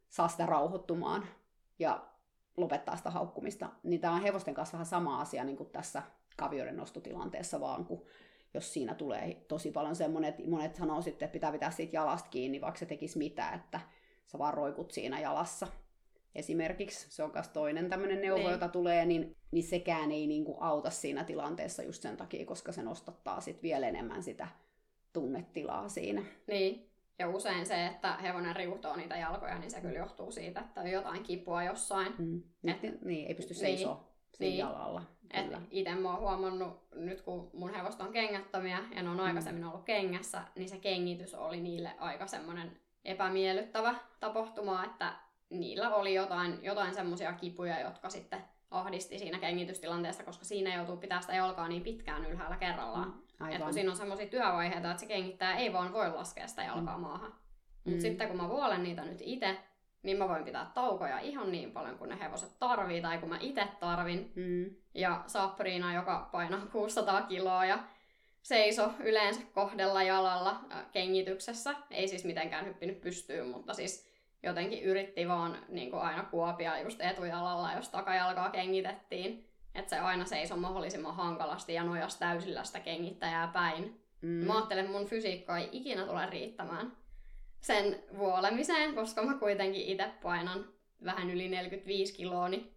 saa 0.09 0.29
sitä 0.29 0.47
rauhoittumaan. 0.47 1.27
Ja 1.79 2.07
lopettaa 2.57 2.97
sitä 2.97 3.11
haukkumista. 3.11 3.71
Niin 3.83 4.01
tämä 4.01 4.15
on 4.15 4.23
hevosten 4.23 4.55
kanssa 4.55 4.73
vähän 4.73 4.87
sama 4.87 5.21
asia 5.21 5.45
niin 5.45 5.57
kuin 5.57 5.71
tässä 5.71 6.03
kavioiden 6.37 6.77
nostotilanteessa 6.77 7.61
vaan, 7.61 7.85
kun 7.85 8.07
jos 8.55 8.73
siinä 8.73 8.95
tulee 8.95 9.35
tosi 9.49 9.71
paljon 9.71 9.97
semmoinen, 9.97 10.29
että 10.29 10.51
monet 10.51 10.75
sanoo 10.75 11.03
sitten, 11.03 11.27
että 11.27 11.33
pitää 11.33 11.53
pitää 11.53 11.71
siitä 11.71 11.97
jalasta 11.97 12.31
kiinni, 12.31 12.61
vaikka 12.61 12.79
se 12.79 12.87
tekisi 12.87 13.19
mitä, 13.19 13.51
että 13.51 13.81
sä 14.27 14.39
vaan 14.39 14.55
roikut 14.55 14.91
siinä 14.91 15.21
jalassa. 15.21 15.67
Esimerkiksi 16.35 17.07
se 17.11 17.23
on 17.23 17.31
myös 17.35 17.49
toinen 17.49 17.91
tämmöinen 17.91 18.21
neuvo, 18.21 18.43
niin. 18.43 18.51
jota 18.51 18.69
tulee, 18.69 19.07
niin, 19.07 19.37
niin 19.51 19.65
sekään 19.65 20.13
ei 20.13 20.27
niinku 20.27 20.57
auta 20.61 20.91
siinä 20.91 21.25
tilanteessa 21.25 21.83
just 21.83 22.03
sen 22.03 22.17
takia, 22.17 22.47
koska 22.47 22.73
se 22.73 22.83
nostattaa 22.83 23.41
sit 23.41 23.63
vielä 23.63 23.89
enemmän 23.89 24.23
sitä 24.23 24.49
tunnetilaa 25.13 25.89
siinä. 25.89 26.25
Niin, 26.47 26.92
ja 27.19 27.29
usein 27.29 27.67
se, 27.67 27.87
että 27.87 28.17
hevonen 28.17 28.57
riutoo 28.57 28.97
niitä 28.97 29.17
jalkoja, 29.17 29.59
niin 29.59 29.71
se 29.71 29.81
kyllä 29.81 29.99
johtuu 29.99 30.33
siitä, 30.33 30.61
että 30.61 30.81
on 30.81 30.91
jotain 30.91 31.23
kipua 31.23 31.65
jossain. 31.65 32.15
Mm. 32.19 32.43
Et, 32.65 33.05
niin, 33.05 33.29
ei 33.29 33.35
pysty 33.35 33.55
seisoa 33.55 33.95
niin, 33.95 34.51
niin. 34.51 34.59
jalalla. 34.59 35.03
Itse 35.71 35.95
mä 35.95 36.11
oon 36.11 36.21
huomannut, 36.21 36.89
nyt 36.95 37.21
kun 37.21 37.51
mun 37.53 37.75
hevost 37.75 38.01
on 38.01 38.13
kengättömiä 38.13 38.79
ja 38.97 39.03
ne 39.03 39.09
on 39.09 39.17
mm. 39.17 39.23
aikaisemmin 39.23 39.65
ollut 39.65 39.85
kengässä, 39.85 40.43
niin 40.55 40.69
se 40.69 40.79
kengitys 40.79 41.35
oli 41.35 41.61
niille 41.61 41.91
aika 41.99 42.27
semmoinen 42.27 42.77
epämiellyttävä 43.05 43.95
tapahtuma, 44.21 44.85
että 44.85 45.13
niillä 45.51 45.95
oli 45.95 46.15
jotain, 46.15 46.65
jotain 46.65 46.95
semmoisia 46.95 47.33
kipuja, 47.33 47.81
jotka 47.81 48.11
sitten 48.11 48.45
ahdisti 48.71 49.19
siinä 49.19 49.39
kengitystilanteessa, 49.39 50.25
koska 50.25 50.45
siinä 50.45 50.77
joutuu 50.77 50.97
pitää 50.97 51.21
sitä 51.21 51.35
jalkaa 51.35 51.69
niin 51.69 51.83
pitkään 51.83 52.25
ylhäällä 52.25 52.57
kerrallaan. 52.57 53.09
Mm, 53.09 53.22
että 53.51 53.65
kun 53.65 53.75
siinä 53.75 53.91
on 53.91 53.97
semmoisia 53.97 54.27
työvaiheita, 54.27 54.91
että 54.91 55.01
se 55.01 55.07
kengittää 55.07 55.57
ei 55.57 55.73
vaan 55.73 55.93
voi 55.93 56.11
laskea 56.11 56.47
sitä 56.47 56.63
jalkaa 56.63 56.97
mm. 56.97 57.03
maahan. 57.03 57.35
Mutta 57.85 57.97
mm. 57.97 58.01
sitten 58.01 58.29
kun 58.29 58.37
mä 58.37 58.49
vuolen 58.49 58.83
niitä 58.83 59.05
nyt 59.05 59.19
itse, 59.21 59.57
niin 60.03 60.19
mä 60.19 60.29
voin 60.29 60.45
pitää 60.45 60.71
taukoja 60.75 61.19
ihan 61.19 61.53
niin 61.53 61.73
paljon 61.73 61.99
kuin 61.99 62.09
ne 62.11 62.19
hevoset 62.21 62.59
tarvii 62.59 63.03
tai 63.03 63.19
kun 63.19 63.29
mä 63.29 63.39
itse 63.41 63.69
tarvin. 63.81 64.33
Mm. 64.35 64.77
Ja 64.95 65.25
Sapriina, 65.27 65.95
joka 65.95 66.29
painaa 66.33 66.67
600 66.73 67.23
kiloa 67.23 67.65
ja 67.65 67.79
seiso 68.43 68.91
yleensä 69.01 69.41
kohdella 69.55 70.03
jalalla 70.03 70.61
kengityksessä. 70.93 71.75
Ei 71.91 72.09
siis 72.09 72.25
mitenkään 72.25 72.67
hyppinyt 72.67 73.01
pystyyn, 73.01 73.47
mutta 73.47 73.75
siis 73.75 74.13
jotenkin 74.43 74.83
yritti 74.83 75.29
vaan 75.29 75.59
niin 75.69 75.91
kuin 75.91 76.03
aina 76.03 76.25
kuopia 76.25 76.81
just 76.81 77.01
etujalalla, 77.01 77.73
jos 77.73 77.89
takajalkaa 77.89 78.51
kengitettiin. 78.51 79.52
Että 79.75 79.91
se 79.91 79.99
aina 79.99 80.25
seisoi 80.25 80.59
mahdollisimman 80.59 81.15
hankalasti 81.15 81.75
ja 81.75 81.85
nojas 81.85 82.17
täysillä 82.17 82.65
sitä 82.65 82.81
kengittäjää 82.81 83.47
päin. 83.47 84.01
Mm. 84.21 84.29
Mä 84.29 84.57
ajattelen, 84.57 84.85
että 84.85 84.99
mun 84.99 85.09
fysiikka 85.09 85.59
ei 85.59 85.69
ikinä 85.73 86.07
tule 86.07 86.27
riittämään 86.27 86.93
sen 87.61 88.03
vuolemiseen, 88.19 88.95
koska 88.95 89.23
mä 89.23 89.35
kuitenkin 89.35 89.83
itse 89.83 90.11
painan 90.23 90.65
vähän 91.05 91.31
yli 91.31 91.49
45 91.49 92.15
kiloa, 92.15 92.49
niin 92.49 92.73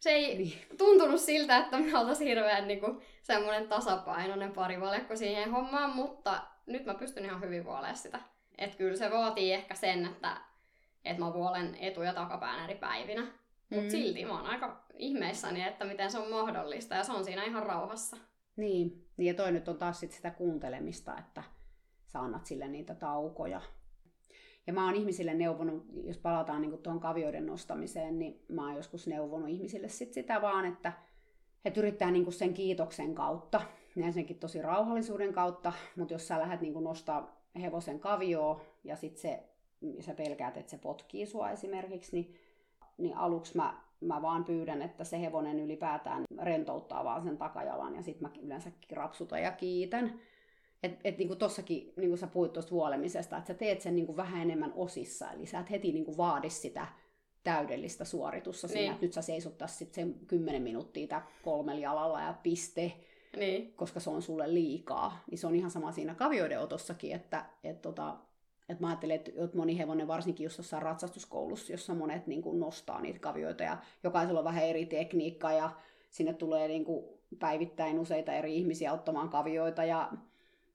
se 0.00 0.10
ei 0.10 0.38
niin. 0.38 0.52
tuntunut 0.78 1.20
siltä, 1.20 1.56
että 1.56 1.78
me 1.78 1.98
oltaisiin 1.98 2.28
hirveän 2.28 2.68
niin 2.68 2.80
kuin, 2.80 3.00
semmoinen 3.22 3.68
tasapainoinen 3.68 4.52
parivalekko 4.52 5.16
siihen 5.16 5.50
hommaan, 5.50 5.90
mutta 5.90 6.42
nyt 6.66 6.84
mä 6.84 6.94
pystyn 6.94 7.24
ihan 7.24 7.40
hyvin 7.40 7.64
vuolemaan 7.64 7.96
sitä. 7.96 8.20
Että 8.58 8.76
kyllä 8.76 8.96
se 8.96 9.10
vaatii 9.10 9.52
ehkä 9.52 9.74
sen, 9.74 10.06
että, 10.06 10.36
että 11.04 11.22
mä 11.24 11.32
vuolen 11.32 11.76
etu- 11.80 12.02
ja 12.02 12.14
takapään 12.14 12.64
eri 12.64 12.74
päivinä. 12.74 13.26
Mutta 13.70 13.84
mm. 13.84 13.90
silti 13.90 14.24
mä 14.24 14.36
oon 14.40 14.46
aika 14.46 14.84
ihmeissäni, 14.94 15.62
että 15.62 15.84
miten 15.84 16.10
se 16.10 16.18
on 16.18 16.30
mahdollista 16.30 16.94
ja 16.94 17.04
se 17.04 17.12
on 17.12 17.24
siinä 17.24 17.44
ihan 17.44 17.62
rauhassa. 17.62 18.16
Niin, 18.56 19.08
niin 19.16 19.26
ja 19.26 19.34
toi 19.34 19.52
nyt 19.52 19.68
on 19.68 19.78
taas 19.78 20.00
sit 20.00 20.12
sitä 20.12 20.30
kuuntelemista, 20.30 21.18
että 21.18 21.42
sä 22.06 22.20
annat 22.20 22.46
sille 22.46 22.68
niitä 22.68 22.94
taukoja 22.94 23.60
ja 24.66 24.72
mä 24.72 24.84
oon 24.84 24.94
ihmisille 24.94 25.34
neuvonut, 25.34 25.86
jos 26.04 26.18
palataan 26.18 26.62
niin 26.62 26.78
tuohon 26.78 27.00
kavioiden 27.00 27.46
nostamiseen, 27.46 28.18
niin 28.18 28.44
mä 28.48 28.66
oon 28.66 28.76
joskus 28.76 29.06
neuvonut 29.06 29.48
ihmisille 29.48 29.88
sit 29.88 30.12
sitä 30.12 30.42
vaan, 30.42 30.64
että 30.64 30.92
he 31.64 31.72
yrittää 31.76 32.10
niin 32.10 32.32
sen 32.32 32.54
kiitoksen 32.54 33.14
kautta, 33.14 33.60
ensinnäkin 33.96 34.38
tosi 34.38 34.62
rauhallisuuden 34.62 35.32
kautta, 35.32 35.72
mutta 35.96 36.14
jos 36.14 36.28
sä 36.28 36.38
lähdet 36.38 36.60
niin 36.60 36.84
nostaa 36.84 37.44
hevosen 37.60 38.00
kavioon 38.00 38.60
ja 38.84 38.96
sitten 38.96 39.22
se, 39.22 39.42
sä 40.00 40.14
pelkäät, 40.14 40.56
että 40.56 40.70
se 40.70 40.78
potkii 40.78 41.26
sua 41.26 41.50
esimerkiksi, 41.50 42.16
niin, 42.16 42.34
niin 42.98 43.16
aluksi 43.16 43.56
mä, 43.56 43.80
mä 44.00 44.22
vaan 44.22 44.44
pyydän, 44.44 44.82
että 44.82 45.04
se 45.04 45.20
hevonen 45.20 45.60
ylipäätään 45.60 46.24
rentouttaa 46.42 47.04
vaan 47.04 47.22
sen 47.22 47.38
takajalan 47.38 47.94
ja 47.94 48.02
sitten 48.02 48.28
mä 48.28 48.34
yleensä 48.42 48.72
rapsutan 48.92 49.42
ja 49.42 49.52
kiitän. 49.52 50.20
Että 50.82 51.00
et 51.04 51.18
niinku 51.18 51.36
tossakin, 51.36 51.92
niin 51.96 52.08
kuin 52.08 52.18
sä 52.18 52.26
puhuit 52.26 52.52
tuosta 52.52 52.72
vuolemisesta, 52.72 53.36
että 53.36 53.48
sä 53.48 53.54
teet 53.54 53.80
sen 53.80 53.96
niinku 53.96 54.16
vähän 54.16 54.42
enemmän 54.42 54.72
osissa, 54.76 55.32
eli 55.32 55.46
sä 55.46 55.60
et 55.60 55.70
heti 55.70 55.92
niinku 55.92 56.16
vaadi 56.16 56.50
sitä 56.50 56.86
täydellistä 57.44 58.04
suoritusta 58.04 58.66
niin. 58.66 58.72
siinä, 58.72 58.92
että 58.92 59.06
nyt 59.06 59.12
sä 59.12 59.22
seisottaisiin 59.22 59.78
sit 59.78 59.94
sen 59.94 60.14
10 60.26 60.62
minuuttia 60.62 61.22
kolmella 61.42 61.80
jalalla 61.80 62.20
ja 62.20 62.34
piste, 62.42 62.92
niin. 63.36 63.72
koska 63.72 64.00
se 64.00 64.10
on 64.10 64.22
sulle 64.22 64.54
liikaa. 64.54 65.24
Niin 65.30 65.38
se 65.38 65.46
on 65.46 65.54
ihan 65.54 65.70
sama 65.70 65.92
siinä 65.92 66.14
kavioiden 66.14 66.60
otossakin, 66.60 67.12
että 67.12 67.44
et 67.64 67.82
tota, 67.82 68.16
et 68.68 68.80
mä 68.80 68.88
ajattelen, 68.88 69.16
että 69.16 69.56
moni 69.56 69.78
hevonen, 69.78 70.08
varsinkin 70.08 70.44
jos 70.44 70.58
jossain 70.58 70.82
ratsastuskoulussa, 70.82 71.72
jossa 71.72 71.94
monet 71.94 72.26
niin 72.26 72.42
kuin 72.42 72.60
nostaa 72.60 73.00
niitä 73.00 73.18
kavioita 73.18 73.62
ja 73.62 73.78
jokaisella 74.02 74.40
on 74.40 74.44
vähän 74.44 74.64
eri 74.64 74.86
tekniikka 74.86 75.52
ja 75.52 75.70
sinne 76.10 76.32
tulee 76.32 76.68
niin 76.68 76.84
kuin 76.84 77.04
päivittäin 77.38 77.98
useita 77.98 78.32
eri 78.32 78.56
ihmisiä 78.56 78.92
ottamaan 78.92 79.28
kavioita 79.28 79.84
ja 79.84 80.12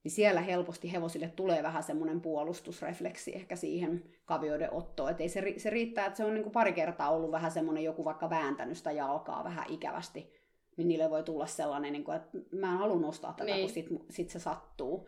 niin 0.04 0.12
siellä 0.12 0.42
helposti 0.42 0.92
hevosille 0.92 1.28
tulee 1.36 1.64
vähän 1.64 1.84
semmoinen 1.84 2.22
puolustusrefleksi 2.22 3.36
ehkä 3.36 3.56
siihen 3.56 4.04
kavioiden 4.26 4.74
ottoon. 4.74 5.12
Että 5.12 5.24
ei 5.24 5.30
se, 5.30 5.54
se 5.58 5.70
riittää, 5.70 6.06
että 6.06 6.18
se 6.18 6.26
on 6.26 6.34
niin 6.34 6.44
kuin 6.44 6.54
pari 6.54 6.74
kertaa 6.74 7.10
ollut 7.10 7.32
vähän 7.32 7.52
semmoinen 7.52 7.84
joku 7.84 8.06
vaikka 8.06 8.30
vääntänyt 8.30 8.78
sitä 8.78 8.92
jalkaa 8.92 9.44
vähän 9.44 9.66
ikävästi, 9.70 10.34
niin 10.78 10.88
niille 10.88 11.10
voi 11.10 11.24
tulla 11.24 11.46
sellainen, 11.46 11.94
niin 11.94 12.04
kuin, 12.04 12.18
että 12.18 12.38
mä 12.52 12.72
en 12.72 12.78
halua 12.78 13.00
nostaa 13.00 13.34
tätä, 13.34 13.44
niin. 13.44 13.60
kun 13.60 13.70
sit, 13.70 13.88
sit 14.10 14.30
se 14.30 14.40
sattuu. 14.40 15.08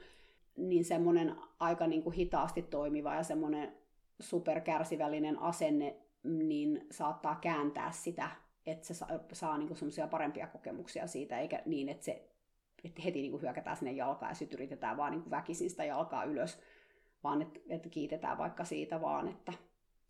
Niin 0.58 0.86
semmoinen 0.86 1.36
aika 1.60 1.88
niin 1.88 2.04
kuin 2.04 2.16
hitaasti 2.16 2.62
toimiva 2.62 3.16
ja 3.16 3.24
semmoinen 3.24 3.78
superkärsivällinen 4.20 5.40
asenne, 5.40 5.96
niin 6.24 6.88
saattaa 6.92 7.36
kääntää 7.36 7.92
sitä, 7.92 8.30
että 8.66 8.88
se 8.88 8.94
saa, 8.94 9.10
saa 9.34 9.58
niin 9.58 9.76
semmoisia 9.76 10.08
parempia 10.08 10.48
kokemuksia 10.48 11.08
siitä, 11.08 11.40
eikä 11.40 11.62
niin, 11.66 11.90
että 11.90 12.06
se 12.06 12.32
että 12.84 13.02
heti 13.02 13.22
niin 13.22 13.32
kuin 13.32 13.42
hyökätään 13.42 13.78
sinne 13.78 13.92
jalkaan 13.92 14.32
ja 14.32 14.36
sitten 14.36 14.58
yritetään 14.58 14.98
vaan 14.98 15.12
niin 15.12 15.22
kuin 15.22 15.32
väkisin 15.32 15.70
sitä 15.70 15.86
jalkaa 15.86 16.24
ylös, 16.24 16.60
vaan 17.24 17.42
että, 17.42 17.60
että 17.70 17.90
kiitetään 17.90 18.38
vaikka 18.38 18.66
siitä 18.66 19.02
vaan, 19.02 19.28
että 19.28 19.54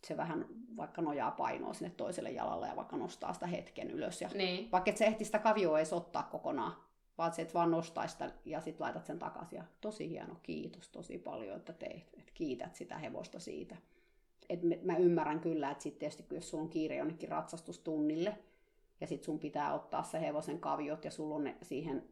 se 0.08 0.18
vähän 0.18 0.46
vaikka 0.78 1.02
nojaa 1.02 1.32
painoa 1.32 1.74
sinne 1.74 1.94
toiselle 1.98 2.32
jalalle 2.32 2.68
ja 2.68 2.76
vaikka 2.76 2.98
nostaa 2.98 3.34
sitä 3.34 3.48
hetken 3.48 3.92
ylös. 3.92 4.22
Ja 4.22 4.30
niin. 4.34 4.72
Vaikka 4.72 4.90
et 4.90 4.98
se 4.98 5.06
ehti 5.06 5.26
sitä 5.26 5.40
kavioa 5.40 5.80
ei 5.80 5.86
ottaa 5.92 6.24
kokonaan, 6.24 6.76
vaan 7.22 7.34
se 7.34 7.42
et 7.42 7.54
vaan 7.54 7.72
nostaa 7.72 8.08
sitä 8.08 8.32
ja 8.46 8.62
sitten 8.62 8.84
laitat 8.84 9.06
sen 9.06 9.20
takaisin. 9.20 9.58
Ja 9.58 9.64
tosi 9.82 10.10
hieno, 10.10 10.36
kiitos 10.44 10.90
tosi 10.90 11.18
paljon, 11.18 11.58
että 11.58 11.74
teit, 11.74 12.08
että 12.18 12.32
kiität 12.34 12.76
sitä 12.76 12.98
hevosta 12.98 13.40
siitä. 13.40 13.76
Et 14.50 14.60
mä 14.84 14.98
ymmärrän 14.98 15.40
kyllä, 15.40 15.72
että 15.72 15.84
sitten 15.84 16.00
tietysti 16.00 16.36
jos 16.36 16.50
sulla 16.50 16.64
on 16.64 16.70
kiire 16.70 16.96
jonnekin 16.96 17.30
ratsastustunnille, 17.30 18.38
ja 19.02 19.08
sitten 19.08 19.26
sun 19.26 19.40
pitää 19.40 19.74
ottaa 19.74 20.04
se 20.04 20.22
hevosen 20.22 20.60
kaviot 20.60 21.06
ja 21.06 21.12
sulla 21.12 21.36
on 21.36 21.44
ne 21.44 21.58
siihen 21.62 22.04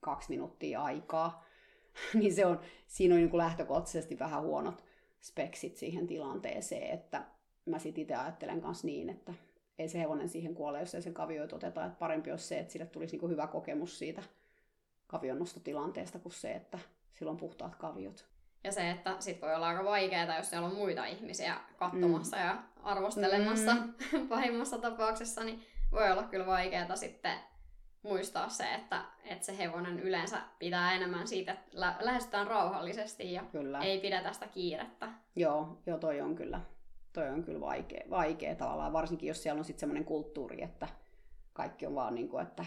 kaksi 0.00 0.28
minuuttia 0.28 0.82
aikaa, 0.82 1.44
niin 2.20 2.34
se 2.34 2.46
on, 2.46 2.60
siinä 2.86 3.14
on 3.14 3.20
niin 3.20 3.30
kuin 3.30 3.38
lähtökohtaisesti 3.38 4.18
vähän 4.18 4.42
huonot 4.42 4.84
speksit 5.20 5.76
siihen 5.76 6.06
tilanteeseen, 6.06 6.90
että 6.90 7.24
mä 7.66 7.78
sitten 7.78 8.02
itse 8.02 8.14
ajattelen 8.14 8.62
myös 8.64 8.84
niin, 8.84 9.10
että 9.10 9.34
ei 9.78 9.88
se 9.88 9.98
hevonen 9.98 10.28
siihen 10.28 10.54
kuole, 10.54 10.80
jos 10.80 10.94
ei 10.94 11.02
sen 11.02 11.14
kavioita 11.14 11.56
oteta, 11.56 11.84
että 11.84 11.98
parempi 11.98 12.30
olisi 12.30 12.46
se, 12.46 12.58
että 12.58 12.72
sille 12.72 12.86
tulisi 12.86 13.12
niin 13.12 13.20
kuin 13.20 13.32
hyvä 13.32 13.46
kokemus 13.46 13.98
siitä 13.98 14.22
kavionnostotilanteesta 15.08 16.18
kuin 16.18 16.32
se, 16.32 16.52
että 16.52 16.78
sillä 17.14 17.30
on 17.30 17.36
puhtaat 17.36 17.76
kaviot. 17.76 18.26
Ja 18.64 18.72
se, 18.72 18.90
että 18.90 19.16
sit 19.20 19.42
voi 19.42 19.54
olla 19.54 19.68
aika 19.68 19.84
vaikeaa, 19.84 20.36
jos 20.36 20.50
siellä 20.50 20.68
on 20.68 20.74
muita 20.74 21.04
ihmisiä 21.04 21.60
katsomassa 21.76 22.36
mm. 22.36 22.42
ja 22.42 22.62
arvostelemassa 22.82 23.74
mm. 23.74 24.28
pahimmassa 24.28 24.78
tapauksessa, 24.78 25.44
niin 25.44 25.62
voi 25.92 26.12
olla 26.12 26.22
kyllä 26.22 26.46
vaikeaa 26.46 26.96
sitten 26.96 27.38
muistaa 28.02 28.48
se, 28.48 28.74
että, 28.74 29.04
että 29.24 29.46
se 29.46 29.58
hevonen 29.58 30.00
yleensä 30.00 30.42
pitää 30.58 30.92
enemmän 30.92 31.28
siitä, 31.28 31.52
että 31.52 31.70
lä- 31.72 31.96
lähestytään 32.00 32.46
rauhallisesti 32.46 33.32
ja 33.32 33.42
kyllä. 33.52 33.78
ei 33.78 34.00
pidä 34.00 34.22
tästä 34.22 34.46
kiirettä. 34.46 35.08
Joo, 35.36 35.78
joo 35.86 35.98
toi 35.98 36.20
on 36.20 36.34
kyllä, 36.34 36.60
toi 37.12 37.28
on 37.28 37.44
kyllä 37.44 37.60
vaikea, 37.60 38.04
vaikea 38.10 38.54
tavallaan, 38.54 38.92
varsinkin 38.92 39.28
jos 39.28 39.42
siellä 39.42 39.58
on 39.58 39.64
sitten 39.64 39.80
semmoinen 39.80 40.04
kulttuuri, 40.04 40.62
että 40.62 40.88
kaikki 41.52 41.86
on 41.86 41.94
vaan 41.94 42.14
niin 42.14 42.28
kuin, 42.28 42.42
että 42.42 42.66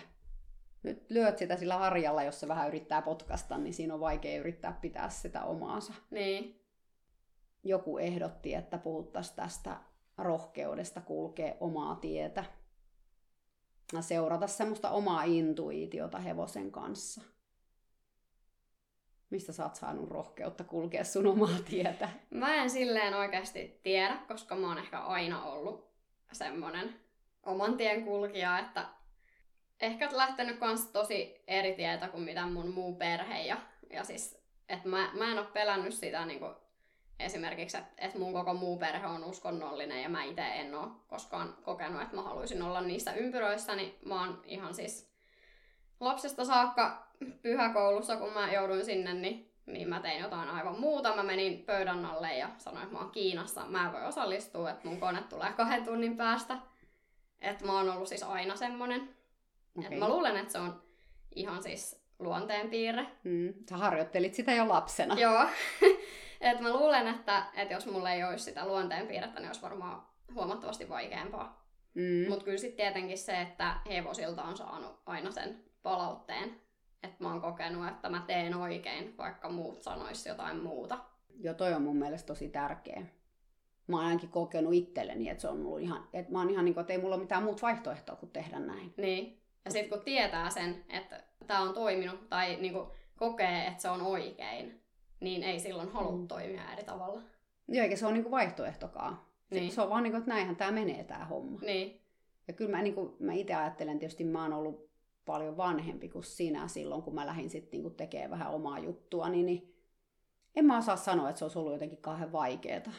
nyt 0.84 1.06
lyöt 1.10 1.38
sitä 1.38 1.58
sillä 1.58 1.78
harjalla, 1.78 2.24
jos 2.24 2.40
se 2.40 2.48
vähän 2.48 2.68
yrittää 2.68 3.02
potkasta, 3.02 3.58
niin 3.58 3.74
siinä 3.74 3.94
on 3.94 4.00
vaikea 4.00 4.40
yrittää 4.40 4.78
pitää 4.82 5.10
sitä 5.10 5.44
omaansa. 5.44 5.94
Niin. 6.12 6.62
Joku 7.64 7.98
ehdotti, 7.98 8.54
että 8.54 8.78
puhuttaisiin 8.78 9.36
tästä 9.36 9.78
rohkeudesta 10.18 11.02
kulkea 11.02 11.54
omaa 11.60 11.96
tietä 11.96 12.46
seurata 14.00 14.48
semmoista 14.48 14.90
omaa 14.90 15.24
intuitiota 15.24 16.20
hevosen 16.20 16.72
kanssa. 16.72 17.22
Mistä 19.30 19.54
sä 19.54 19.64
oot 19.64 19.76
saanut 19.76 20.10
rohkeutta 20.10 20.64
kulkea 20.64 21.04
sun 21.04 21.28
omaa 21.28 21.60
tietä? 21.70 22.10
Mä 22.30 22.56
en 22.56 22.70
silleen 22.70 23.14
oikeasti 23.14 23.80
tiedä, 23.84 24.18
koska 24.28 24.56
mä 24.56 24.68
oon 24.68 24.78
ehkä 24.78 25.00
aina 25.00 25.44
ollut 25.44 25.92
semmonen 26.32 26.96
oman 27.44 27.78
tien 27.78 28.06
kulkija, 28.06 28.60
että 28.60 28.86
ehkä 29.82 30.10
lähtenyt 30.12 30.60
kans 30.60 30.88
tosi 30.88 31.44
eri 31.48 31.74
tietä 31.74 32.08
kuin 32.08 32.24
mitä 32.24 32.46
mun 32.46 32.74
muu 32.74 32.96
perhe. 32.96 33.42
Ja, 33.42 33.58
ja 33.90 34.04
siis, 34.04 34.44
että 34.70 34.90
mä, 34.90 35.12
mä 35.14 35.32
en 35.32 35.40
ole 35.40 35.48
pelännyt 35.54 35.94
sitä 35.94 36.26
niin 36.26 36.40
kuin 36.40 36.56
esimerkiksi, 37.20 37.78
että, 37.78 37.92
että 37.98 38.20
mun 38.20 38.34
koko 38.34 38.54
muu 38.54 38.78
perhe 38.78 39.08
on 39.08 39.24
uskonnollinen 39.24 40.04
ja 40.04 40.10
mä 40.10 40.24
itse 40.24 40.42
en 40.42 40.76
ole 40.76 40.88
koskaan 41.08 41.58
kokenut, 41.64 42.02
että 42.02 42.16
mä 42.16 42.22
haluaisin 42.22 42.62
olla 42.62 42.82
niissä 42.82 43.14
ympyröissä, 43.14 43.76
niin 43.76 43.98
mä 44.06 44.20
oon 44.20 44.42
ihan 44.46 44.74
siis 44.74 45.12
lapsesta 46.00 46.46
saakka 46.46 47.08
pyhäkoulussa, 47.42 48.18
kun 48.18 48.34
mä 48.34 48.52
jouduin 48.52 48.86
sinne, 48.86 49.14
niin, 49.14 49.52
niin 49.66 49.90
mä 49.90 50.00
tein 50.00 50.22
jotain 50.22 50.50
aivan 50.50 50.80
muuta. 50.80 51.16
Mä 51.16 51.24
menin 51.24 51.64
pöydän 51.64 52.06
alle 52.06 52.38
ja 52.38 52.50
sanoin, 52.58 52.84
että 52.84 52.96
mä 52.96 53.02
oon 53.02 53.12
Kiinassa, 53.12 53.66
mä 53.66 53.86
en 53.86 53.94
voi 53.94 54.06
osallistua, 54.06 54.72
että 54.72 54.88
mun 54.88 55.00
kone 55.00 55.22
tulee 55.22 55.54
kahden 55.54 55.86
tunnin 55.86 56.18
päästä. 56.18 56.58
Että 57.42 57.66
mä 57.66 57.74
oon 57.74 57.90
ollut 57.90 58.08
siis 58.08 58.24
aina 58.24 58.56
semmonen. 58.56 59.21
Okay. 59.78 59.94
Et 59.94 60.00
mä 60.00 60.10
luulen, 60.10 60.38
että 60.38 60.52
se 60.52 60.60
on 60.60 60.84
ihan 61.36 61.64
siis 61.64 62.06
luonteenpiirre. 62.20 63.08
Mm. 63.24 63.54
Sä 63.70 63.78
harjoittelit 63.78 64.34
sitä 64.34 64.54
jo 64.54 64.68
lapsena. 64.68 65.20
Joo. 65.20 65.46
Et 66.42 66.60
mä 66.60 66.74
luulen, 66.74 67.08
että, 67.08 67.46
että 67.54 67.74
jos 67.74 67.86
mulla 67.86 68.12
ei 68.12 68.24
olisi 68.24 68.44
sitä 68.44 68.68
luonteenpiirrettä, 68.68 69.40
niin 69.40 69.50
olisi 69.50 69.62
varmaan 69.62 70.02
huomattavasti 70.34 70.90
vaikeampaa. 70.90 71.66
Mm. 71.94 72.30
Mutta 72.30 72.46
kyllä 72.46 72.58
sitten 72.58 72.78
tietenkin 72.78 73.18
se, 73.18 73.42
että 73.42 73.76
hevosilta 73.90 74.44
on 74.44 74.58
saanut 74.58 75.00
aina 75.06 75.32
sen 75.32 75.64
palautteen, 75.84 76.56
että 77.04 77.24
mä 77.24 77.32
oon 77.32 77.42
kokenut, 77.42 77.88
että 77.88 78.10
mä 78.10 78.24
teen 78.28 78.56
oikein, 78.56 79.18
vaikka 79.18 79.50
muut 79.50 79.84
sanois 79.84 80.26
jotain 80.26 80.64
muuta. 80.64 80.98
Joo, 81.40 81.54
toi 81.54 81.74
on 81.74 81.82
mun 81.82 81.98
mielestä 81.98 82.28
tosi 82.28 82.50
tärkeä. 82.50 83.02
Mä 83.88 83.98
oon 83.98 84.06
ainakin 84.06 84.30
kokenut 84.30 84.74
itselleni, 84.74 85.30
että 85.30 85.42
se 85.42 85.48
on 85.48 85.66
ollut 85.66 85.82
ihan, 85.82 86.08
että 86.14 86.32
mä 86.32 86.40
oon 86.40 86.50
ihan 86.50 86.66
niin 86.66 86.74
kuin, 86.74 86.82
että 86.82 86.94
ei 86.94 87.00
mulla 87.00 87.16
ole 87.16 87.24
mitään 87.24 87.44
muuta 87.44 87.62
vaihtoehtoa 87.62 88.16
kuin 88.16 88.32
tehdä 88.32 88.60
näin. 88.60 88.94
Niin. 88.98 89.41
Ja 89.66 89.72
sitten 89.72 89.90
kun 89.90 90.06
tietää 90.06 90.50
sen, 90.50 90.86
että 90.90 91.24
tämä 91.48 91.62
on 91.62 91.74
toiminut 91.74 92.30
tai 92.30 92.56
niin 92.56 92.74
kuin 92.74 92.88
kokee, 93.18 93.68
että 93.68 93.82
se 93.82 93.90
on 93.90 94.02
oikein, 94.02 94.82
niin 95.20 95.44
ei 95.44 95.60
silloin 95.60 95.90
halua 95.90 96.18
mm. 96.18 96.28
toimia 96.28 96.72
eri 96.74 96.84
tavalla. 96.84 97.22
Joo, 97.68 97.84
eikä 97.84 97.96
se 97.96 98.06
ole 98.06 98.14
niinku 98.14 98.32
vaihtoehtokaan. 98.32 99.22
Niin. 99.50 99.72
Se 99.72 99.82
on 99.82 99.90
vaan 99.90 100.04
niin 100.04 100.12
kuin, 100.12 100.20
että 100.20 100.32
näinhän 100.32 100.56
tämä 100.56 100.72
menee 100.72 101.04
tämä 101.04 101.26
homma. 101.26 101.60
Niin. 101.62 102.02
Ja 102.48 102.54
kyllä 102.54 102.72
mä, 102.72 102.82
niin 102.82 102.96
kuin, 102.96 103.14
mä 103.20 103.34
itse 103.34 103.56
ajattelen, 103.56 104.00
tietysti 104.00 104.24
mä 104.24 104.44
oon 104.44 104.54
ollut 104.54 104.90
paljon 105.26 105.58
vanhempi 105.58 106.10
kuin 106.10 106.24
sinä 106.24 106.68
silloin, 106.68 107.02
kun 107.02 107.16
mä 107.16 107.26
lähdin 107.26 107.50
sitten 107.50 107.82
niin 107.82 107.96
tekemään 107.96 108.32
vähän 108.32 108.52
omaa 108.52 108.80
juttua, 108.80 109.30
niin, 109.30 109.46
niin 109.46 109.76
en 110.56 110.66
mä 110.66 110.78
osaa 110.78 110.96
sanoa, 110.96 111.30
että 111.30 111.40
se 111.40 111.46
olisi 111.46 111.60
ollut 111.60 111.74
jotenkin 111.74 112.02
kauhean 112.02 112.32
vaikeeta. 112.32 112.92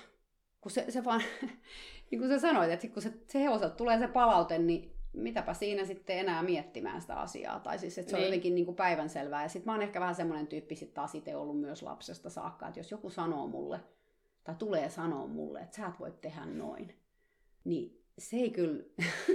Kun 0.60 0.70
se, 0.70 0.90
se 0.90 1.04
vaan, 1.04 1.22
niin 2.10 2.18
kuin 2.18 2.28
sä 2.28 2.38
sanoit, 2.38 2.70
että 2.70 2.88
kun 2.88 3.02
se, 3.02 3.12
se 3.28 3.40
hevoselta 3.40 3.76
tulee 3.76 3.98
se 3.98 4.08
palaute, 4.08 4.58
niin 4.58 4.91
mitäpä 5.12 5.54
siinä 5.54 5.84
sitten 5.84 6.18
enää 6.18 6.42
miettimään 6.42 7.00
sitä 7.00 7.14
asiaa. 7.14 7.60
Tai 7.60 7.78
siis, 7.78 7.98
että 7.98 8.10
se 8.10 8.16
niin. 8.16 8.22
on 8.22 8.26
jotenkin 8.26 8.54
niin 8.54 8.64
kuin 8.64 8.76
päivänselvää. 8.76 9.42
Ja 9.42 9.48
sitten 9.48 9.66
mä 9.66 9.72
oon 9.72 9.82
ehkä 9.82 10.00
vähän 10.00 10.14
semmoinen 10.14 10.46
tyyppi 10.46 10.76
sitten 10.76 10.94
taas 10.94 11.14
itse 11.14 11.36
ollut 11.36 11.60
myös 11.60 11.82
lapsesta 11.82 12.30
saakka, 12.30 12.68
että 12.68 12.80
jos 12.80 12.90
joku 12.90 13.10
sanoo 13.10 13.46
mulle, 13.46 13.80
tai 14.44 14.54
tulee 14.54 14.88
sanoa 14.88 15.26
mulle, 15.26 15.60
että 15.60 15.76
sä 15.76 15.86
et 15.86 16.00
voi 16.00 16.12
tehdä 16.20 16.46
noin, 16.46 16.94
niin 17.64 18.02
se 18.18 18.36
ei 18.36 18.50
kyllä, 18.50 18.84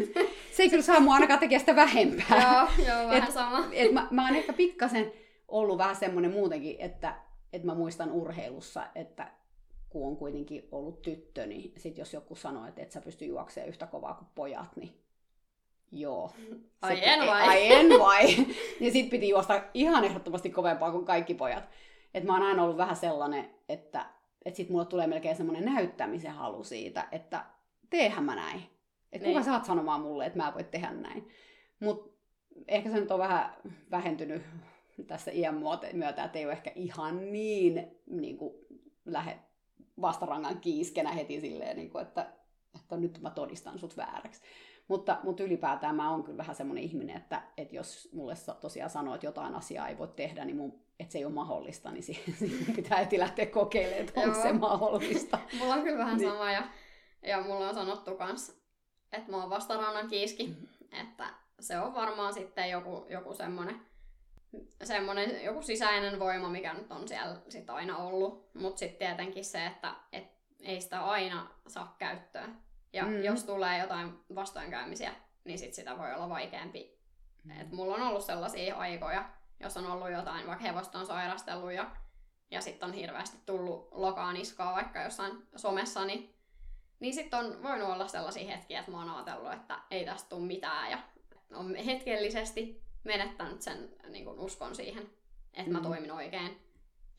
se 0.55 0.63
ei 0.63 0.69
kyllä 0.69 0.83
saa 0.83 0.99
mua 0.99 1.13
ainakaan 1.13 1.39
tekemään 1.39 1.59
sitä 1.59 1.75
vähempää. 1.75 2.67
joo, 2.77 2.87
joo, 2.87 3.07
vähän 3.07 3.23
et, 3.23 3.33
sama. 3.33 3.65
Et 3.71 3.91
mä, 3.93 4.07
mä 4.11 4.25
oon 4.25 4.35
ehkä 4.35 4.53
pikkasen 4.53 5.11
ollut 5.47 5.77
vähän 5.77 5.95
semmoinen 5.95 6.31
muutenkin, 6.31 6.75
että, 6.79 7.15
että 7.53 7.67
mä 7.67 7.75
muistan 7.75 8.11
urheilussa, 8.11 8.87
että 8.95 9.31
kun 9.89 10.07
on 10.07 10.17
kuitenkin 10.17 10.67
ollut 10.71 11.01
tyttö, 11.01 11.45
niin 11.45 11.73
sit 11.77 11.97
jos 11.97 12.13
joku 12.13 12.35
sanoo, 12.35 12.65
että 12.65 12.81
et 12.81 12.91
sä 12.91 13.01
pysty 13.01 13.25
juoksemaan 13.25 13.69
yhtä 13.69 13.87
kovaa 13.87 14.13
kuin 14.13 14.27
pojat, 14.35 14.75
niin 14.75 15.06
Joo. 15.91 16.31
Ai 16.81 16.99
en 17.01 17.19
vai? 17.27 17.47
Ai 17.47 17.73
en 17.73 17.99
vai. 17.99 18.27
ja 18.81 18.91
sit 18.91 19.09
piti 19.09 19.29
juosta 19.29 19.63
ihan 19.73 20.03
ehdottomasti 20.03 20.49
kovempaa 20.49 20.91
kuin 20.91 21.05
kaikki 21.05 21.33
pojat. 21.33 21.63
Et 22.13 22.23
mä 22.23 22.33
oon 22.33 22.47
aina 22.47 22.63
ollut 22.63 22.77
vähän 22.77 22.95
sellainen, 22.95 23.49
että 23.69 24.05
et 24.45 24.55
sit 24.55 24.69
mulle 24.69 24.85
tulee 24.85 25.07
melkein 25.07 25.35
semmoinen 25.35 25.65
näyttämisen 25.65 26.31
halu 26.31 26.63
siitä, 26.63 27.07
että 27.11 27.45
teehän 27.89 28.23
mä 28.23 28.35
näin. 28.35 28.63
Että 29.11 29.27
niin. 29.27 29.37
kuka 29.37 29.45
saat 29.45 29.65
sanomaan 29.65 30.01
mulle, 30.01 30.25
että 30.25 30.39
mä 30.39 30.53
voin 30.53 30.65
tehdä 30.65 30.91
näin. 30.91 31.29
Mut 31.79 32.17
ehkä 32.67 32.89
se 32.89 32.99
nyt 32.99 33.11
on 33.11 33.19
vähän 33.19 33.53
vähentynyt 33.91 34.41
tässä 35.07 35.31
iän 35.31 35.61
myötä, 35.93 36.23
että 36.23 36.39
ei 36.39 36.45
ole 36.45 36.53
ehkä 36.53 36.71
ihan 36.75 37.31
niin, 37.31 37.87
niin 38.05 38.37
kuin, 38.37 38.53
lähde 39.05 39.39
vastarangan 40.01 40.59
kiiskenä 40.59 41.11
heti 41.11 41.41
silleen, 41.41 41.77
niin 41.77 41.89
kuin, 41.89 42.01
että, 42.01 42.31
että 42.75 42.97
nyt 42.97 43.21
mä 43.21 43.29
todistan 43.29 43.79
sut 43.79 43.97
vääräksi. 43.97 44.41
Mutta, 44.87 45.17
mutta 45.23 45.43
ylipäätään 45.43 45.95
mä 45.95 46.11
oon 46.11 46.23
kyllä 46.23 46.37
vähän 46.37 46.55
semmoinen 46.55 46.83
ihminen, 46.83 47.17
että, 47.17 47.41
että 47.57 47.75
jos 47.75 48.09
mulle 48.13 48.33
tosiaan 48.61 48.89
sanoo, 48.89 49.15
että 49.15 49.27
jotain 49.27 49.55
asiaa 49.55 49.87
ei 49.87 49.97
voi 49.97 50.07
tehdä, 50.07 50.45
niin 50.45 50.55
mun, 50.57 50.79
että 50.99 51.11
se 51.11 51.17
ei 51.17 51.25
ole 51.25 51.33
mahdollista, 51.33 51.91
niin 51.91 52.03
siinä 52.39 52.73
pitää 52.75 52.97
heti 52.97 53.19
lähteä 53.19 53.45
kokeilemaan, 53.45 54.07
että 54.07 54.21
onko 54.21 54.41
se 54.41 54.53
mahdollista. 54.53 55.39
mulla 55.59 55.73
on 55.73 55.83
kyllä 55.83 55.97
vähän 55.97 56.17
niin. 56.17 56.29
sama 56.29 56.51
ja, 56.51 56.63
ja 57.21 57.41
mulla 57.41 57.69
on 57.69 57.75
sanottu 57.75 58.15
kans, 58.15 58.61
että 59.11 59.31
mä 59.31 59.37
oon 59.37 59.49
vasta 59.49 59.77
rannan 59.77 60.07
kiiski, 60.07 60.47
mm-hmm. 60.47 61.01
että 61.01 61.29
se 61.59 61.79
on 61.79 61.93
varmaan 61.93 62.33
sitten 62.33 62.69
joku, 62.69 63.05
joku 63.09 63.33
semmoinen 63.33 63.81
semmoinen 64.83 65.43
joku 65.43 65.61
sisäinen 65.61 66.19
voima, 66.19 66.49
mikä 66.49 66.73
nyt 66.73 66.91
on 66.91 67.07
siellä 67.07 67.35
sit 67.49 67.69
aina 67.69 67.97
ollut. 67.97 68.49
Mutta 68.53 68.79
sitten 68.79 69.07
tietenkin 69.07 69.45
se, 69.45 69.65
että 69.65 69.95
et 70.11 70.27
ei 70.61 70.81
sitä 70.81 71.05
aina 71.05 71.47
saa 71.67 71.95
käyttöön. 71.99 72.57
Ja 72.93 73.05
mm. 73.05 73.23
jos 73.23 73.43
tulee 73.43 73.79
jotain 73.79 74.19
vastoinkäymisiä, 74.35 75.15
niin 75.43 75.59
sit 75.59 75.73
sitä 75.73 75.97
voi 75.97 76.13
olla 76.13 76.29
vaikeampi. 76.29 76.99
Mm. 77.43 77.61
Et 77.61 77.71
mulla 77.71 77.95
on 77.95 78.01
ollut 78.01 78.25
sellaisia 78.25 78.75
aikoja, 78.75 79.29
jos 79.59 79.77
on 79.77 79.91
ollut 79.91 80.11
jotain, 80.11 80.47
vaikka 80.47 80.63
hevosta 80.63 80.99
on 80.99 81.05
sairastellut 81.05 81.71
ja, 81.71 81.91
ja 82.51 82.61
sitten 82.61 82.89
on 82.89 82.95
hirveästi 82.95 83.37
tullut 83.45 83.87
lokaan 83.91 84.37
iskaa 84.37 84.75
vaikka 84.75 85.01
jossain 85.01 85.47
somessa, 85.55 86.05
niin, 86.05 86.35
niin 86.99 87.13
sitten 87.13 87.39
on 87.39 87.63
voinut 87.63 87.89
olla 87.89 88.07
sellaisia 88.07 88.55
hetkiä, 88.55 88.79
että 88.79 88.91
mä 88.91 88.99
oon 88.99 89.09
ajatellut, 89.09 89.53
että 89.53 89.79
ei 89.91 90.05
tästä 90.05 90.29
tule 90.29 90.47
mitään 90.47 90.91
ja 90.91 90.99
on 91.53 91.75
hetkellisesti 91.75 92.83
menettänyt 93.03 93.61
sen 93.61 93.89
niin 94.09 94.25
kun 94.25 94.39
uskon 94.39 94.75
siihen, 94.75 95.09
että 95.53 95.71
mä 95.71 95.77
mm. 95.77 95.83
toimin 95.83 96.11
oikein. 96.11 96.61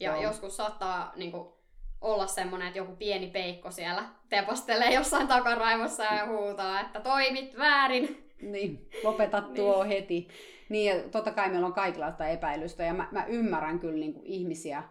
Ja 0.01 0.13
Joo. 0.13 0.23
joskus 0.23 0.57
saattaa 0.57 1.13
niin 1.17 1.33
kun, 1.33 1.58
olla 2.01 2.27
semmoinen, 2.27 2.69
että 2.69 2.79
joku 2.79 2.97
pieni 2.97 3.27
peikko 3.27 3.71
siellä 3.71 4.05
tepostelee 4.29 4.95
jossain 4.95 5.29
takaraivossa 5.29 6.05
ja 6.05 6.27
huutaa, 6.27 6.81
että 6.81 7.01
toimit 7.01 7.59
väärin. 7.59 8.33
Niin, 8.43 8.89
lopeta 9.05 9.43
tuo 9.57 9.85
niin. 9.85 9.89
heti. 9.89 10.29
Niin, 10.69 10.97
ja 10.97 11.09
totta 11.09 11.33
kai 11.33 11.51
meillä 11.51 11.67
on 11.67 11.73
kaikenlaista 11.73 12.29
epäilystä, 12.29 12.83
ja 12.83 12.95
mä, 12.95 13.09
mä 13.13 13.25
ymmärrän 13.25 13.79
kyllä 13.79 13.99
niin 13.99 14.15
kuin 14.15 14.27
ihmisiä, 14.27 14.83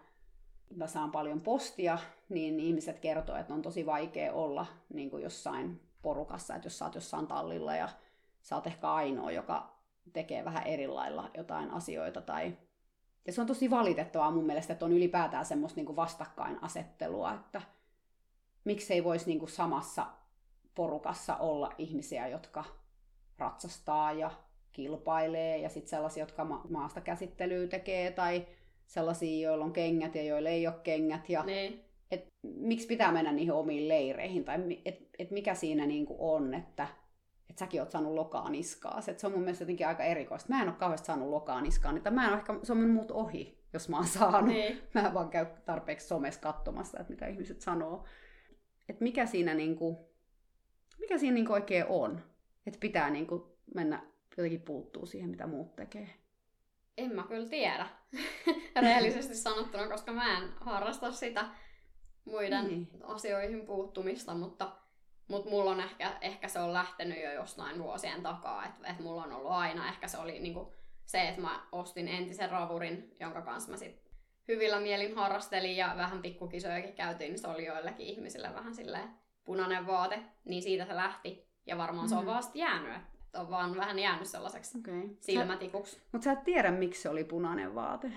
mä 0.76 0.88
saan 0.88 1.12
paljon 1.12 1.42
postia, 1.42 1.98
niin 2.30 2.60
ihmiset 2.60 3.00
kertoo, 3.00 3.36
että 3.36 3.54
on 3.54 3.62
tosi 3.62 3.86
vaikea 3.86 4.34
olla 4.34 4.66
niin 4.94 5.10
kuin 5.10 5.24
jossain 5.24 5.82
porukassa, 6.02 6.56
että 6.56 6.66
jos 6.66 6.80
sä 6.80 6.86
oot 6.86 6.96
jossain 6.96 7.28
tallilla 7.28 7.76
ja 7.76 7.90
sä 8.42 8.56
oot 8.56 8.68
ehkä 8.68 8.94
ainoa, 8.94 9.32
joka 9.32 9.78
tekee 10.14 10.46
vähän 10.46 10.68
eri 10.68 10.88
lailla 10.88 11.32
jotain 11.38 11.72
asioita 11.72 12.22
tai 12.22 12.58
ja 13.28 13.34
se 13.34 13.42
on 13.42 13.48
tosi 13.48 13.70
valitettavaa 13.70 14.32
mun 14.32 14.46
mielestä, 14.46 14.74
että 14.74 14.86
on 14.86 14.94
ylipäätään 14.94 15.46
semmoista 15.46 15.82
niin 15.82 15.96
vastakkainasettelua, 15.96 17.34
että 17.34 17.62
miksei 18.64 19.04
voisi 19.04 19.26
niin 19.28 19.50
samassa 19.50 20.06
porukassa 20.76 21.36
olla 21.36 21.74
ihmisiä, 21.78 22.28
jotka 22.28 22.64
ratsastaa 23.38 24.14
ja 24.14 24.32
kilpailee, 24.72 25.58
ja 25.58 25.70
sitten 25.70 25.90
sellaisia, 25.90 26.24
jotka 26.24 26.46
ma- 26.46 26.66
maasta 26.70 27.02
käsittelyä 27.02 27.68
tekee, 27.68 28.12
tai 28.12 28.48
sellaisia, 28.86 29.50
joilla 29.50 29.66
on 29.66 29.74
kengät 29.74 30.16
ja 30.16 30.24
joilla 30.24 30.50
ei 30.50 30.68
ole 30.68 30.76
kengät. 30.84 31.30
Ja 31.30 31.44
niin. 31.44 31.84
et, 32.12 32.28
miksi 32.44 32.88
pitää 32.88 33.12
mennä 33.12 33.32
niihin 33.32 33.54
omiin 33.54 33.88
leireihin, 33.88 34.46
tai 34.46 34.58
et, 34.86 35.10
et 35.20 35.32
mikä 35.32 35.56
siinä 35.56 35.86
niin 35.86 36.08
on, 36.20 36.54
että 36.54 36.88
että 37.58 37.66
säkin 37.66 37.82
oot 37.82 37.92
saanut 37.92 38.14
lokaa 38.14 38.50
niskaa. 38.50 39.02
Se, 39.02 39.18
se 39.18 39.28
on 39.28 39.34
mun 39.34 39.42
mielestä 39.42 39.62
jotenkin 39.62 39.88
aika 39.88 40.04
erikoista. 40.04 40.54
Mä 40.54 40.62
en 40.62 40.68
ole 40.68 40.78
kauheasti 40.78 41.06
saanut 41.06 41.30
lokaa 41.30 41.62
niskaa, 41.62 41.92
niin 41.92 42.14
mä 42.14 42.24
en 42.24 42.30
ole 42.30 42.38
ehkä, 42.38 42.60
se 42.64 42.72
on 42.72 42.90
muut 42.90 43.12
ohi, 43.12 43.64
jos 43.74 43.90
mä 43.90 43.98
oon 43.98 44.08
saanut. 44.08 44.50
Niin. 44.50 44.82
Mä 44.94 45.14
vaan 45.14 45.30
käy 45.30 45.46
tarpeeksi 45.66 46.08
somessa 46.08 46.42
katsomassa, 46.42 47.00
että 47.00 47.14
mitä 47.14 47.28
ihmiset 47.28 47.62
sanoo. 47.62 48.06
Että 48.90 49.04
mikä 49.04 49.26
siinä, 49.26 49.54
niinku, 49.54 50.10
mikä 51.00 51.18
siinä 51.18 51.34
niinku 51.34 51.54
oikein 51.54 51.86
on. 51.90 52.22
Että 52.66 52.80
pitää 52.80 53.10
niinku 53.10 53.58
mennä 53.76 54.04
jotenkin 54.38 54.62
puuttuu 54.62 55.06
siihen, 55.06 55.30
mitä 55.30 55.48
muut 55.48 55.76
tekee. 55.76 56.10
En 56.98 57.16
mä 57.16 57.24
kyllä 57.24 57.50
tiedä, 57.50 57.88
rehellisesti 58.82 59.36
sanottuna, 59.36 59.88
koska 59.88 60.14
mä 60.14 60.38
en 60.38 60.50
harrasta 60.60 61.12
sitä 61.12 61.46
muiden 62.26 62.68
niin. 62.68 62.90
asioihin 63.04 63.66
puuttumista, 63.66 64.34
mutta 64.34 64.87
mutta 65.28 65.50
mulla 65.50 65.72
on 65.72 65.80
ehkä, 65.80 66.12
ehkä 66.22 66.48
se 66.48 66.60
on 66.60 66.74
lähtenyt 66.74 67.24
jo 67.24 67.32
jostain 67.32 67.80
vuosien 67.84 68.24
takaa, 68.24 68.66
että 68.66 68.88
et 68.90 69.00
mulla 69.00 69.24
on 69.24 69.34
ollut 69.34 69.52
aina, 69.52 69.88
ehkä 69.90 70.08
se 70.08 70.18
oli 70.18 70.40
niinku 70.40 70.74
se, 71.06 71.28
että 71.28 71.42
mä 71.42 71.62
ostin 71.72 72.08
entisen 72.08 72.52
ravurin, 72.52 73.16
jonka 73.20 73.42
kanssa 73.42 73.72
mä 73.72 73.78
sit 73.78 74.02
hyvillä 74.48 74.80
mielin 74.80 75.16
harrastelin 75.16 75.78
ja 75.78 75.94
vähän 75.98 76.22
pikkukisojakin 76.22 76.94
käytiin, 76.94 77.32
niin 77.32 77.40
se 77.40 77.48
oli 77.48 77.66
joillekin 77.66 78.06
ihmisille 78.08 78.54
vähän 78.54 78.76
silleen 78.76 79.10
punainen 79.44 79.88
vaate, 79.88 80.20
niin 80.46 80.62
siitä 80.62 80.86
se 80.86 80.96
lähti. 80.96 81.48
Ja 81.66 81.78
varmaan 81.78 82.10
se 82.10 82.16
on 82.16 82.24
Mhm. 82.26 82.34
vasta 82.34 82.58
jäänyt, 82.58 82.96
että 83.26 83.40
on 83.42 83.50
vaan 83.50 83.76
vähän 83.78 84.00
jäänyt 84.00 84.28
sellaiseksi 84.28 84.78
Okay. 84.80 85.02
silmätikuksi. 85.20 86.02
Mutta 86.12 86.26
sä 86.26 86.32
et 86.32 86.44
tiedä, 86.44 86.72
miksi 86.72 87.02
se 87.02 87.10
oli 87.10 87.24
punainen 87.24 87.76
vaate. 87.76 88.12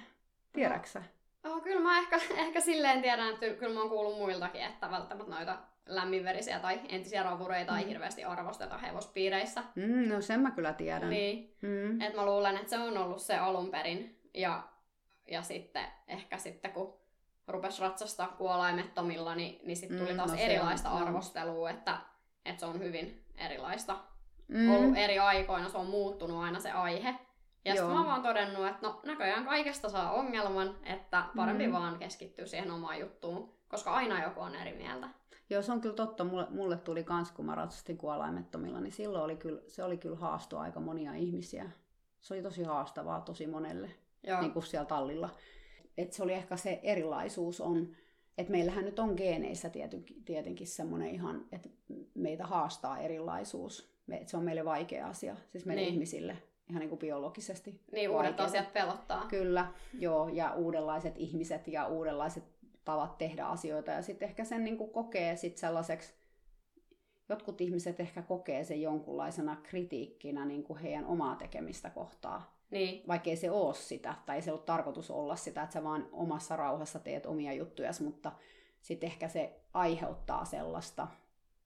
Tiedäksä? 0.53 1.03
Oh, 1.45 1.63
kyllä 1.63 1.81
mä 1.81 1.99
ehkä, 1.99 2.17
ehkä 2.45 2.61
silleen 2.61 3.03
tiedän, 3.03 3.35
että 3.35 3.49
kyllä 3.49 3.75
mä 3.75 3.81
oon 3.81 3.89
kuullut 3.89 4.17
muiltakin, 4.19 4.63
että 4.63 4.91
välttämättä 4.91 5.31
noita 5.35 5.59
lämminverisiä 5.95 6.59
tai 6.61 6.80
entisiä 6.88 7.22
ravureita 7.22 7.78
ei 7.78 7.84
Mm. 7.84 7.88
hirveästi 7.88 8.24
arvosteta 8.24 8.78
hevospiireissä. 8.78 9.62
Mm, 9.74 10.09
no 10.09 10.20
sen 10.20 10.41
mä 10.41 10.51
kyllä 10.51 10.72
tiedän. 10.72 11.11
Niin, 11.11 11.57
Mm. 11.62 12.01
et 12.01 12.16
mä 12.16 12.24
luulen, 12.26 12.57
että 12.57 12.68
se 12.70 12.78
on 12.78 12.99
ollut 12.99 13.22
se 13.22 13.36
alun 13.38 13.70
perin. 13.70 14.20
Ja, 14.34 14.62
ja 15.30 15.43
sitten 15.43 15.84
ehkä 16.09 16.38
sitten 16.38 16.72
kun 16.72 17.01
rupes 17.49 17.80
ratsastaa 17.80 18.28
kuolaimettomilla, 18.28 19.34
niin, 19.34 19.61
niin 19.66 19.76
sitten 19.76 19.99
tuli 19.99 20.11
Mm, 20.11 20.16
taas 20.16 20.30
no 20.32 20.36
erilaista 20.38 20.91
on, 20.91 21.03
arvostelua, 21.03 21.70
että, 21.70 21.97
että 22.45 22.61
se 22.61 22.66
on 22.66 22.78
hyvin 22.78 23.24
erilaista 23.38 23.97
Mm. 24.49 24.70
ollut 24.74 24.97
eri 24.97 25.18
aikoina, 25.18 25.68
se 25.68 25.78
on 25.78 25.86
muuttunut 25.86 26.43
aina 26.45 26.61
se 26.61 26.70
aihe. 26.70 27.14
Ja 27.64 27.72
sitten 27.72 27.91
mä 27.91 27.97
oon 27.99 28.07
vaan 28.07 28.22
todennut, 28.22 28.66
että 28.66 28.86
no 28.86 29.01
näköjään 29.05 29.45
kaikesta 29.45 29.88
saa 29.88 30.12
ongelman, 30.12 30.76
että 30.84 31.24
parempi 31.36 31.66
Mm. 31.66 31.72
vaan 31.72 31.99
keskittyä 31.99 32.47
siihen 32.47 32.70
omaan 32.70 33.01
juttuun, 33.01 33.55
koska 33.68 33.93
aina 33.93 34.22
joku 34.22 34.41
on 34.41 34.55
eri 34.55 34.72
mieltä. 34.72 35.09
Joo, 35.51 35.63
se 35.63 35.73
on 35.73 35.81
kyllä 35.81 35.95
totta. 35.95 36.25
Mulle, 36.25 36.47
mulle 36.51 36.77
tuli 36.77 37.05
kans, 37.05 37.33
kun 37.33 37.47
mä 37.47 37.55
ratsastin 37.55 37.99
kuolaimettomilla, 37.99 38.81
niin 38.81 38.93
silloin 38.93 39.25
oli 39.25 39.37
kyllä, 39.37 39.61
se 39.67 39.85
oli 39.85 39.97
kyllä 39.99 40.17
haasto 40.17 40.59
aika 40.59 40.81
monia 40.81 41.15
ihmisiä. 41.15 41.71
Se 42.21 42.35
oli 42.35 42.43
tosi 42.43 42.63
haastavaa 42.63 43.21
tosi 43.21 43.47
monelle, 43.47 43.91
Joo, 44.27 44.41
niin 44.41 44.53
kuin 44.53 44.63
siellä 44.63 44.85
tallilla. 44.87 45.31
Et 45.99 46.13
se 46.13 46.23
oli 46.23 46.33
ehkä 46.33 46.57
se 46.57 46.81
erilaisuus 46.83 47.61
on, 47.61 47.89
että 48.39 48.51
meillähän 48.53 48.85
nyt 48.85 48.99
on 48.99 49.15
geeneissä 49.17 49.69
tietenkin, 49.71 50.25
tietenkin 50.25 50.67
semmoinen 50.67 51.09
ihan, 51.11 51.45
että 51.53 51.69
meitä 52.15 52.47
haastaa 52.47 52.99
erilaisuus. 52.99 53.91
Me, 54.07 54.17
et 54.17 54.29
se 54.29 54.37
on 54.37 54.45
meille 54.45 54.65
vaikea 54.65 55.07
asia, 55.07 55.37
siis 55.49 55.67
meille 55.67 55.83
Niin. 55.83 55.93
ihmisille, 55.93 56.37
ihan 56.71 56.81
niin 56.81 56.89
kuin 56.89 56.99
biologisesti. 56.99 57.81
niin 57.93 58.11
uudet 58.11 58.41
asiat 58.41 58.73
pelottaa. 58.73 59.27
Kyllä, 59.29 59.67
joo, 59.99 60.29
ja 60.29 60.55
uudenlaiset 60.55 61.15
ihmiset 61.19 61.69
ja 61.69 61.87
uudenlaiset 61.87 62.45
tavat 62.91 63.18
tehdä 63.18 63.47
asioita. 63.47 63.91
Ja 63.91 64.03
sitten 64.03 64.28
ehkä 64.28 64.45
sen 64.45 64.64
niin 64.64 64.78
kuin 64.78 64.91
kokee 64.91 65.36
sit 65.36 65.57
sellaiseksi, 65.57 66.14
jotkut 67.28 67.61
ihmiset 67.61 68.01
ehkä 68.01 68.22
kokee 68.22 68.64
sen 68.64 68.82
jonkunlaisena 68.82 69.57
kritiikkinä 69.62 70.45
niin 70.45 70.62
kuin 70.62 70.78
heidän 70.78 71.07
omaa 71.07 71.36
tekemistä 71.36 71.91
kohtaa. 71.91 72.61
Niin, 72.70 73.03
Vaikkei 73.09 73.36
se 73.36 73.51
ole 73.51 73.74
sitä, 73.74 74.14
tai 74.26 74.36
ei 74.36 74.43
se 74.43 74.53
ole 74.53 74.61
tarkoitus 74.61 75.11
olla 75.11 75.36
sitä, 75.36 75.62
että 75.62 75.72
sä 75.72 75.84
vaan 75.84 76.09
omassa 76.12 76.57
rauhassa 76.57 76.99
teet 76.99 77.26
omia 77.26 77.53
juttujas, 77.53 78.01
mutta 78.01 78.32
sitten 78.80 79.07
ehkä 79.07 79.28
se 79.28 79.61
aiheuttaa 79.74 80.45
sellaista 80.45 81.09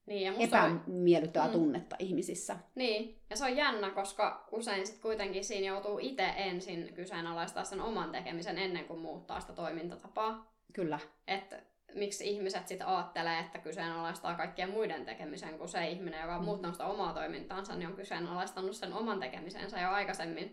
niin, 0.07 0.23
ja 0.23 0.33
musta 0.33 0.63
on, 0.63 0.81
epämiellyttävää 0.87 1.49
Mm. 1.49 1.53
tunnetta 1.53 1.97
ihmisissä. 1.99 2.57
niin, 2.75 3.19
ja 3.31 3.37
se 3.37 3.45
on 3.45 3.57
jännä, 3.57 3.91
koska 3.91 4.49
usein 4.53 4.87
sit 4.87 4.99
kuitenkin 4.99 5.45
siinä 5.45 5.67
joutuu 5.67 5.99
itse 6.03 6.33
ensin 6.37 6.95
kyseenalaistaa 6.95 7.65
sen 7.65 7.81
oman 7.81 8.13
tekemisen 8.13 8.59
ennen 8.59 8.85
kuin 8.85 9.01
muuttaa 9.01 9.41
sitä 9.41 9.53
toimintatapaa. 9.53 10.54
Kyllä, 10.75 10.99
Että 11.29 11.63
miksi 11.95 12.31
ihmiset 12.31 12.69
sitten 12.69 12.87
ajattelee, 12.87 13.39
että 13.39 13.59
kyseenalaistaa 13.59 14.35
kaikkien 14.35 14.71
muiden 14.71 15.05
tekemisen, 15.05 15.59
kun 15.59 15.69
se 15.69 15.89
ihminen, 15.89 16.21
joka 16.21 16.35
on 16.35 16.41
Mm. 16.41 16.45
muuttanut 16.45 16.75
sitä 16.75 16.87
omaa 16.87 17.13
toimintaansa, 17.15 17.77
niin 17.77 17.89
on 17.89 17.97
kyseenalaistanut 17.97 18.77
sen 18.77 18.93
oman 18.93 19.21
tekemisensä 19.21 19.81
jo 19.81 19.91
aikaisemmin. 19.91 20.45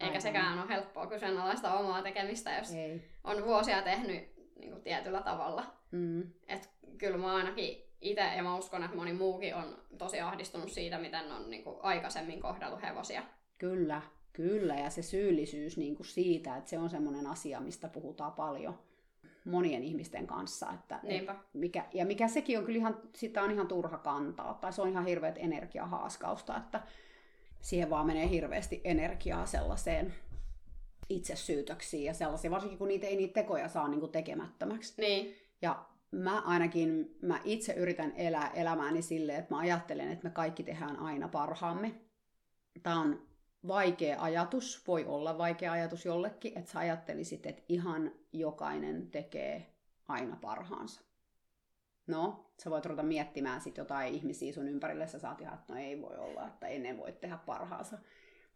Eikä 0.00 0.10
Aivan. 0.10 0.20
sekään 0.22 0.58
ole 0.58 0.68
helppoa 0.68 1.06
kyseenalaistaa 1.06 1.78
omaa 1.78 2.02
tekemistä, 2.02 2.56
jos 2.58 2.74
ei. 2.74 3.02
on 3.24 3.44
vuosia 3.44 3.82
tehnyt 3.82 4.32
niin 4.58 4.70
kuin 4.70 4.82
tietyllä 4.82 5.22
tavalla. 5.22 5.64
Mm. 5.90 6.22
Et 6.48 6.70
kyllä 6.98 7.16
mä 7.18 7.34
ainakin 7.34 7.82
itse, 8.00 8.22
ja 8.36 8.42
mä 8.42 8.56
uskon, 8.56 8.84
että 8.84 8.96
moni 8.96 9.12
muukin 9.12 9.54
on 9.54 9.78
tosi 9.98 10.20
ahdistunut 10.20 10.70
siitä, 10.72 10.98
miten 10.98 11.32
on 11.32 11.50
niin 11.50 11.64
kuin 11.64 11.76
aikaisemmin 11.82 12.40
kohdellut 12.40 12.82
hevosia. 12.82 13.22
Kyllä, 13.58 14.02
kyllä. 14.32 14.74
Ja 14.74 14.90
se 14.90 15.02
syyllisyys 15.02 15.76
niin 15.76 15.96
kuin 15.96 16.06
siitä, 16.06 16.56
että 16.56 16.70
se 16.70 16.78
on 16.78 16.90
semmoinen 16.90 17.26
asia, 17.26 17.60
mistä 17.60 17.88
puhutaan 17.88 18.32
paljon 18.32 18.78
monien 19.44 19.82
ihmisten 19.82 20.26
kanssa. 20.26 20.72
Että, 20.72 21.00
Niinpä. 21.02 21.36
mikä, 21.52 21.84
ja 21.92 22.06
mikä 22.06 22.28
sekin 22.28 22.58
on 22.58 22.64
kyllä 22.64 22.78
ihan, 22.78 22.96
sitä 23.16 23.42
on 23.42 23.50
ihan 23.50 23.68
turha 23.68 23.98
kantaa. 23.98 24.54
Tai 24.54 24.72
se 24.72 24.82
on 24.82 24.88
ihan 24.88 25.06
hirveät 25.06 25.38
energiahaaskausta, 25.38 26.56
että 26.56 26.82
siihen 27.60 27.90
vaan 27.90 28.06
menee 28.06 28.30
hirveästi 28.30 28.80
energiaa 28.84 29.46
sellaiseen 29.46 30.14
itsesyytöksiin 31.08 32.04
ja 32.04 32.14
sellaisiin, 32.14 32.50
varsinkin 32.50 32.78
kun 32.78 32.88
niitä 32.88 33.06
ei 33.06 33.16
niitä 33.16 33.34
tekoja 33.34 33.68
saa 33.68 33.88
niin 33.88 34.00
kuin 34.00 34.12
tekemättömäksi. 34.12 34.94
Niin, 34.96 35.36
Ja 35.62 35.84
mä 36.10 36.40
ainakin, 36.40 37.16
mä 37.22 37.40
itse 37.44 37.72
yritän 37.72 38.12
elää 38.16 38.50
elämääni 38.54 39.02
silleen, 39.02 39.38
että 39.38 39.54
mä 39.54 39.60
ajattelen, 39.60 40.12
että 40.12 40.24
me 40.24 40.30
kaikki 40.30 40.62
tehdään 40.62 40.96
aina 40.96 41.28
parhaamme. 41.28 41.94
Tämä 42.82 43.00
on 43.00 43.22
vaikea 43.66 44.22
ajatus, 44.22 44.86
voi 44.86 45.04
olla 45.04 45.38
vaikea 45.38 45.72
ajatus 45.72 46.04
jollekin, 46.04 46.58
että 46.58 46.70
sä 46.70 46.78
ajattelisit, 46.78 47.46
että 47.46 47.62
ihan 47.68 48.12
jokainen 48.32 49.10
tekee 49.10 49.66
aina 50.08 50.36
parhaansa. 50.40 51.02
No, 52.06 52.52
sä 52.62 52.70
voit 52.70 52.86
ruveta 52.86 53.02
miettimään 53.02 53.60
sit 53.60 53.76
jotain 53.76 54.14
ihmisiä 54.14 54.52
sun 54.52 54.68
ympärille, 54.68 55.06
sä 55.06 55.18
saat 55.18 55.40
ihan, 55.40 55.54
että 55.54 55.72
no 55.72 55.80
ei 55.80 56.02
voi 56.02 56.16
olla, 56.16 56.46
että 56.46 56.66
ennen 56.66 56.98
voi 56.98 57.12
tehdä 57.12 57.38
parhaansa. 57.46 57.98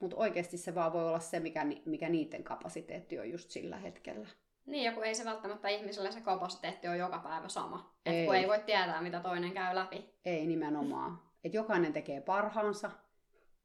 Mutta 0.00 0.16
oikeasti 0.16 0.58
se 0.58 0.74
vaan 0.74 0.92
voi 0.92 1.08
olla 1.08 1.20
se, 1.20 1.40
mikä, 1.40 1.66
mikä 1.84 2.08
niiden 2.08 2.44
kapasiteetti 2.44 3.18
on 3.18 3.30
just 3.30 3.50
sillä 3.50 3.76
hetkellä. 3.76 4.28
niin 4.66 4.84
ja 4.84 4.92
kun 4.92 5.04
ei 5.04 5.14
se 5.14 5.24
välttämättä 5.24 5.68
ihmiselle 5.68 6.12
se 6.12 6.20
kapasiteetti 6.20 6.88
ole 6.88 6.96
joka 6.96 7.18
päivä 7.18 7.48
sama. 7.48 7.96
Et 8.06 8.14
Ei. 8.14 8.26
kun 8.26 8.34
ei 8.34 8.48
voi 8.48 8.58
tietää, 8.58 9.02
mitä 9.02 9.20
toinen 9.20 9.52
käy 9.52 9.74
läpi. 9.74 10.14
Ei 10.24 10.46
nimenomaan. 10.46 11.22
Että 11.44 11.56
jokainen 11.56 11.92
tekee 11.92 12.20
parhaansa, 12.20 12.90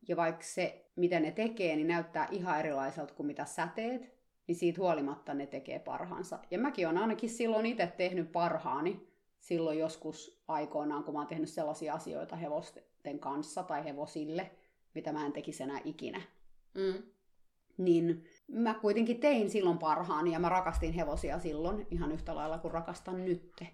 ja 0.07 0.15
vaikka 0.15 0.43
se, 0.43 0.80
mitä 0.95 1.19
ne 1.19 1.31
tekee, 1.31 1.75
niin 1.75 1.87
näyttää 1.87 2.27
ihan 2.31 2.59
erilaiselta 2.59 3.13
kuin 3.13 3.27
mitä 3.27 3.45
sä 3.45 3.67
teet, 3.75 4.21
niin 4.47 4.55
siitä 4.55 4.81
huolimatta 4.81 5.33
ne 5.33 5.47
tekee 5.47 5.79
parhaansa. 5.79 6.39
Ja 6.51 6.59
mäkin 6.59 6.87
olen 6.87 6.97
ainakin 6.97 7.29
silloin 7.29 7.65
itse 7.65 7.93
tehnyt 7.97 8.31
parhaani, 8.31 9.07
silloin 9.39 9.79
joskus 9.79 10.43
aikoinaan, 10.47 11.03
kun 11.03 11.13
mä 11.13 11.19
oon 11.19 11.27
tehnyt 11.27 11.49
sellaisia 11.49 11.93
asioita 11.93 12.35
hevosten 12.35 13.19
kanssa 13.19 13.63
tai 13.63 13.83
hevosille, 13.83 14.51
mitä 14.95 15.13
mä 15.13 15.25
en 15.25 15.33
tekisi 15.33 15.63
enää 15.63 15.81
ikinä. 15.85 16.21
Mm. 16.73 17.03
Niin 17.77 18.23
mä 18.47 18.73
kuitenkin 18.73 19.19
tein 19.19 19.49
silloin 19.49 19.77
parhaani 19.77 20.31
ja 20.31 20.39
mä 20.39 20.49
rakastin 20.49 20.93
hevosia 20.93 21.39
silloin 21.39 21.87
ihan 21.91 22.11
yhtä 22.11 22.35
lailla 22.35 22.57
kuin 22.57 22.71
rakastan 22.71 23.25
nytte. 23.25 23.67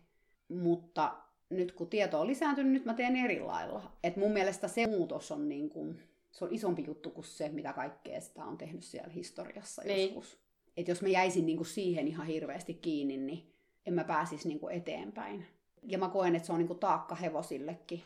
Mutta 0.50 1.18
nyt 1.50 1.72
kun 1.72 1.90
tieto 1.90 2.22
on 2.22 2.28
lisääntynyt, 2.28 2.72
nyt 2.72 2.86
mä 2.86 2.94
teen 2.94 3.16
eri 3.16 3.40
lailla. 3.40 3.92
Et 4.04 4.16
mun 4.18 4.32
mielestä 4.32 4.68
se 4.68 4.88
muutos 4.88 5.32
on, 5.32 5.50
niin 5.50 5.70
kuin, 5.70 6.04
se 6.38 6.46
on 6.46 6.54
isompi 6.54 6.84
juttu 6.88 7.10
kuin 7.10 7.26
se, 7.26 7.50
mitä 7.50 7.74
kaikkea 7.74 8.22
sitä 8.22 8.46
on 8.46 8.58
tehnyt 8.58 8.84
siellä 8.84 9.10
historiassa 9.14 9.82
Niin. 9.82 10.16
joskus. 10.16 10.40
Et 10.78 10.88
jos 10.88 11.02
mä 11.02 11.08
jäisin 11.08 11.46
niin 11.46 11.58
kuin 11.58 11.68
siihen 11.68 12.08
ihan 12.08 12.28
hirveästi 12.28 12.74
kiinni, 12.74 13.18
niin 13.18 13.54
en 13.86 13.94
mä 13.94 14.04
pääsisi 14.04 14.48
niin 14.48 14.60
kuin 14.60 14.76
eteenpäin. 14.76 15.46
Ja 15.84 15.98
mä 15.98 16.10
koen, 16.10 16.36
että 16.36 16.46
se 16.46 16.54
on 16.54 16.60
niin 16.60 16.68
kuin 16.68 16.80
taakka 16.80 17.16
hevosillekin. 17.16 18.04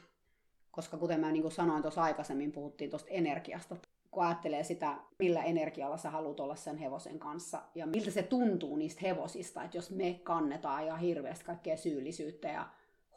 Koska 0.71 0.97
kuten 0.97 1.19
mä 1.19 1.31
niin 1.31 1.41
kuin 1.41 1.51
sanoin 1.51 1.81
tuossa 1.81 2.01
aikaisemmin, 2.03 2.51
puhuttiin 2.51 2.89
tuosta 2.89 3.09
energiasta. 3.09 3.75
Kun 4.11 4.23
ajattelee 4.23 4.63
sitä, 4.63 4.97
millä 5.19 5.43
energialla 5.43 5.97
sä 5.97 6.09
haluat 6.09 6.39
olla 6.39 6.55
sen 6.55 6.77
hevosen 6.77 7.19
kanssa 7.19 7.61
ja 7.75 7.85
miltä 7.85 8.11
se 8.11 8.23
tuntuu 8.23 8.75
niistä 8.75 9.01
hevosista, 9.01 9.63
että 9.63 9.77
jos 9.77 9.91
me 9.91 10.19
kannetaan 10.23 10.87
ja 10.87 10.97
hirveästi 10.97 11.45
kaikkea 11.45 11.77
syyllisyyttä 11.77 12.47
ja 12.47 12.69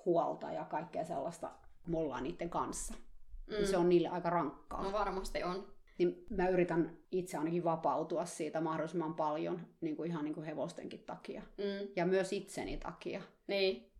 huolta 0.04 0.52
ja 0.52 0.64
kaikkea 0.64 1.04
sellaista, 1.04 1.50
me 1.86 1.98
ollaan 1.98 2.22
niiden 2.22 2.50
kanssa. 2.50 2.94
Mm. 3.46 3.56
Mm. 3.56 3.64
Se 3.66 3.76
on 3.76 3.88
niille 3.88 4.08
aika 4.08 4.30
rankkaa. 4.30 4.82
No 4.82 4.92
varmasti 4.92 5.42
on. 5.42 5.74
Niin 5.98 6.26
mä 6.30 6.48
yritän 6.48 6.96
itse 7.10 7.36
ainakin 7.38 7.64
vapautua 7.64 8.24
siitä 8.24 8.60
mahdollisimman 8.60 9.14
paljon, 9.14 9.66
niin 9.80 9.96
kuin 9.96 10.10
ihan 10.10 10.24
niin 10.24 10.34
kuin 10.34 10.46
hevostenkin 10.46 11.00
takia. 11.06 11.42
Mm. 11.58 11.88
Ja 11.96 12.06
myös 12.06 12.32
itseni 12.32 12.76
takia. 12.76 13.22
Niin. 13.46 13.90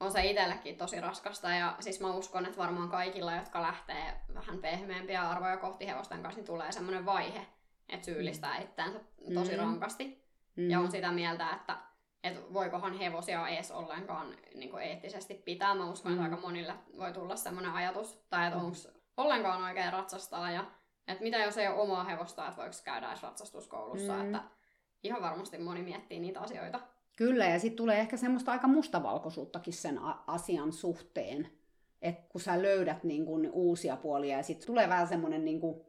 On 0.00 0.12
se 0.12 0.24
itsellekin 0.30 0.76
tosi 0.76 1.00
raskasta 1.00 1.50
ja 1.50 1.76
siis 1.80 2.00
mä 2.00 2.14
uskon, 2.14 2.46
että 2.46 2.58
varmaan 2.58 2.88
kaikilla, 2.88 3.34
jotka 3.34 3.62
lähtee 3.62 4.20
vähän 4.34 4.58
pehmeämpiä 4.58 5.28
arvoja 5.30 5.56
kohti 5.56 5.86
hevosten 5.86 6.22
kanssa, 6.22 6.38
niin 6.38 6.46
tulee 6.46 6.72
semmoinen 6.72 7.06
vaihe, 7.06 7.46
että 7.88 8.04
syyllistää 8.04 8.58
itseänsä 8.58 9.00
tosi 9.34 9.52
Mm. 9.52 9.58
rankasti. 9.58 10.22
Mm. 10.56 10.70
Ja 10.70 10.80
on 10.80 10.90
sitä 10.90 11.12
mieltä, 11.12 11.50
että, 11.50 11.76
että 12.24 12.40
voikohan 12.52 12.98
hevosia 12.98 13.48
edes 13.48 13.70
ollenkaan 13.70 14.36
niin 14.54 14.70
kuin 14.70 14.82
eettisesti 14.82 15.34
pitää. 15.34 15.74
Mä 15.74 15.90
uskon, 15.90 16.12
että 16.12 16.24
Mm. 16.26 16.32
aika 16.32 16.46
monille 16.46 16.74
voi 16.96 17.12
tulla 17.12 17.36
semmoinen 17.36 17.72
ajatus, 17.72 18.24
tai 18.30 18.46
että 18.46 18.58
Mm. 18.58 18.64
onko 18.64 18.76
ollenkaan 19.16 19.62
oikein 19.64 19.92
ratsastaa, 19.92 20.50
ja 20.50 20.64
että 21.08 21.22
mitä 21.24 21.36
jos 21.38 21.58
ei 21.58 21.68
ole 21.68 21.80
omaa 21.80 22.04
hevosta, 22.04 22.48
että 22.48 22.56
voiko 22.56 22.76
käydä 22.84 23.08
edes 23.08 23.22
ratsastuskoulussa, 23.22 24.12
Mm. 24.12 24.20
että 24.24 24.42
ihan 25.02 25.22
varmasti 25.22 25.58
moni 25.58 25.82
miettii 25.82 26.20
niitä 26.20 26.40
asioita. 26.40 26.80
Kyllä, 27.16 27.44
ja 27.46 27.58
sitten 27.58 27.76
tulee 27.76 28.00
ehkä 28.00 28.16
semmoista 28.16 28.52
aika 28.52 28.66
mustavalkoisuuttakin 28.68 29.74
sen 29.74 29.98
a- 29.98 30.22
asian 30.26 30.72
suhteen. 30.72 31.50
Että 32.02 32.22
kun 32.28 32.40
sä 32.40 32.62
löydät 32.62 33.04
niin 33.04 33.26
kun 33.26 33.50
uusia 33.52 33.96
puolia, 33.96 34.36
ja 34.36 34.42
sitten 34.42 34.66
tulee 34.66 34.88
vähän 34.88 35.08
semmoinen 35.08 35.44
niin 35.44 35.60
kun, 35.60 35.84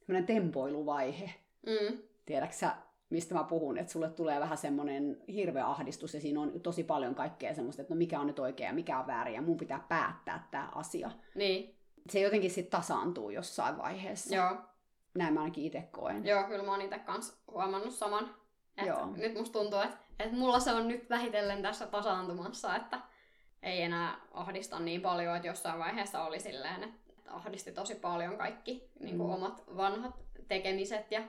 semmoinen 0.00 0.26
tempoiluvaihe. 0.26 1.34
Mm. 1.66 1.98
Tiedätkö 2.26 2.56
sä, 2.56 2.76
mistä 3.10 3.34
mä 3.34 3.44
puhun? 3.44 3.78
Että 3.78 3.92
sulle 3.92 4.10
tulee 4.10 4.40
vähän 4.40 4.58
semmoinen 4.58 5.22
hirveä 5.28 5.66
ahdistus, 5.66 6.14
ja 6.14 6.20
siinä 6.20 6.40
on 6.40 6.60
tosi 6.60 6.84
paljon 6.84 7.14
kaikkea 7.14 7.54
semmoista, 7.54 7.82
että 7.82 7.94
no 7.94 7.98
mikä 7.98 8.20
on 8.20 8.26
nyt 8.26 8.38
oikein 8.38 8.68
ja 8.68 8.74
mikä 8.74 8.98
on 8.98 9.06
väärin, 9.06 9.34
ja 9.34 9.42
mun 9.42 9.56
pitää 9.56 9.84
päättää 9.88 10.48
tämä 10.50 10.68
asia. 10.74 11.10
Niin, 11.34 11.74
Se 12.08 12.20
jotenkin 12.20 12.50
sitten 12.50 12.70
tasaantuu 12.80 13.30
jossain 13.30 13.78
vaiheessa. 13.78 14.34
Joo. 14.36 14.56
Näin 15.14 15.34
mä 15.34 15.40
ainakin 15.40 15.64
itse 15.64 15.88
koen. 15.92 16.26
Joo, 16.26 16.44
kyllä 16.44 16.64
mä 16.64 16.70
oon 16.70 16.80
itse 16.82 16.98
kanssa 16.98 17.34
huomannut 17.50 17.94
saman. 17.94 18.34
Et 18.76 18.86
Joo. 18.86 19.06
Nyt 19.16 19.34
musta 19.38 19.58
tuntuu, 19.58 19.80
että, 19.80 19.96
että 20.20 20.36
mulla 20.36 20.60
se 20.60 20.72
on 20.72 20.88
nyt 20.88 21.10
vähitellen 21.10 21.62
tässä 21.62 21.86
tasaantumassa, 21.86 22.76
että 22.76 23.00
ei 23.62 23.82
enää 23.82 24.20
ahdista 24.32 24.78
niin 24.80 25.00
paljon, 25.00 25.36
että 25.36 25.48
jossain 25.48 25.78
vaiheessa 25.78 26.22
oli 26.24 26.40
silleen, 26.40 26.82
että 26.84 27.00
ahdisti 27.30 27.72
tosi 27.72 27.94
paljon 27.94 28.36
kaikki 28.38 28.90
niin 29.00 29.16
kuin 29.18 29.28
Mm. 29.28 29.34
omat 29.34 29.64
vanhat 29.76 30.14
tekemiset 30.48 31.12
ja 31.12 31.22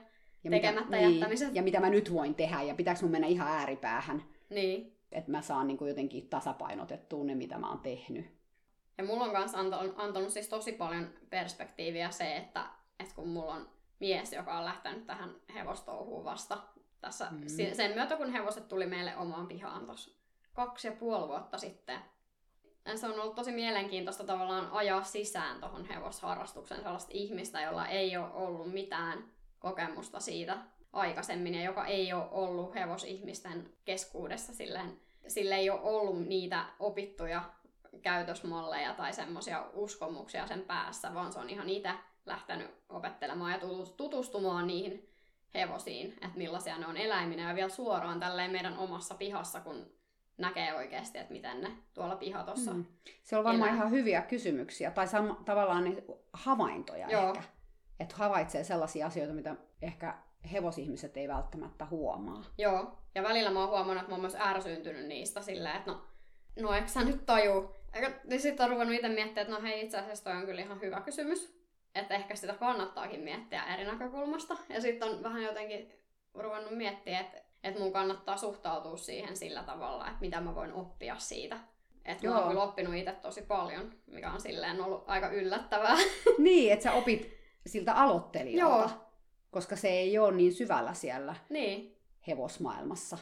ja 0.44 0.50
tekemättä 0.50 0.96
mitä, 0.96 1.08
jättämiset. 1.08 1.48
Niin, 1.48 1.56
ja 1.56 1.62
mitä 1.62 1.80
mä 1.80 1.90
nyt 1.90 2.12
voin 2.12 2.34
tehdä, 2.34 2.62
ja 2.62 2.74
pitääkö 2.74 3.00
mun 3.02 3.10
mennä 3.10 3.26
ihan 3.26 3.48
ääripäähän, 3.48 4.22
niin. 4.50 4.96
että 5.12 5.30
mä 5.30 5.42
saan 5.42 5.66
niin 5.66 5.78
kuin 5.78 5.88
jotenkin 5.88 6.28
tasapainotettua 6.28 7.24
ne, 7.24 7.34
mitä 7.34 7.58
mä 7.58 7.68
oon 7.68 7.80
tehnyt. 7.80 8.26
Ja 8.98 9.04
mulla 9.04 9.24
on 9.24 9.32
kanssa 9.32 9.58
antanut, 9.58 9.94
antanut 9.96 10.30
siis 10.30 10.48
tosi 10.48 10.72
paljon 10.72 11.10
perspektiiviä 11.30 12.10
se, 12.10 12.36
että, 12.36 12.66
että 13.00 13.14
kun 13.14 13.28
mulla 13.28 13.54
on 13.54 13.68
mies, 14.00 14.32
joka 14.32 14.58
on 14.58 14.64
lähtenyt 14.64 15.06
tähän 15.06 15.30
hevostouhuun 15.54 16.24
vasta 16.24 16.58
tässä, 17.00 17.28
Mm. 17.30 17.40
mm. 17.40 17.74
sen 17.74 17.94
myötä 17.94 18.16
kun 18.16 18.32
hevoset 18.32 18.68
tuli 18.68 18.86
meille 18.86 19.16
omaan 19.16 19.46
pihaan 19.46 19.86
tuossa 19.86 20.10
kaksi 20.52 20.88
ja 20.88 20.92
puoli 20.92 21.28
vuotta 21.28 21.58
sitten. 21.58 21.98
Ja 22.84 22.96
se 22.96 23.06
on 23.06 23.20
ollut 23.20 23.34
tosi 23.34 23.52
mielenkiintoista 23.52 24.24
tavallaan 24.24 24.70
ajaa 24.72 25.02
sisään 25.02 25.60
tuohon 25.60 25.84
hevosharrastukseen 25.84 26.82
sellaista 26.82 27.10
ihmistä, 27.14 27.60
jolla 27.60 27.86
ei 27.86 28.16
ole 28.16 28.32
ollut 28.32 28.72
mitään 28.72 29.24
kokemusta 29.62 30.20
siitä 30.20 30.58
aikaisemmin 30.92 31.54
ja 31.54 31.62
joka 31.62 31.86
ei 31.86 32.12
ole 32.12 32.28
ollut 32.30 32.74
hevosihmisten 32.74 33.70
keskuudessa 33.84 34.54
silleen, 34.54 35.00
sille 35.26 35.54
ei 35.54 35.70
ole 35.70 35.80
ollut 35.80 36.26
niitä 36.26 36.64
opittuja 36.78 37.42
käytösmalleja 38.02 38.94
tai 38.94 39.12
semmoisia 39.12 39.64
uskomuksia 39.72 40.46
sen 40.46 40.62
päässä, 40.62 41.14
vaan 41.14 41.32
se 41.32 41.38
on 41.38 41.50
ihan 41.50 41.68
itse 41.68 41.90
lähtenyt 42.26 42.70
opettelemaan 42.88 43.52
ja 43.52 43.58
tutu- 43.58 43.94
tutustumaan 43.96 44.66
niihin 44.66 45.08
hevosiin, 45.54 46.12
että 46.12 46.38
millaisia 46.38 46.78
ne 46.78 46.86
on 46.86 46.96
eläiminä 46.96 47.48
ja 47.48 47.54
vielä 47.54 47.68
suoraan 47.68 48.20
tälleen 48.20 48.50
meidän 48.50 48.78
omassa 48.78 49.14
pihassa, 49.14 49.60
kun 49.60 49.86
näkee 50.38 50.74
oikeasti, 50.74 51.18
että 51.18 51.32
miten 51.32 51.60
ne 51.60 51.70
tuolla 51.94 52.16
pihatossa. 52.16 52.74
Mm. 52.74 52.84
Se 53.22 53.36
on 53.36 53.44
varmaan 53.44 53.68
elää. 53.68 53.76
ihan 53.76 53.90
hyviä 53.90 54.22
kysymyksiä, 54.22 54.90
tai 54.90 55.06
sama, 55.06 55.42
tavallaan 55.44 55.84
ne 55.84 56.02
havaintoja 56.32 57.08
Joo. 57.10 57.28
ehkä. 57.28 57.42
Että 58.02 58.16
havaitsee 58.18 58.64
sellaisia 58.64 59.06
asioita, 59.06 59.34
mitä 59.34 59.56
ehkä 59.82 60.14
hevosihmiset 60.52 61.16
ei 61.16 61.28
välttämättä 61.28 61.86
huomaa. 61.86 62.44
Joo, 62.58 62.98
ja 63.14 63.22
välillä 63.22 63.50
mä 63.50 63.60
oon 63.60 63.68
huomannut, 63.68 63.96
että 63.96 64.08
mä 64.08 64.14
oon 64.14 64.20
myös 64.20 64.36
ärsyyntynyt 64.40 65.06
niistä 65.06 65.42
silleen, 65.42 65.76
että 65.76 65.90
no, 65.90 66.02
no 66.60 66.72
eikö 66.72 66.88
sä 66.88 67.04
nyt 67.04 67.26
taju? 67.26 67.74
Ja 68.28 68.40
sitten 68.40 68.64
on 68.64 68.70
ruvennut 68.70 68.96
itse 68.96 69.08
miettimään, 69.08 69.46
että 69.46 69.54
no 69.54 69.62
hei, 69.62 69.84
itse 69.84 69.98
asiassa 69.98 70.24
toi 70.24 70.32
on 70.32 70.46
kyllä 70.46 70.62
ihan 70.62 70.80
hyvä 70.80 71.00
kysymys. 71.00 71.62
Että 71.94 72.14
ehkä 72.14 72.34
sitä 72.34 72.54
kannattaakin 72.54 73.20
miettiä 73.20 73.64
eri 73.64 73.84
näkökulmasta. 73.84 74.56
Ja 74.68 74.80
sitten 74.80 75.08
on 75.08 75.22
vähän 75.22 75.42
jotenkin 75.42 75.92
ruvennut 76.34 76.76
miettiä, 76.76 77.20
että, 77.20 77.42
että 77.64 77.80
mun 77.80 77.92
kannattaa 77.92 78.36
suhtautua 78.36 78.96
siihen 78.96 79.36
sillä 79.36 79.62
tavalla, 79.62 80.06
että 80.06 80.20
mitä 80.20 80.40
mä 80.40 80.54
voin 80.54 80.72
oppia 80.72 81.18
siitä. 81.18 81.58
Että 82.04 82.28
mä 82.28 82.38
oon 82.38 82.48
kyllä 82.48 82.62
oppinut 82.62 82.94
itse 82.94 83.12
tosi 83.12 83.42
paljon, 83.42 83.94
mikä 84.06 84.32
on 84.32 84.40
silleen 84.40 84.80
ollut 84.80 85.04
aika 85.06 85.28
yllättävää. 85.28 85.96
niin, 86.38 86.72
että 86.72 86.82
sä 86.82 86.92
opit 86.92 87.41
siltä 87.66 87.92
aloittelijalta, 87.94 88.76
Joo. 88.76 88.90
koska 89.50 89.76
se 89.76 89.88
ei 89.88 90.18
ole 90.18 90.32
niin 90.36 90.52
syvällä 90.52 90.94
siellä 90.94 91.34
niin, 91.50 91.96
hevosmaailmassa. 92.28 93.18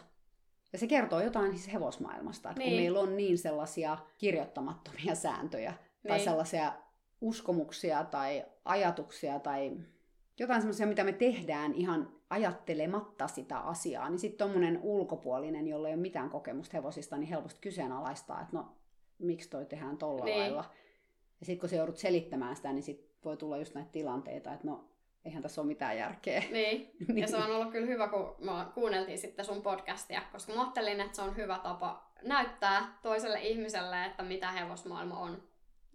Ja 0.72 0.78
se 0.78 0.86
kertoo 0.86 1.20
jotain 1.20 1.52
siis 1.58 1.72
hevosmaailmasta, 1.72 2.50
että 2.50 2.58
niin. 2.58 2.70
kun 2.70 2.80
meillä 2.80 3.00
on 3.00 3.16
niin 3.16 3.38
sellaisia 3.38 3.98
kirjoittamattomia 4.18 5.14
sääntöjä, 5.14 5.74
tai 6.08 6.16
Niin. 6.16 6.24
sellaisia 6.24 6.72
uskomuksia 7.20 8.04
tai 8.04 8.44
ajatuksia 8.64 9.38
tai 9.40 9.72
jotain 10.38 10.60
semmoisia, 10.60 10.86
mitä 10.86 11.04
me 11.04 11.12
tehdään 11.12 11.74
ihan 11.74 12.12
ajattelematta 12.30 13.28
sitä 13.28 13.58
asiaa, 13.58 14.10
niin 14.10 14.18
sitten 14.18 14.38
tommonen 14.38 14.78
ulkopuolinen, 14.82 15.68
jolla 15.68 15.88
ei 15.88 15.94
ole 15.94 16.00
mitään 16.02 16.30
kokemusta 16.30 16.76
hevosista, 16.76 17.16
niin 17.16 17.28
helposti 17.28 17.60
kyseenalaistaa, 17.60 18.40
että 18.40 18.56
no, 18.56 18.76
miksi 19.18 19.50
toi 19.50 19.66
tehdään 19.66 19.96
tolla 19.98 20.24
Niin. 20.24 20.38
lailla. 20.40 20.64
Ja 21.40 21.46
sitten 21.46 21.60
kun 21.60 21.68
se 21.68 21.76
joudut 21.76 21.96
selittämään 21.96 22.56
sitä, 22.56 22.72
niin 22.72 22.82
sit 22.82 23.09
voi 23.24 23.36
tulla 23.36 23.56
just 23.56 23.74
näitä 23.74 23.90
tilanteita, 23.92 24.52
että 24.52 24.66
no, 24.66 24.84
eihän 25.24 25.42
tässä 25.42 25.60
ole 25.60 25.66
mitään 25.68 25.98
järkeä. 25.98 26.40
niin. 26.52 26.90
Ja 27.14 27.26
se 27.28 27.36
on 27.36 27.50
ollut 27.50 27.70
kyllä 27.72 27.86
hyvä, 27.86 28.08
kun 28.08 28.34
me 28.38 28.52
kuunneltiin 28.74 29.18
sitten 29.18 29.44
sun 29.44 29.62
podcastia, 29.62 30.22
koska 30.32 30.52
mä 30.52 30.60
ajattelin, 30.60 31.00
että 31.00 31.16
se 31.16 31.22
on 31.22 31.36
hyvä 31.36 31.58
tapa 31.62 32.10
näyttää 32.22 32.98
toiselle 33.02 33.40
ihmiselle, 33.40 34.04
että 34.04 34.22
mitä 34.22 34.50
hevosmaailma 34.52 35.18
on. 35.18 35.42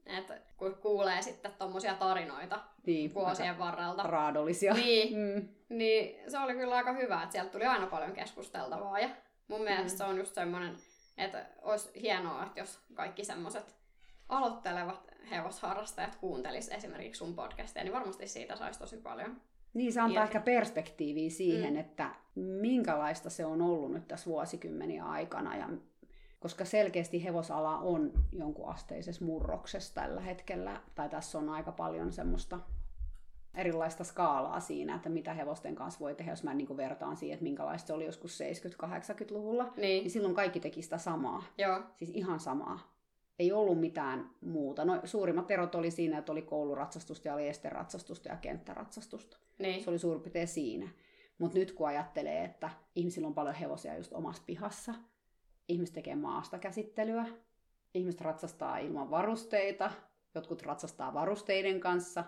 Et 0.05 0.31
kun 0.57 0.75
kuulee 0.75 1.21
sitten 1.21 1.51
tommosia 1.59 1.93
tarinoita 1.95 2.59
niin, 2.85 3.13
vuosien 3.13 3.59
varrelta, 3.59 4.03
raadollisia. 4.03 4.73
niin, 4.73 5.15
Mm. 5.17 5.47
niin 5.69 6.31
se 6.31 6.39
oli 6.39 6.53
kyllä 6.53 6.75
aika 6.75 6.93
hyvä, 6.93 7.23
että 7.23 7.31
sieltä 7.31 7.51
tuli 7.51 7.65
aina 7.65 7.87
paljon 7.87 8.13
keskusteltavaa. 8.13 8.99
Ja 8.99 9.09
mun 9.47 9.61
mielestä 9.61 9.91
Mm. 9.91 9.97
se 9.97 10.03
on 10.03 10.17
just 10.17 10.35
semmoinen, 10.35 10.75
että 11.17 11.45
olisi 11.61 12.01
hienoa, 12.01 12.43
että 12.43 12.59
jos 12.59 12.79
kaikki 12.93 13.25
semmoiset 13.25 13.75
aloittelevat 14.29 15.11
hevosharrastajat 15.31 16.15
kuuntelis 16.15 16.69
esimerkiksi 16.69 17.19
sun 17.19 17.35
podcastia, 17.35 17.83
niin 17.83 17.93
varmasti 17.93 18.27
siitä 18.27 18.55
saisi 18.55 18.79
tosi 18.79 18.97
paljon. 18.97 19.41
Niin, 19.73 19.93
se 19.93 19.99
antaa 19.99 20.23
ehkä 20.23 20.39
perspektiiviä 20.39 21.29
siihen, 21.29 21.73
mm. 21.73 21.79
että 21.79 22.15
minkälaista 22.35 23.29
se 23.29 23.45
on 23.45 23.61
ollut 23.61 23.93
nyt 23.93 24.07
tässä 24.07 24.29
vuosikymmeniä 24.29 25.05
aikana. 25.05 25.57
Ja, 25.57 25.69
koska 26.39 26.65
selkeästi 26.65 27.23
hevosala 27.23 27.77
on 27.77 28.11
jonkun 28.33 28.69
asteisessa 28.69 29.25
murroksessa 29.25 29.93
tällä 29.93 30.21
hetkellä, 30.21 30.81
tai 30.95 31.09
tässä 31.09 31.37
on 31.37 31.49
aika 31.49 31.71
paljon 31.71 32.13
semmoista 32.13 32.59
erilaista 33.55 34.03
skaalaa 34.03 34.59
siinä, 34.59 34.95
että 34.95 35.09
mitä 35.09 35.33
hevosten 35.33 35.75
kanssa 35.75 35.99
voi 35.99 36.15
tehdä, 36.15 36.31
jos 36.31 36.43
mä 36.43 36.53
niin 36.53 36.77
vertaan 36.77 37.17
siihen, 37.17 37.33
että 37.33 37.43
minkälaista 37.43 37.87
se 37.87 37.93
oli 37.93 38.05
joskus 38.05 38.39
70-80-luvulla, 38.83 39.63
Niin, 39.63 40.03
niin 40.03 40.11
silloin 40.11 40.35
kaikki 40.35 40.59
teki 40.59 40.81
sitä 40.81 40.97
samaa. 40.97 41.43
joo, 41.57 41.81
Siis 41.95 42.11
ihan 42.13 42.39
samaa. 42.39 42.94
Ei 43.39 43.51
ollut 43.51 43.79
mitään 43.79 44.29
muuta. 44.41 44.85
No, 44.85 45.01
suurimmat 45.03 45.51
erot 45.51 45.75
oli 45.75 45.91
siinä, 45.91 46.17
että 46.17 46.31
oli 46.31 46.41
kouluratsastusta 46.41 47.27
ja 47.27 47.33
oli 47.33 47.47
esteratsastusta 47.47 48.29
ja 48.29 48.35
kenttäratsastusta. 48.35 49.37
niin, 49.59 49.83
Se 49.83 49.89
oli 49.89 49.99
suurin 49.99 50.21
piirtein 50.21 50.47
siinä. 50.47 50.87
Mutta 51.37 51.57
nyt 51.57 51.71
kun 51.71 51.87
ajattelee, 51.87 52.43
että 52.43 52.69
ihmisillä 52.95 53.27
on 53.27 53.33
paljon 53.33 53.55
hevosia 53.55 53.97
just 53.97 54.13
omassa 54.13 54.43
pihassa, 54.45 54.93
ihmiset 55.67 55.93
tekee 55.95 56.15
maasta 56.15 56.59
käsittelyä, 56.59 57.25
ihmiset 57.93 58.21
ratsastaa 58.21 58.77
ilman 58.77 59.11
varusteita, 59.11 59.91
jotkut 60.35 60.61
ratsastaa 60.61 61.13
varusteiden 61.13 61.79
kanssa, 61.79 62.23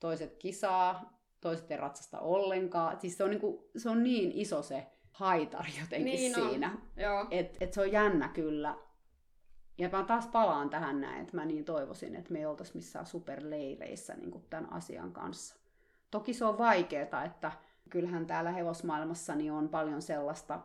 toiset 0.00 0.36
kisaa, 0.36 1.18
toiset 1.40 1.70
ei 1.70 1.76
ratsasta 1.76 2.20
ollenkaan. 2.20 3.00
Siis 3.00 3.16
se 3.16 3.24
on, 3.24 3.30
niinku, 3.30 3.70
se 3.76 3.90
on 3.90 4.02
niin 4.02 4.32
iso 4.34 4.62
se 4.62 4.86
haitari 5.10 5.70
jotenkin 5.80 6.04
Niin 6.04 6.34
siinä. 6.34 6.78
joo, 6.96 7.26
Et, 7.30 7.56
et 7.60 7.72
se 7.72 7.80
on 7.80 7.92
jännä 7.92 8.28
kyllä. 8.28 8.78
Ja 9.78 9.88
mä 9.88 10.04
taas 10.04 10.26
palaan 10.26 10.70
tähän 10.70 11.00
näin, 11.00 11.22
että 11.22 11.36
mä 11.36 11.44
niin 11.44 11.64
toivoisin, 11.64 12.16
että 12.16 12.32
me 12.32 12.38
ei 12.38 12.46
oltaisi 12.46 12.72
missään 12.74 13.06
superleireissä 13.06 14.14
niin 14.14 14.44
tämän 14.50 14.72
asian 14.72 15.12
kanssa. 15.12 15.56
Toki 16.10 16.34
se 16.34 16.44
on 16.44 16.58
vaikeaa, 16.58 17.24
että 17.24 17.52
kyllähän 17.90 18.26
täällä 18.26 18.52
hevosmaailmassa 18.52 19.34
niin 19.34 19.52
on 19.52 19.68
paljon 19.68 20.02
sellaista, 20.02 20.60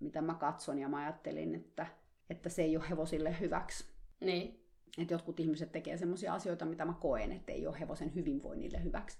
mitä 0.00 0.22
mä 0.22 0.34
katson 0.34 0.78
ja 0.78 0.88
mä 0.88 0.96
ajattelin, 0.96 1.54
että, 1.54 1.86
että 2.30 2.48
se 2.48 2.62
ei 2.62 2.76
ole 2.76 2.88
hevosille 2.90 3.40
hyväksi. 3.40 3.84
niin, 4.20 4.64
Että 4.98 5.14
jotkut 5.14 5.40
ihmiset 5.40 5.72
tekee 5.72 5.96
sellaisia 5.96 6.34
asioita, 6.34 6.64
mitä 6.64 6.84
mä 6.84 6.94
koen, 7.00 7.32
että 7.32 7.52
ei 7.52 7.66
ole 7.66 7.80
hevosen 7.80 8.14
hyvinvoinnille 8.14 8.84
hyväksi. 8.84 9.18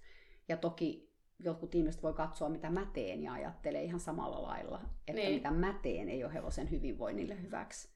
Ja 0.48 0.56
toki 0.56 1.12
jotkut 1.38 1.74
ihmiset 1.74 2.02
voi 2.02 2.12
katsoa, 2.12 2.48
mitä 2.48 2.70
mä 2.70 2.86
teen 2.92 3.22
ja 3.22 3.32
ajattelee 3.32 3.82
ihan 3.82 4.00
samalla 4.00 4.42
lailla, 4.42 4.80
että 5.08 5.22
niin. 5.22 5.34
mitä 5.34 5.50
mä 5.50 5.78
teen 5.82 6.08
ei 6.08 6.24
ole 6.24 6.34
hevosen 6.34 6.70
hyvinvoinnille 6.70 7.42
hyväksi. 7.42 7.88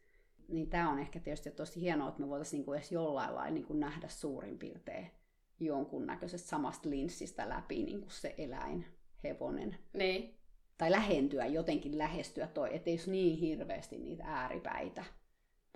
Niin 0.49 0.71
tämä 0.71 0.91
on 0.91 0.99
ehkä 0.99 1.21
tietysti 1.21 1.51
tosi 1.51 1.81
hienoa, 1.81 2.09
että 2.09 2.21
me 2.21 2.29
voitaisiin 2.29 2.59
niinku 2.59 2.73
edes 2.73 2.93
jollain 2.93 3.35
lailla 3.35 3.51
niinku 3.51 3.73
nähdä 3.73 4.09
suurin 4.09 4.59
piirtein 4.59 5.11
jonkunnäköisestä 5.61 6.49
samasta 6.49 6.91
linssistä 6.91 7.49
läpi 7.49 7.83
niinku 7.83 8.11
se 8.11 8.35
eläin, 8.39 8.87
hevonen. 9.25 9.77
niin, 9.93 10.35
Tai 10.79 10.91
lähentyä, 10.91 11.47
jotenkin 11.47 11.99
lähestyä 11.99 12.47
toi, 12.47 12.77
ettei 12.77 12.93
olisi 12.93 13.11
niin 13.11 13.39
hirveästi 13.39 13.99
niitä 13.99 14.25
ääripäitä. 14.27 15.05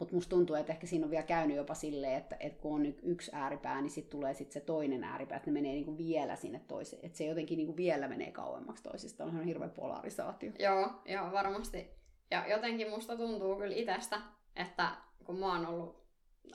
Mutta 0.00 0.14
musta 0.14 0.30
tuntuu, 0.30 0.56
että 0.56 0.72
ehkä 0.72 0.86
siinä 0.86 1.04
on 1.04 1.10
vielä 1.10 1.22
käynyt 1.22 1.56
jopa 1.56 1.74
silleen, 1.74 2.18
että, 2.18 2.36
että 2.40 2.62
kun 2.62 2.74
on 2.74 2.94
yksi 3.02 3.30
ääripää, 3.34 3.80
niin 3.80 3.90
sitten 3.90 4.10
tulee 4.10 4.34
sit 4.34 4.52
se 4.52 4.60
toinen 4.60 5.04
ääripää, 5.04 5.36
että 5.36 5.50
ne 5.50 5.54
menee 5.54 5.72
niinku 5.72 5.98
vielä 5.98 6.36
sinne 6.36 6.60
toiseen. 6.68 7.06
Että 7.06 7.18
se 7.18 7.24
jotenkin 7.24 7.56
niinku 7.56 7.76
vielä 7.76 8.08
menee 8.08 8.32
kauemmaksi 8.32 8.82
toisista. 8.82 9.24
On 9.24 9.30
ihan 9.30 9.44
hirveä 9.44 9.68
polarisaatio. 9.68 10.52
joo, 10.58 10.90
joo, 11.04 11.32
varmasti. 11.32 11.90
Ja 12.30 12.48
jotenkin 12.48 12.90
musta 12.90 13.16
tuntuu 13.16 13.56
kyllä 13.56 13.76
itsestä, 13.76 14.20
että 14.56 14.90
kun 15.24 15.38
mä 15.38 15.46
oon 15.46 15.66
ollut 15.66 16.00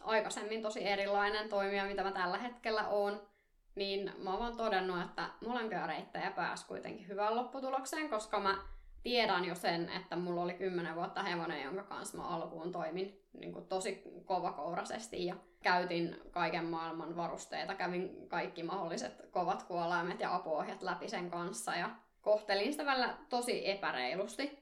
aikaisemmin 0.01 0.61
tosi 0.61 0.87
erilainen 0.87 1.49
toimija, 1.49 1.85
mitä 1.85 2.03
mä 2.03 2.11
tällä 2.11 2.37
hetkellä 2.37 2.87
oon, 2.87 3.21
niin 3.75 4.11
mä 4.17 4.29
oon 4.29 4.39
vaan 4.39 4.57
todennut, 4.57 5.01
että 5.01 5.29
molempia 5.45 5.87
reittejä 5.87 6.31
pääsi 6.31 6.67
kuitenkin 6.67 7.07
hyvään 7.07 7.35
lopputulokseen, 7.35 8.09
koska 8.09 8.39
mä 8.39 8.57
tiedän 9.03 9.45
jo 9.45 9.55
sen, 9.55 9.89
että 9.89 10.15
mulla 10.15 10.41
oli 10.41 10.53
kymmenen 10.53 10.95
vuotta 10.95 11.23
hevonen, 11.23 11.63
jonka 11.63 11.83
kanssa 11.83 12.17
mä 12.17 12.27
alkuun 12.27 12.71
toimin 12.71 13.21
niin 13.33 13.53
kuin 13.53 13.65
tosi 13.65 14.03
kovakouraisesti 14.25 15.25
ja 15.25 15.35
käytin 15.63 16.21
kaiken 16.31 16.65
maailman 16.65 17.15
varusteita, 17.15 17.75
kävin 17.75 18.27
kaikki 18.27 18.63
mahdolliset 18.63 19.29
kovat 19.31 19.63
kuolaimet 19.63 20.19
ja 20.19 20.35
apuohjat 20.35 20.81
läpi 20.81 21.09
sen 21.09 21.31
kanssa 21.31 21.75
ja 21.75 21.89
kohtelin 22.21 22.71
sitä 22.71 22.85
välillä 22.85 23.17
tosi 23.29 23.69
epäreilusti. 23.69 24.59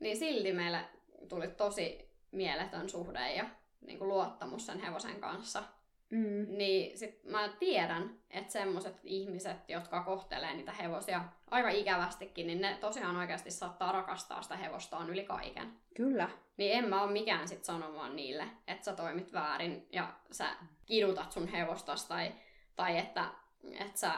Niin 0.00 0.16
silti 0.16 0.52
meille 0.52 0.80
tuli 1.28 1.48
tosi 1.48 2.05
mieletön 2.32 2.88
suhde 2.88 3.32
ja 3.32 3.44
niin 3.80 3.98
kuin 3.98 4.08
luottamus 4.08 4.66
sen 4.66 4.80
hevosen 4.80 5.20
kanssa. 5.20 5.62
Mm. 6.10 6.46
Niin 6.48 6.98
sit 6.98 7.24
mä 7.24 7.48
tiedän, 7.48 8.18
että 8.30 8.52
semmoset 8.52 9.00
ihmiset, 9.04 9.56
jotka 9.68 10.02
kohtelee 10.02 10.54
niitä 10.54 10.72
hevosia 10.72 11.24
aika 11.50 11.68
ikävästikin, 11.68 12.46
niin 12.46 12.60
ne 12.60 12.78
tosiaan 12.80 13.16
oikeasti 13.16 13.50
saattaa 13.50 13.92
rakastaa 13.92 14.42
sitä 14.42 14.56
hevostaan 14.56 15.10
yli 15.10 15.24
kaiken. 15.24 15.72
Kyllä. 15.94 16.28
Niin 16.56 16.72
en 16.72 16.88
mä 16.88 17.02
oo 17.02 17.06
mikään 17.06 17.48
sit 17.48 17.64
sanomaan 17.64 18.16
niille, 18.16 18.44
että 18.66 18.84
sä 18.84 18.92
toimit 18.92 19.32
väärin 19.32 19.86
ja 19.92 20.12
sä 20.30 20.48
kidutat 20.86 21.32
sun 21.32 21.48
hevostas 21.48 22.04
tai, 22.04 22.32
tai 22.76 22.98
että, 22.98 23.24
että 23.72 23.98
sä 23.98 24.12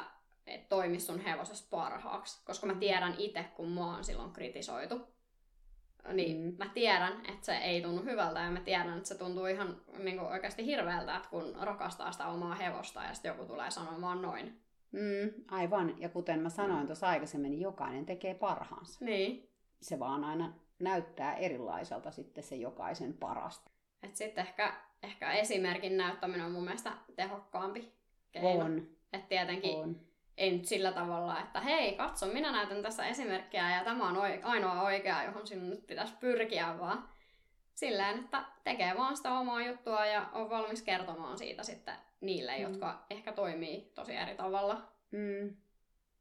et 0.47 0.69
toimi 0.69 1.01
sun 1.01 1.21
hevosessa 1.21 1.67
parhaaksi. 1.71 2.45
Koska 2.45 2.67
mä 2.67 2.75
tiedän 2.75 3.15
itse, 3.19 3.45
kun 3.45 3.71
mua 3.71 3.97
on 3.97 4.05
silloin 4.05 4.33
kritisoitu 4.33 5.09
niin 6.13 6.37
mm. 6.37 6.55
mä 6.59 6.71
tiedän, 6.75 7.13
että 7.13 7.47
se 7.47 7.57
ei 7.57 7.83
tunnu 7.83 8.03
hyvältä 8.03 8.41
ja 8.41 8.51
mä 8.51 8.61
tiedän, 8.61 8.97
että 8.97 9.09
se 9.09 9.19
tuntuu 9.19 9.47
ihan 9.47 9.81
niin 9.99 10.19
kuin 10.19 10.29
oikeasti 10.29 10.67
hirveältä, 10.67 11.17
että 11.17 11.29
kun 11.29 11.55
rakastaa 11.61 12.13
sitä 12.13 12.27
omaa 12.27 12.55
hevosta 12.55 13.03
ja 13.03 13.15
sitten 13.15 13.31
joku 13.31 13.45
tulee 13.45 13.71
sanomaan 13.71 14.23
noin. 14.23 14.61
Mm, 14.93 15.45
aivan, 15.51 16.01
ja 16.01 16.09
kuten 16.09 16.41
mä 16.41 16.49
sanoin 16.49 16.87
tuossa 16.87 17.09
aikaisemmin, 17.09 17.51
niin 17.51 17.61
jokainen 17.61 18.07
tekee 18.07 18.35
parhaansa. 18.35 19.05
Niin. 19.05 19.49
Se 19.81 19.99
vaan 19.99 20.25
aina 20.25 20.53
näyttää 20.79 21.37
erilaiselta 21.37 22.11
sitten 22.11 22.45
se 22.45 22.57
jokaisen 22.57 23.15
parasta. 23.15 23.71
Et 24.03 24.17
sitten 24.17 24.47
ehkä, 24.47 24.75
ehkä 25.03 25.33
esimerkin 25.33 25.97
näyttäminen 25.97 26.47
on 26.47 26.53
mun 26.53 26.65
mielestä 26.65 26.93
tehokkaampi 27.17 27.93
keino. 28.33 28.65
On. 28.65 28.89
Et 29.13 29.29
tietenkin 29.29 29.77
on 29.77 30.01
ei 30.39 30.53
nyt 30.53 30.65
sillä 30.65 30.93
tavalla, 30.93 31.41
että 31.41 31.61
hei, 31.61 31.97
katso, 31.97 32.27
minä 32.27 32.53
näytän 32.53 32.83
tässä 32.83 33.07
esimerkkiä 33.07 33.77
ja 33.77 33.85
tämä 33.85 34.09
on 34.09 34.17
ainoa 34.43 34.83
oikea, 34.83 35.25
johon 35.25 35.47
sinun 35.47 35.71
nyt 35.71 35.87
pitäisi 35.87 36.15
pyrkiä, 36.21 36.79
vaan 36.79 37.09
silleen, 37.75 38.19
että 38.19 38.45
tekee 38.65 38.97
vaan 38.97 39.17
sitä 39.17 39.39
omaa 39.39 39.67
juttua 39.67 40.07
ja 40.07 40.29
on 40.33 40.51
valmis 40.51 40.83
kertomaan 40.83 41.39
siitä 41.39 41.63
sitten 41.63 41.95
niille, 42.21 42.57
mm. 42.57 42.63
jotka 42.63 43.07
ehkä 43.11 43.33
toimii 43.33 43.93
tosi 43.95 44.15
eri 44.15 44.35
tavalla. 44.35 44.93
Mm. 45.11 45.57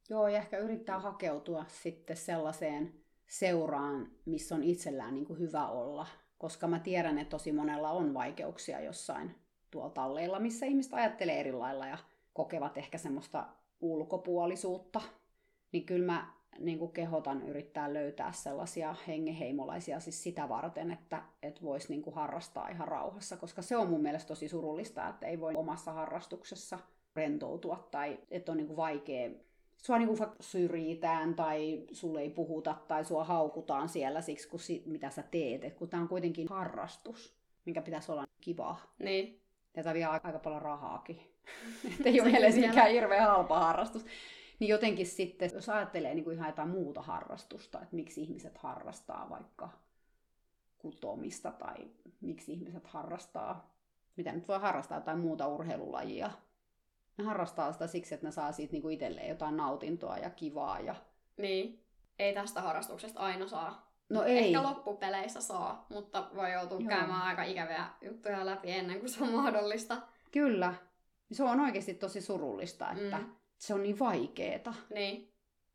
Joo, 0.09 0.27
ja 0.27 0.37
ehkä 0.37 0.57
yrittää 0.57 0.99
hakeutua 0.99 1.65
sitten 1.67 2.17
sellaiseen 2.17 2.93
seuraan, 3.27 4.11
missä 4.25 4.55
on 4.55 4.63
itsellään 4.63 5.13
niin 5.13 5.25
kuin 5.25 5.39
hyvä 5.39 5.67
olla. 5.67 6.07
Koska 6.37 6.67
mä 6.67 6.79
tiedän, 6.79 7.17
että 7.17 7.29
tosi 7.29 7.51
monella 7.51 7.91
on 7.91 8.13
vaikeuksia 8.13 8.79
jossain 8.79 9.35
tuolla 9.71 9.89
talleilla, 9.89 10.39
missä 10.39 10.65
ihmiset 10.65 10.93
ajattelee 10.93 11.39
eri 11.39 11.51
lailla 11.51 11.87
ja 11.87 11.97
kokevat 12.33 12.77
ehkä 12.77 12.97
semmoista 12.97 13.45
ulkopuolisuutta, 13.81 15.01
niin 15.71 15.85
kyllä 15.85 16.05
mä 16.05 16.33
niin 16.59 16.79
kuin 16.79 16.91
kehotan 16.91 17.47
yrittää 17.47 17.93
löytää 17.93 18.31
sellaisia 18.31 18.95
hengeheimolaisia 19.07 19.99
siis 19.99 20.23
sitä 20.23 20.49
varten, 20.49 20.91
että, 20.91 21.23
että 21.43 21.61
voisi 21.61 21.89
niin 21.89 22.01
kuin 22.01 22.15
harrastaa 22.15 22.69
ihan 22.69 22.87
rauhassa, 22.87 23.37
koska 23.37 23.61
se 23.61 23.77
on 23.77 23.89
mun 23.89 24.01
mielestä 24.01 24.27
tosi 24.27 24.47
surullista, 24.47 25.07
että 25.07 25.27
ei 25.27 25.39
voi 25.39 25.53
omassa 25.55 25.93
harrastuksessa 25.93 26.79
rentoutua 27.15 27.87
tai 27.91 28.19
että 28.31 28.51
on 28.51 28.57
niin 28.57 28.67
kuin 28.67 28.77
vaikea 28.77 29.29
sua 29.77 29.97
niin 29.97 30.07
kuin 30.07 30.29
syrjitään 30.39 31.35
tai 31.35 31.85
sulle 31.91 32.21
ei 32.21 32.29
puhuta 32.29 32.75
tai 32.87 33.05
sua 33.05 33.23
haukutaan 33.23 33.89
siellä 33.89 34.21
siksi, 34.21 34.49
kun 34.49 34.59
si- 34.59 34.83
mitä 34.85 35.09
sä 35.09 35.23
teet. 35.23 35.63
Et 35.63 35.73
kun 35.73 35.89
tämä 35.89 36.01
on 36.03 36.09
kuitenkin 36.09 36.47
harrastus, 36.49 37.35
minkä 37.65 37.81
pitäisi 37.81 38.11
olla 38.11 38.27
kivaa. 38.41 38.93
Niin. 38.99 39.41
Ja 39.75 39.83
tämä 39.83 39.93
vie 39.93 40.05
aika 40.05 40.39
paljon 40.39 40.61
rahaakin. 40.61 41.36
Että 41.85 42.09
ei 42.09 42.21
ole 42.21 42.31
mielestäni 42.31 42.93
hirveän 42.93 43.27
halpa 43.27 43.59
harrastus. 43.59 44.05
Niin 44.59 44.69
jotenkin 44.69 45.05
sitten, 45.05 45.51
jos 45.53 45.69
ajattelee 45.69 46.13
niin 46.13 46.23
kuin 46.23 46.35
ihan 46.35 46.49
jotain 46.49 46.69
muuta 46.69 47.01
harrastusta, 47.01 47.81
että 47.81 47.95
miksi 47.95 48.21
ihmiset 48.21 48.57
harrastaa 48.57 49.29
vaikka 49.29 49.69
kutomista 50.77 51.51
tai 51.51 51.75
miksi 52.21 52.53
ihmiset 52.53 52.87
harrastaa, 52.87 53.75
mitä 54.15 54.31
nyt 54.31 54.47
voi 54.47 54.59
harrastaa, 54.59 55.01
tai 55.01 55.15
muuta 55.15 55.47
urheilulajia. 55.47 56.31
Ne 57.17 57.23
harrastaa 57.23 57.73
sitä 57.73 57.87
siksi, 57.87 58.13
että 58.13 58.27
ne 58.27 58.31
saa 58.31 58.51
siitä 58.51 58.71
niin 58.71 58.81
kuin 58.81 58.93
itselleen 58.93 59.29
jotain 59.29 59.57
nautintoa 59.57 60.17
ja 60.17 60.29
kivaa. 60.29 60.79
Ja... 60.79 60.95
Niin. 61.37 61.83
Ei 62.19 62.33
tästä 62.33 62.61
harrastuksesta 62.61 63.19
aina 63.19 63.47
saa. 63.47 63.91
No 64.09 64.23
ei. 64.23 64.37
Ehkä 64.37 64.63
loppupeleissä 64.63 65.41
saa, 65.41 65.85
mutta 65.89 66.29
voi 66.35 66.51
joutua 66.51 66.79
Joo. 66.79 66.89
käymään 66.89 67.21
aika 67.21 67.43
ikäviä 67.43 67.85
juttuja 68.01 68.45
läpi 68.45 68.71
ennen 68.71 68.99
kuin 68.99 69.09
se 69.09 69.23
on 69.23 69.31
mahdollista. 69.31 69.97
Kyllä. 70.31 70.73
Se 71.31 71.43
on 71.43 71.59
oikeasti 71.59 71.93
tosi 71.93 72.21
surullista, 72.21 72.91
että 72.91 73.17
mm. 73.17 73.25
se 73.57 73.73
on 73.73 73.83
niin 73.83 73.99
vaikeeta. 73.99 74.73
Niin. 74.93 75.31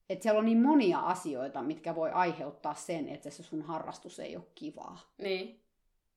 Että 0.09 0.22
siellä 0.22 0.38
on 0.38 0.44
niin 0.44 0.62
monia 0.62 0.98
asioita, 0.98 1.62
mitkä 1.62 1.94
voi 1.94 2.11
aiheuttaa 2.11 2.74
sen, 2.74 3.09
että 3.09 3.30
se 3.30 3.42
sun 3.42 3.62
harrastus 3.62 4.18
ei 4.18 4.36
ole 4.36 4.44
kivaa. 4.55 4.98
Niin. 5.18 5.61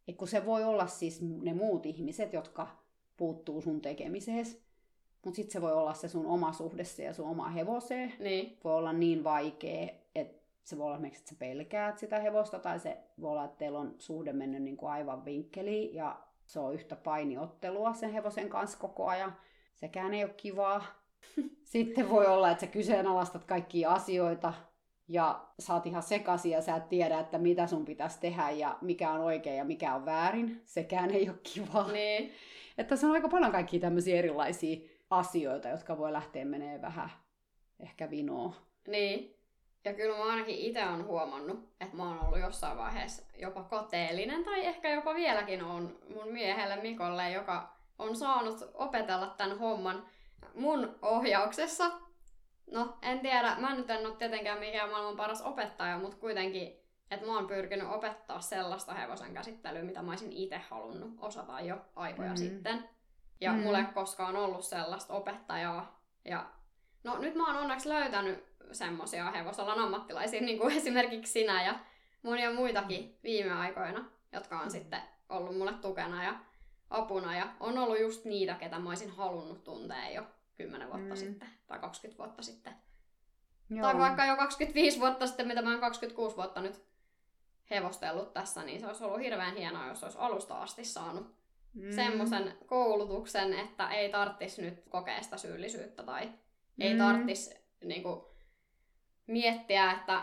Et 0.07 0.15
kun 0.15 0.27
se 0.27 0.45
voi 0.45 0.63
olla 0.63 0.87
siis 0.87 1.21
ne 1.21 1.53
muut 1.53 1.85
ihmiset, 1.85 2.33
jotka 2.33 2.67
puuttuu 3.17 3.61
sun 3.61 3.81
tekemiseen, 3.81 4.45
mutta 5.25 5.35
sitten 5.35 5.53
se 5.53 5.61
voi 5.61 5.73
olla 5.73 5.93
se 5.93 6.07
sun 6.07 6.25
oma 6.25 6.53
suhde 6.53 6.83
ja 7.03 7.13
sun 7.13 7.27
oma 7.27 7.49
hevoseen. 7.49 8.13
Niin. 8.19 8.57
Voi 8.63 8.75
olla 8.75 8.93
niin 8.93 9.23
vaikea, 9.23 9.89
että 10.15 10.45
se 10.63 10.77
voi 10.77 10.85
olla 10.85 10.95
esimerkiksi, 10.95 11.21
että 11.21 11.29
sä 11.29 11.35
pelkäät 11.39 11.97
sitä 11.97 12.19
hevosta, 12.19 12.59
tai 12.59 12.79
se 12.79 12.97
voi 13.21 13.31
olla, 13.31 13.45
että 13.45 13.57
teillä 13.57 13.79
on 13.79 13.95
suhde 13.97 14.33
mennyt 14.33 14.63
niin 14.63 14.77
kuin 14.77 14.91
aivan 14.91 15.25
vinkkeliin, 15.25 15.95
ja 15.95 16.24
se 16.45 16.59
on 16.59 16.73
yhtä 16.73 16.95
painiottelua 16.95 17.93
sen 17.93 18.11
hevosen 18.13 18.49
kanssa 18.49 18.77
koko 18.77 19.07
ajan. 19.07 19.35
Sekään 19.75 20.13
ei 20.13 20.23
ole 20.23 20.33
kivaa. 20.37 20.85
Sitten 21.63 22.09
voi 22.09 22.25
olla, 22.25 22.51
että 22.51 22.65
sä 22.65 22.71
kyseenalaistat 22.71 23.43
kaikkia 23.43 23.91
asioita 23.91 24.53
ja 25.07 25.45
saat 25.59 25.85
ihan 25.85 26.03
sekaisin 26.03 26.51
ja 26.51 26.61
sä 26.61 26.75
et 26.75 26.89
tiedä, 26.89 27.19
että 27.19 27.37
mitä 27.37 27.67
sun 27.67 27.85
pitäisi 27.85 28.19
tehdä 28.19 28.49
ja 28.49 28.77
mikä 28.81 29.11
on 29.11 29.21
oikein 29.21 29.57
ja 29.57 29.65
mikä 29.65 29.95
on 29.95 30.05
väärin. 30.05 30.61
Sekään 30.65 31.11
ei 31.11 31.29
ole 31.29 31.37
kivaa. 31.43 31.91
Niin. 31.91 32.31
Että 32.77 32.95
se 32.95 33.05
on 33.05 33.11
aika 33.11 33.29
paljon 33.29 33.51
kaikkia 33.51 33.79
tämmöisiä 33.79 34.15
erilaisia 34.15 34.89
asioita, 35.09 35.67
jotka 35.69 35.97
voi 35.97 36.13
lähteä 36.13 36.45
menee 36.45 36.81
vähän 36.81 37.09
ehkä 37.79 38.09
vinoon. 38.09 38.55
Niin. 38.87 39.34
Ja 39.85 39.93
kyllä 39.93 40.17
mä 40.17 40.23
ainakin 40.23 40.55
itse 40.55 40.85
on 40.85 41.05
huomannut, 41.05 41.69
että 41.81 41.97
mä 41.97 42.03
oon 42.03 42.25
ollut 42.25 42.39
jossain 42.39 42.77
vaiheessa 42.77 43.23
jopa 43.37 43.63
kateellinen, 43.63 44.43
tai 44.43 44.65
ehkä 44.65 44.89
jopa 44.89 45.15
vieläkin 45.15 45.63
on 45.63 45.99
mun 46.15 46.27
miehelle 46.31 46.75
Mikolle, 46.75 47.31
joka 47.31 47.75
on 47.99 48.15
saanut 48.15 48.71
opetella 48.73 49.27
tämän 49.27 49.59
homman 49.59 50.05
mun 50.55 50.95
ohjauksessa. 51.01 51.91
No, 52.71 52.97
en 53.01 53.19
tiedä, 53.19 53.55
mä 53.59 53.75
nyt 53.75 53.89
en 53.89 54.05
ole 54.05 54.15
tietenkään 54.15 54.59
mikään 54.59 54.89
maailman 54.89 55.17
paras 55.17 55.41
opettaja, 55.41 55.97
mutta 55.97 56.17
kuitenkin, 56.17 56.79
että 57.11 57.25
mä 57.25 57.35
oon 57.35 57.47
pyrkinyt 57.47 57.87
opettaa 57.89 58.41
sellaista 58.41 58.93
hevosen 58.93 59.33
käsittelyä, 59.33 59.83
mitä 59.83 60.01
mä 60.01 60.11
olisin 60.11 60.31
itse 60.33 60.57
halunnut 60.57 61.11
osata 61.19 61.59
jo 61.59 61.77
aikoja 61.95 62.29
mm. 62.29 62.37
sitten. 62.37 62.89
Ja 63.41 63.53
mm. 63.53 63.59
mulla 63.59 63.79
ei 63.79 63.85
koskaan 63.85 64.35
ollut 64.35 64.65
sellaista 64.65 65.13
opettajaa. 65.13 65.99
Ja 66.25 66.45
no 67.03 67.17
nyt 67.17 67.35
mä 67.35 67.47
oon 67.47 67.57
onneksi 67.57 67.89
löytänyt 67.89 68.54
semmoisia 68.71 69.31
hevosalan 69.31 69.79
ammattilaisia, 69.79 70.41
niin 70.41 70.59
kuin 70.59 70.77
esimerkiksi 70.77 71.31
sinä 71.31 71.63
ja 71.63 71.79
monia 72.23 72.53
muitakin 72.53 73.17
viime 73.23 73.51
aikoina, 73.51 74.05
jotka 74.31 74.59
on 74.59 74.65
mm. 74.65 74.71
sitten 74.71 75.01
ollut 75.29 75.57
mulle 75.57 75.73
tukena 75.73 76.23
ja 76.23 76.39
apuna. 76.89 77.37
Ja 77.37 77.53
on 77.59 77.77
ollut 77.77 77.99
just 77.99 78.25
niitä, 78.25 78.53
ketä 78.53 78.79
mä 78.79 78.89
olisin 78.89 79.11
halunnut 79.11 79.63
tuntea 79.63 80.09
jo 80.09 80.23
10 80.55 80.87
vuotta 80.87 81.13
mm. 81.13 81.15
sitten 81.15 81.49
tai 81.67 81.79
20 81.79 82.23
vuotta 82.23 82.41
sitten. 82.41 82.75
Joo. 83.69 83.81
Tai 83.81 83.97
vaikka 83.97 84.25
jo 84.25 84.35
25 84.35 84.99
vuotta 84.99 85.27
sitten, 85.27 85.47
mitä 85.47 85.61
mä 85.61 85.71
oon 85.71 85.79
26 85.79 86.35
vuotta 86.35 86.61
nyt 86.61 86.85
hevostellut 87.69 88.33
tässä, 88.33 88.63
niin 88.63 88.79
se 88.79 88.87
olisi 88.87 89.03
ollut 89.03 89.19
hirveän 89.19 89.55
hienoa, 89.55 89.87
jos 89.87 90.03
olisi 90.03 90.17
alusta 90.17 90.61
asti 90.61 90.85
saanut 90.85 91.35
mm. 91.73 91.91
semmoisen 91.91 92.57
koulutuksen, 92.65 93.53
että 93.53 93.89
ei 93.89 94.09
tarttisi 94.09 94.61
nyt 94.61 94.83
kokea 94.89 95.21
sitä 95.21 95.37
syyllisyyttä 95.37 96.03
tai 96.03 96.25
mm. 96.25 96.33
ei 96.79 96.97
tarttisi 96.97 97.55
niin 97.83 98.03
kuin, 98.03 98.21
miettiä, 99.27 99.91
että 99.91 100.21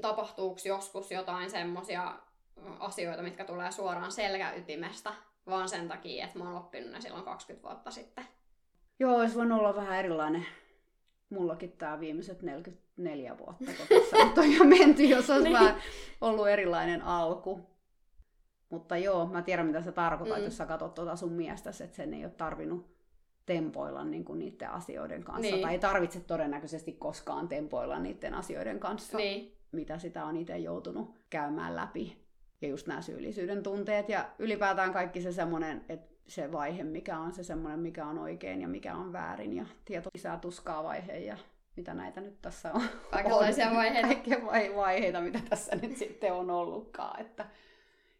tapahtuuko 0.00 0.60
joskus 0.64 1.10
jotain 1.10 1.50
semmoisia 1.50 2.14
asioita, 2.78 3.22
mitkä 3.22 3.44
tulee 3.44 3.72
suoraan 3.72 4.12
selkäytimestä, 4.12 5.12
vaan 5.46 5.68
sen 5.68 5.88
takia, 5.88 6.24
että 6.24 6.38
mä 6.38 6.44
oon 6.44 6.56
oppinut 6.56 6.90
ne 6.90 7.00
silloin 7.00 7.24
20 7.24 7.68
vuotta 7.68 7.90
sitten. 7.90 8.24
Joo, 8.98 9.16
olisi 9.16 9.34
voinut 9.34 9.58
olla 9.58 9.76
vähän 9.76 9.98
erilainen. 9.98 10.46
Mullakin 11.30 11.72
tämä 11.72 12.00
viimeiset 12.00 12.42
44 12.42 13.38
vuotta, 13.38 13.64
kun 13.64 13.86
tässä 13.88 14.24
nyt 14.24 14.38
on 14.38 14.52
jo 14.52 14.64
menty, 14.64 15.02
jos 15.02 15.30
olisi 15.30 15.44
niin. 15.48 15.52
vähän 15.52 15.76
ollut 16.20 16.48
erilainen 16.48 17.02
alku. 17.02 17.60
Mutta 18.70 18.96
joo, 18.96 19.26
mä 19.26 19.42
tiedän 19.42 19.66
mitä 19.66 19.82
sä 19.82 19.92
tarkoitat, 19.92 20.38
mm. 20.38 20.44
jos 20.44 20.56
sä 20.56 20.66
katsot 20.66 20.94
tuota 20.94 21.16
sun 21.16 21.32
miestä, 21.32 21.70
että 21.70 21.96
sen 21.96 22.14
ei 22.14 22.24
ole 22.24 22.32
tarvinnut 22.32 22.97
tempoilla 23.48 24.04
niin 24.04 24.24
kuin 24.24 24.38
niiden 24.38 24.70
asioiden 24.70 25.24
kanssa. 25.24 25.40
Niin. 25.40 25.62
Tai 25.62 25.72
ei 25.72 25.78
tarvitse 25.78 26.20
todennäköisesti 26.20 26.92
koskaan 26.92 27.48
tempoilla 27.48 27.98
niiden 27.98 28.34
asioiden 28.34 28.80
kanssa. 28.80 29.18
Niin. 29.18 29.52
mitä 29.72 29.98
sitä 29.98 30.24
on 30.24 30.36
itse 30.36 30.58
joutunut 30.58 31.14
käymään 31.30 31.76
läpi. 31.76 32.16
Ja 32.60 32.68
just 32.68 32.86
nämä 32.86 33.02
syyllisyyden 33.02 33.62
tunteet 33.62 34.08
ja 34.08 34.28
ylipäätään 34.38 34.92
kaikki 34.92 35.22
se 35.22 35.32
semmoinen, 35.32 35.84
että 35.88 36.14
se 36.26 36.52
vaihe, 36.52 36.84
mikä 36.84 37.18
on 37.18 37.32
se 37.32 37.42
semmoinen, 37.42 37.80
mikä 37.80 38.06
on 38.06 38.18
oikein 38.18 38.60
ja 38.60 38.68
mikä 38.68 38.94
on 38.94 39.12
väärin 39.12 39.56
ja 39.56 39.66
tieto 39.84 40.10
lisää 40.14 40.38
tuskaa 40.38 40.84
vaihe 40.84 41.18
ja 41.18 41.36
mitä 41.76 41.94
näitä 41.94 42.20
nyt 42.20 42.42
tässä 42.42 42.72
on. 42.72 42.82
Kaikenlaisia 43.10 43.70
vaiheita. 43.74 44.08
Kaikkia 44.08 44.38
vaiheita, 44.76 45.20
mitä 45.20 45.40
tässä 45.50 45.76
nyt 45.76 45.96
sitten 45.96 46.32
on 46.32 46.50
ollutkaan. 46.50 47.20
Että 47.20 47.46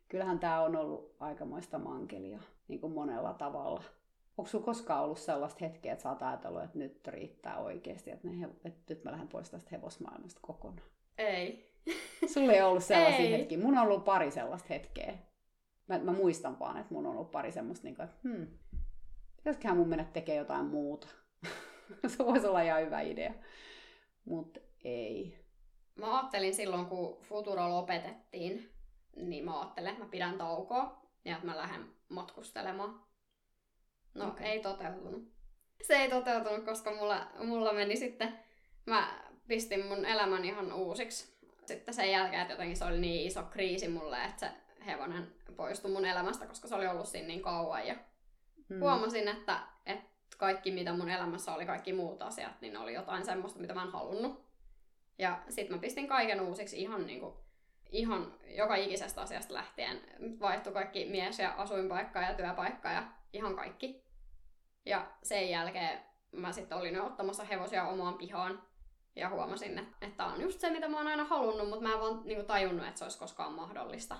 kyllähän 0.08 0.38
tämä 0.38 0.60
on 0.60 0.76
ollut 0.76 1.16
aikamoista 1.20 1.78
mankelia 1.78 2.38
niin 2.68 2.80
kuin 2.80 2.92
monella 2.92 3.34
tavalla. 3.34 3.82
Onko 4.38 4.50
sinulla 4.50 4.64
koskaan 4.64 5.04
ollut 5.04 5.18
sellaista 5.18 5.64
hetkeä, 5.64 5.92
että 5.92 6.02
sä 6.02 6.08
oot 6.08 6.22
ajatellut, 6.22 6.62
että 6.62 6.78
nyt 6.78 7.06
riittää 7.08 7.58
oikeasti, 7.58 8.10
että, 8.10 8.28
ne, 8.28 8.48
että 8.64 8.94
nyt 8.94 9.04
mä 9.04 9.10
lähden 9.10 9.28
pois 9.28 9.50
tästä 9.50 9.70
hevosmaailmasta 9.72 10.40
kokonaan? 10.42 10.88
Ei. 11.18 11.74
Sulla 12.34 12.52
ei 12.52 12.62
ollut 12.62 12.84
sellaisia 12.84 13.36
hetkiä. 13.36 13.58
Mun 13.58 13.78
on 13.78 13.84
ollut 13.84 14.04
pari 14.04 14.30
sellaista 14.30 14.68
hetkeä. 14.70 15.18
Mä, 15.88 15.98
mä 15.98 16.12
muistan 16.12 16.58
vaan, 16.58 16.76
että 16.76 16.94
mun 16.94 17.06
on 17.06 17.12
ollut 17.12 17.30
pari 17.30 17.52
semmoista, 17.52 17.84
niin 17.84 17.96
kuin, 17.96 18.04
että 18.04 18.28
hmm, 18.28 18.46
pitäisiköhän 19.36 19.76
mun 19.76 19.88
mennä 19.88 20.04
tekemään 20.04 20.38
jotain 20.38 20.66
muuta. 20.66 21.08
Se 22.16 22.26
voisi 22.26 22.46
olla 22.46 22.62
ihan 22.62 22.82
hyvä 22.82 23.00
idea. 23.00 23.34
Mutta 24.24 24.60
ei. 24.84 25.38
Mä 25.94 26.18
ajattelin 26.18 26.54
silloin, 26.54 26.86
kun 26.86 27.18
Futuro 27.22 27.70
lopetettiin, 27.70 28.70
niin 29.16 29.44
mä 29.44 29.60
ajattelin, 29.60 29.90
että 29.90 30.04
mä 30.04 30.10
pidän 30.10 30.38
taukoa 30.38 31.02
ja 31.24 31.34
että 31.34 31.46
mä 31.46 31.56
lähden 31.56 31.86
matkustelemaan. 32.08 33.07
No, 34.18 34.28
okay. 34.28 34.46
ei 34.46 34.60
toteutunut. 34.60 35.32
Se 35.82 35.94
ei 35.94 36.10
toteutunut, 36.10 36.64
koska 36.64 36.94
mulla, 36.94 37.26
mulla 37.38 37.72
meni 37.72 37.96
sitten, 37.96 38.38
mä 38.86 39.08
pistin 39.48 39.86
mun 39.86 40.04
elämän 40.04 40.44
ihan 40.44 40.72
uusiksi. 40.72 41.38
Sitten 41.66 41.94
sen 41.94 42.10
jälkeen, 42.10 42.42
että 42.42 42.54
jotenkin 42.54 42.76
se 42.76 42.84
oli 42.84 42.98
niin 42.98 43.26
iso 43.26 43.42
kriisi 43.42 43.88
mulle, 43.88 44.24
että 44.24 44.38
se 44.46 44.52
hevonen 44.86 45.32
poistui 45.56 45.90
mun 45.90 46.04
elämästä, 46.04 46.46
koska 46.46 46.68
se 46.68 46.74
oli 46.74 46.86
ollut 46.86 47.08
siinä 47.08 47.28
niin 47.28 47.42
kauan. 47.42 47.86
Ja 47.86 47.94
hmm. 48.68 48.80
huomasin, 48.80 49.28
että, 49.28 49.60
että 49.86 50.08
kaikki 50.38 50.70
mitä 50.70 50.92
mun 50.92 51.08
elämässä 51.08 51.54
oli, 51.54 51.66
kaikki 51.66 51.92
muut 51.92 52.22
asiat, 52.22 52.60
niin 52.60 52.76
oli 52.76 52.94
jotain 52.94 53.24
semmoista, 53.24 53.60
mitä 53.60 53.74
mä 53.74 53.82
en 53.82 53.92
halunnut. 53.92 54.48
Ja 55.18 55.42
sitten 55.48 55.76
mä 55.76 55.80
pistin 55.80 56.08
kaiken 56.08 56.40
uusiksi 56.40 56.80
ihan 56.80 57.06
niin 57.06 57.20
kuin, 57.20 57.34
ihan 57.90 58.34
joka 58.46 58.74
ikisestä 58.74 59.20
asiasta 59.20 59.54
lähtien. 59.54 60.00
Vaihtui 60.40 60.72
kaikki 60.72 61.04
mies- 61.04 61.38
ja 61.38 61.54
asuinpaikka 61.56 62.20
ja 62.20 62.34
työpaikka 62.34 62.92
ja 62.92 63.02
ihan 63.32 63.56
kaikki. 63.56 64.07
Ja 64.86 65.10
sen 65.22 65.50
jälkeen 65.50 66.00
mä 66.32 66.52
sitten 66.52 66.78
olin 66.78 66.94
jo 66.94 67.06
ottamassa 67.06 67.44
hevosia 67.44 67.88
omaan 67.88 68.14
pihaan. 68.14 68.62
Ja 69.16 69.28
huomasin, 69.28 69.78
että, 69.78 69.96
että 70.00 70.16
tämä 70.16 70.32
on 70.32 70.40
just 70.40 70.60
se, 70.60 70.70
mitä 70.70 70.88
mä 70.88 70.96
oon 70.96 71.06
aina 71.06 71.24
halunnut, 71.24 71.68
mutta 71.68 71.82
mä 71.82 71.92
en 71.92 72.00
vaan 72.00 72.20
niin 72.24 72.36
kuin, 72.36 72.46
tajunnut, 72.46 72.86
että 72.86 72.98
se 72.98 73.04
olisi 73.04 73.18
koskaan 73.18 73.52
mahdollista. 73.52 74.16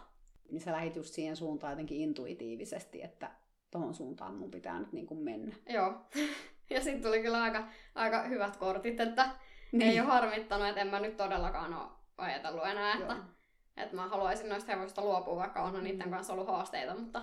Niin 0.51 0.61
sä 0.61 0.73
lähit 0.73 0.97
just 0.97 1.15
siihen 1.15 1.37
suuntaan 1.37 1.73
jotenkin 1.73 2.01
intuitiivisesti, 2.01 3.03
että 3.03 3.31
tohon 3.71 3.95
suuntaan 3.95 4.35
mun 4.35 4.51
pitää 4.51 4.79
nyt 4.79 4.93
niin 4.93 5.07
kuin 5.07 5.21
mennä. 5.21 5.55
Joo. 5.69 5.95
Ja 6.71 6.81
sitten 6.83 7.03
tuli 7.03 7.23
kyllä 7.23 7.43
aika, 7.43 7.69
aika 7.95 8.23
hyvät 8.23 8.57
kortit, 8.57 9.01
että 9.01 9.31
niin. 9.73 9.91
ei 9.91 10.01
ole 10.01 10.09
harmittanut, 10.09 10.69
että 10.69 10.81
en 10.81 10.87
mä 10.87 11.01
nyt 11.01 11.17
todellakaan 11.17 11.75
ole 11.75 11.89
ajatellut 12.19 12.67
enää, 12.67 12.95
että, 12.95 13.17
että 13.77 13.97
mä 13.97 14.09
haluaisin 14.09 14.49
noista 14.49 14.73
hevosista 14.73 15.03
luopua, 15.03 15.37
vaikka 15.37 15.63
onhan 15.63 15.85
niiden 15.85 16.07
mm. 16.07 16.11
kanssa 16.11 16.33
ollut 16.33 16.49
haasteita, 16.49 16.95
mutta... 16.95 17.23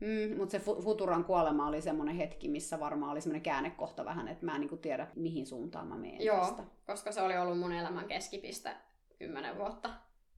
Mm, 0.00 0.36
mutta 0.36 0.52
se 0.52 0.58
Futuran 0.58 1.24
kuolema 1.24 1.68
oli 1.68 1.82
semmoinen 1.82 2.16
hetki, 2.16 2.48
missä 2.48 2.80
varmaan 2.80 3.12
oli 3.12 3.20
semmoinen 3.20 3.42
käännekohta 3.42 4.04
vähän, 4.04 4.28
että 4.28 4.46
mä 4.46 4.54
en 4.54 4.60
niin 4.60 4.78
tiedä, 4.78 5.06
mihin 5.14 5.46
suuntaan 5.46 5.86
mä 5.86 5.96
menen 5.96 6.20
Joo, 6.20 6.40
tästä. 6.40 6.62
koska 6.86 7.12
se 7.12 7.22
oli 7.22 7.38
ollut 7.38 7.58
mun 7.58 7.72
elämän 7.72 8.08
keskipiste 8.08 8.70
kymmenen 9.18 9.58
vuotta 9.58 9.90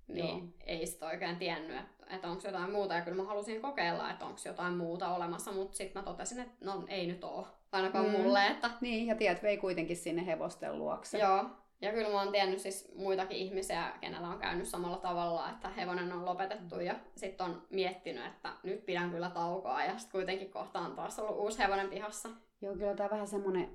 niin 0.08 0.38
Joo. 0.38 0.42
ei 0.66 0.86
sitten 0.86 1.08
oikein 1.08 1.36
tiennyt, 1.36 1.76
että, 1.76 2.16
että 2.16 2.28
onko 2.28 2.42
jotain 2.44 2.72
muuta. 2.72 2.94
Ja 2.94 3.02
kyllä 3.02 3.16
mä 3.16 3.28
halusin 3.28 3.62
kokeilla, 3.62 4.10
että 4.10 4.24
onko 4.24 4.40
jotain 4.44 4.76
muuta 4.76 5.14
olemassa, 5.14 5.52
mutta 5.52 5.76
sitten 5.76 6.02
mä 6.02 6.06
totesin, 6.06 6.40
että 6.40 6.64
no 6.64 6.84
ei 6.88 7.06
nyt 7.06 7.24
ole, 7.24 7.46
ainakaan 7.72 8.06
mm. 8.06 8.10
mulle. 8.10 8.46
Että... 8.46 8.70
Niin, 8.80 9.06
ja 9.06 9.14
tiedät, 9.14 9.42
vei 9.42 9.56
kuitenkin 9.56 9.96
sinne 9.96 10.26
hevosten 10.26 10.78
luokse. 10.78 11.18
Joo, 11.18 11.44
ja 11.82 11.92
kyllä 11.92 12.08
mä 12.08 12.22
oon 12.22 12.32
tiennyt 12.32 12.58
siis 12.58 12.92
muitakin 12.94 13.36
ihmisiä, 13.36 13.92
kenellä 14.00 14.28
on 14.28 14.38
käynyt 14.38 14.68
samalla 14.68 14.96
tavalla, 14.96 15.50
että 15.50 15.68
hevonen 15.68 16.12
on 16.12 16.24
lopetettu 16.24 16.80
ja 16.80 16.94
sitten 17.16 17.46
on 17.46 17.62
miettinyt, 17.70 18.26
että 18.26 18.52
nyt 18.62 18.86
pidän 18.86 19.10
kyllä 19.10 19.30
taukoa 19.30 19.84
ja 19.84 19.98
sitten 19.98 20.12
kuitenkin 20.12 20.50
kohta 20.50 20.78
on 20.78 20.96
taas 20.96 21.18
ollut 21.18 21.38
uusi 21.38 21.58
hevonen 21.58 21.88
pihassa. 21.88 22.28
Joo, 22.60 22.74
kyllä 22.74 22.94
tämä 22.94 23.10
vähän 23.10 23.28
semmoinen 23.28 23.68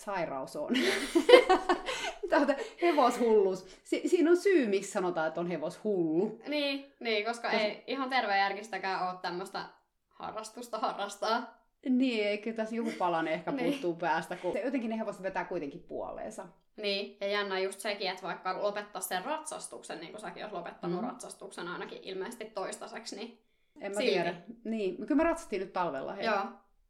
sairaus 0.00 0.56
on. 0.56 0.72
Tätä 2.30 2.56
hevoshulluus. 2.82 3.66
Si- 3.84 4.08
siinä 4.08 4.30
on 4.30 4.36
syy, 4.36 4.66
miksi 4.66 4.92
sanotaan, 4.92 5.28
että 5.28 5.40
on 5.40 5.46
hevoshullu. 5.46 6.40
Niin, 6.48 6.92
niin 7.00 7.24
koska 7.24 7.50
Tos... 7.50 7.60
ei 7.60 7.84
ihan 7.86 8.10
tervejärkistäkään 8.10 9.08
ole 9.08 9.18
tämmöistä 9.22 9.64
harrastusta 10.08 10.78
harrastaa. 10.78 11.63
Niin, 11.88 12.26
eikö 12.26 12.52
tässä 12.52 12.76
joku 12.76 12.90
palan 12.98 13.28
ehkä 13.28 13.50
niin. 13.50 13.70
puuttuu 13.70 13.94
päästä, 13.94 14.36
kun 14.36 14.54
jotenkin 14.64 14.90
ne 14.90 14.98
hevoset 14.98 15.22
vetää 15.22 15.44
kuitenkin 15.44 15.82
puoleensa. 15.82 16.46
Niin, 16.76 17.16
ja 17.20 17.26
jännä 17.26 17.58
just 17.58 17.80
sekin, 17.80 18.10
että 18.10 18.22
vaikka 18.22 18.62
lopettaa 18.62 19.00
sen 19.00 19.24
ratsastuksen, 19.24 20.00
niin 20.00 20.10
kuin 20.10 20.20
säkin 20.20 20.42
olet 20.42 20.54
lopettanut 20.54 21.00
mm. 21.00 21.06
ratsastuksen 21.08 21.68
ainakin 21.68 21.98
ilmeisesti 22.02 22.44
toistaiseksi, 22.44 23.16
niin 23.16 23.38
En 23.80 23.92
mä 23.92 23.96
silti. 23.96 24.12
tiedä. 24.12 24.34
Niin, 24.64 24.96
kyllä 24.96 25.14
mä 25.14 25.22
ratsastin 25.22 25.60
nyt 25.60 25.72
talvella. 25.72 26.14
Hei. 26.14 26.26
Joo. 26.26 26.44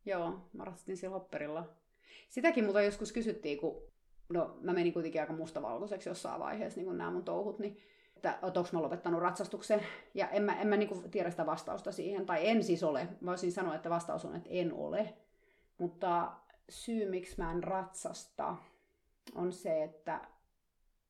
Joo, 0.07 0.49
mä 0.53 0.65
ratsastin 0.65 0.97
sillä 0.97 1.15
hopperilla. 1.15 1.69
Sitäkin 2.29 2.65
mutta 2.65 2.83
joskus 2.83 3.13
kysyttiin, 3.13 3.59
kun 3.59 3.83
no, 4.29 4.59
mä 4.61 4.73
menin 4.73 4.93
kuitenkin 4.93 5.21
aika 5.21 5.33
mustavalkoiseksi 5.33 6.09
jossain 6.09 6.41
vaiheessa, 6.41 6.79
niin 6.79 6.87
kuin 6.87 6.99
nämä 6.99 7.11
mun 7.11 7.25
touhut, 7.25 7.59
niin 7.59 7.79
että 8.31 8.61
onko 8.61 8.71
mä 8.73 8.83
lopettanut 8.83 9.21
ratsastuksen. 9.21 9.81
Ja 10.15 10.29
en 10.29 10.43
mä, 10.43 10.61
en 10.61 10.69
mä 10.69 10.77
niin 10.77 11.11
tiedä 11.11 11.31
sitä 11.31 11.47
vastausta 11.47 11.93
siihen, 11.93 12.27
tai 12.27 12.49
en 12.49 12.65
siis 12.65 12.83
ole. 12.83 13.09
Mä 13.21 13.31
voisin 13.31 13.53
sanoa, 13.53 13.75
että 13.75 13.91
vastaus 13.91 14.25
on, 14.25 14.37
että 14.37 14.51
en 14.53 14.73
ole. 14.73 15.15
Mutta 15.79 16.33
syy, 16.69 17.11
miksi 17.11 17.35
mä 17.39 17.53
en 17.53 17.65
ratsasta, 17.65 18.57
on 19.35 19.53
se, 19.53 19.83
että 19.83 20.21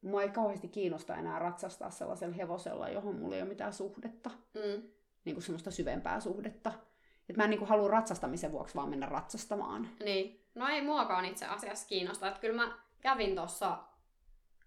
mua 0.03 0.23
ei 0.23 0.29
kauheasti 0.29 0.69
kiinnosta 0.69 1.17
enää 1.17 1.39
ratsastaa 1.39 1.91
sellaisella 1.91 2.35
hevosella, 2.35 2.89
johon 2.89 3.17
mulla 3.17 3.35
ei 3.35 3.43
ole 3.43 3.49
mitään 3.49 3.73
suhdetta. 3.73 4.31
Mm. 4.55 4.83
Niin 5.25 5.35
kuin 5.35 5.43
semmoista 5.43 5.71
syvempää 5.71 6.21
suhdetta. 6.21 6.73
Että 7.29 7.41
mä 7.41 7.45
en 7.45 7.51
niin 7.51 7.67
halua 7.67 7.89
ratsastamisen 7.89 8.53
vuoksi 8.53 8.75
vaan 8.75 8.89
mennä 8.89 9.07
ratsastamaan. 9.07 9.89
Niin. 10.05 10.41
No 10.55 10.69
ei 10.69 10.83
muakaan 10.83 11.25
itse 11.25 11.47
asiassa 11.47 11.87
kiinnosta. 11.87 12.29
Että 12.29 12.41
kyllä 12.41 12.65
mä 12.65 12.79
kävin 13.01 13.37
tuossa, 13.37 13.79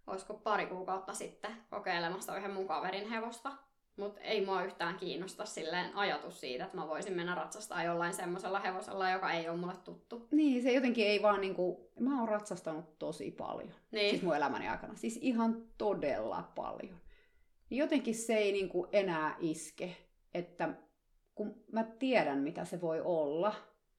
olisiko 0.07 0.33
pari 0.33 0.65
kuukautta 0.65 1.13
sitten, 1.13 1.51
kokeilemassa 1.69 2.37
yhden 2.37 2.53
mun 2.53 2.67
kaverin 2.67 3.09
hevosta. 3.09 3.51
Mutta 3.97 4.21
ei 4.21 4.45
mua 4.45 4.63
yhtään 4.63 4.97
kiinnosta 4.97 5.45
silleen 5.45 5.95
ajatus 5.95 6.39
siitä, 6.39 6.65
että 6.65 6.77
mä 6.77 6.87
voisin 6.87 7.13
mennä 7.13 7.35
ratsastaa 7.35 7.83
jollain 7.83 8.13
semmoisella 8.13 8.59
hevosella, 8.59 9.09
joka 9.09 9.31
ei 9.31 9.49
ole 9.49 9.57
mulle 9.57 9.73
tuttu. 9.83 10.27
Niin, 10.31 10.63
se 10.63 10.71
jotenkin 10.71 11.07
ei 11.07 11.21
vaan 11.21 11.41
niinku... 11.41 11.91
Mä 11.99 12.19
oon 12.19 12.29
ratsastanut 12.29 12.99
tosi 12.99 13.31
paljon. 13.31 13.73
Niin. 13.91 14.09
Siis 14.09 14.21
mun 14.21 14.35
elämäni 14.35 14.67
aikana. 14.67 14.95
Siis 14.95 15.19
ihan 15.21 15.63
todella 15.77 16.51
paljon. 16.55 17.01
Jotenkin 17.69 18.15
se 18.15 18.35
ei 18.35 18.51
niinku 18.51 18.87
enää 18.91 19.35
iske, 19.39 19.97
että 20.33 20.73
kun 21.35 21.63
mä 21.71 21.83
tiedän, 21.83 22.39
mitä 22.39 22.65
se 22.65 22.81
voi 22.81 23.01
olla, 23.01 23.55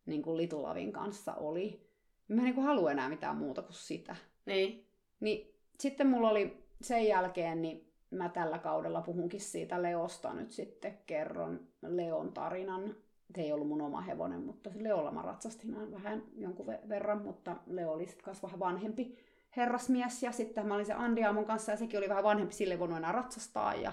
niin 0.06 0.22
kuin 0.22 0.36
Litulavin 0.36 0.92
kanssa 0.92 1.34
oli, 1.34 1.88
niin 2.28 2.36
mä 2.36 2.48
en 2.48 2.54
niin 2.54 2.64
halua 2.64 2.90
enää 2.90 3.08
mitään 3.08 3.36
muuta 3.36 3.62
kuin 3.62 3.74
sitä. 3.74 4.16
Niin. 4.46 4.88
Niin 5.20 5.57
sitten 5.80 6.06
mulla 6.06 6.30
oli 6.30 6.64
sen 6.80 7.06
jälkeen, 7.06 7.62
niin 7.62 7.92
mä 8.10 8.28
tällä 8.28 8.58
kaudella 8.58 9.00
puhunkin 9.00 9.40
siitä 9.40 9.82
Leosta 9.82 10.34
nyt 10.34 10.50
sitten, 10.50 10.98
kerron 11.06 11.60
Leon 11.82 12.32
tarinan. 12.32 12.94
Se 13.34 13.42
ei 13.42 13.52
ollut 13.52 13.68
mun 13.68 13.82
oma 13.82 14.00
hevonen, 14.00 14.40
mutta 14.40 14.70
Leolla 14.74 15.10
mä 15.10 15.22
ratsastin 15.22 15.92
vähän 15.92 16.22
jonkun 16.36 16.66
verran, 16.66 17.22
mutta 17.22 17.56
Leo 17.66 17.92
oli 17.92 18.06
sitten 18.06 18.24
kanssa 18.24 18.46
vähän 18.46 18.58
vanhempi 18.58 19.18
herrasmies. 19.56 20.22
Ja 20.22 20.32
sitten 20.32 20.66
mä 20.66 20.74
olin 20.74 20.86
se 20.86 20.92
Andiamon 20.92 21.44
kanssa 21.44 21.72
ja 21.72 21.76
sekin 21.76 21.98
oli 21.98 22.08
vähän 22.08 22.24
vanhempi, 22.24 22.54
sille 22.54 22.74
ei 22.74 22.80
voinut 22.80 22.98
enää 22.98 23.12
ratsastaa. 23.12 23.74
Ja 23.74 23.92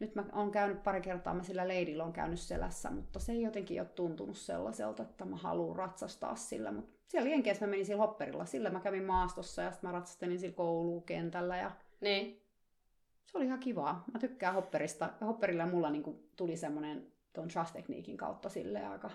nyt 0.00 0.14
mä 0.14 0.24
oon 0.32 0.50
käynyt 0.50 0.82
pari 0.82 1.00
kertaa, 1.00 1.34
mä 1.34 1.42
sillä 1.42 1.68
leidillä 1.68 2.04
on 2.04 2.12
käynyt 2.12 2.40
selässä, 2.40 2.90
mutta 2.90 3.18
se 3.18 3.32
ei 3.32 3.42
jotenkin 3.42 3.80
ole 3.80 3.88
tuntunut 3.88 4.36
sellaiselta, 4.36 5.02
että 5.02 5.24
mä 5.24 5.36
haluan 5.36 5.76
ratsastaa 5.76 6.36
sillä. 6.36 6.72
Mutta 6.72 6.92
siellä 7.08 7.30
Jenkeissä 7.30 7.66
mä 7.66 7.70
menin 7.70 7.86
sillä 7.86 8.02
hopperilla, 8.02 8.44
sillä 8.44 8.70
mä 8.70 8.80
kävin 8.80 9.04
maastossa 9.04 9.62
ja 9.62 9.70
sitten 9.70 9.90
mä 9.90 9.94
ratsastelin 9.94 10.38
sillä 10.38 10.54
koulukentällä. 10.54 11.56
Ja... 11.56 11.70
Niin. 12.00 12.42
Se 13.26 13.38
oli 13.38 13.46
ihan 13.46 13.60
kivaa. 13.60 14.04
Mä 14.12 14.18
tykkään 14.18 14.54
hopperista. 14.54 15.10
Hopperilla 15.20 15.66
mulla 15.66 15.90
niinku 15.90 16.28
tuli 16.36 16.56
semmoinen 16.56 17.06
tuon 17.32 17.48
trust 17.48 17.72
tekniikin 17.72 18.16
kautta 18.16 18.48
sille 18.48 18.86
aika 18.86 19.10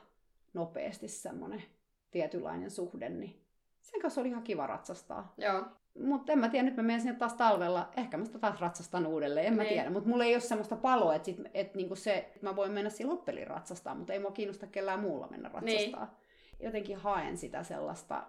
nopeasti 0.54 1.08
semmoinen 1.08 1.64
tietynlainen 2.12 2.72
suhde, 2.72 3.10
niin 3.10 3.42
sen 3.82 4.02
kanssa 4.02 4.22
oli 4.22 4.30
ihan 4.30 4.44
kiva 4.44 4.68
ratsastaa. 4.68 5.34
Joo. 5.38 5.66
Mutta 6.00 6.32
en 6.32 6.40
mä 6.40 6.50
tiedä, 6.50 6.66
nyt 6.66 6.76
mä 6.76 6.84
menen 6.84 7.02
sinne 7.02 7.16
taas 7.16 7.34
talvella, 7.34 7.90
ehkä 7.98 8.18
mä 8.18 8.26
sitä 8.26 8.40
taas 8.40 8.62
ratsastan 8.62 9.08
uudelleen, 9.08 9.48
en 9.48 9.56
mä 9.56 9.64
niin. 9.64 9.74
tiedä. 9.74 9.90
Mutta 9.90 10.10
mulla 10.10 10.24
ei 10.24 10.36
ole 10.36 10.42
semmoista 10.42 10.76
paloa, 10.76 11.16
että, 11.16 11.26
sit, 11.26 11.38
et 11.54 11.76
niinku 11.76 11.96
se, 11.96 12.18
että 12.18 12.40
mä 12.42 12.56
voin 12.56 12.72
mennä 12.72 12.90
siinä 12.90 13.12
loppeliin 13.12 13.48
ratsastaa, 13.48 13.96
mutta 13.96 14.14
ei 14.14 14.20
mua 14.20 14.32
kiinnosta 14.32 14.68
kellään 14.68 15.00
muulla 15.00 15.28
mennä 15.28 15.50
ratsastaa. 15.50 16.06
Niin. 16.06 16.66
Jotenkin 16.66 16.98
haen 16.98 17.38
sitä 17.38 17.64
sellaista, 17.64 18.24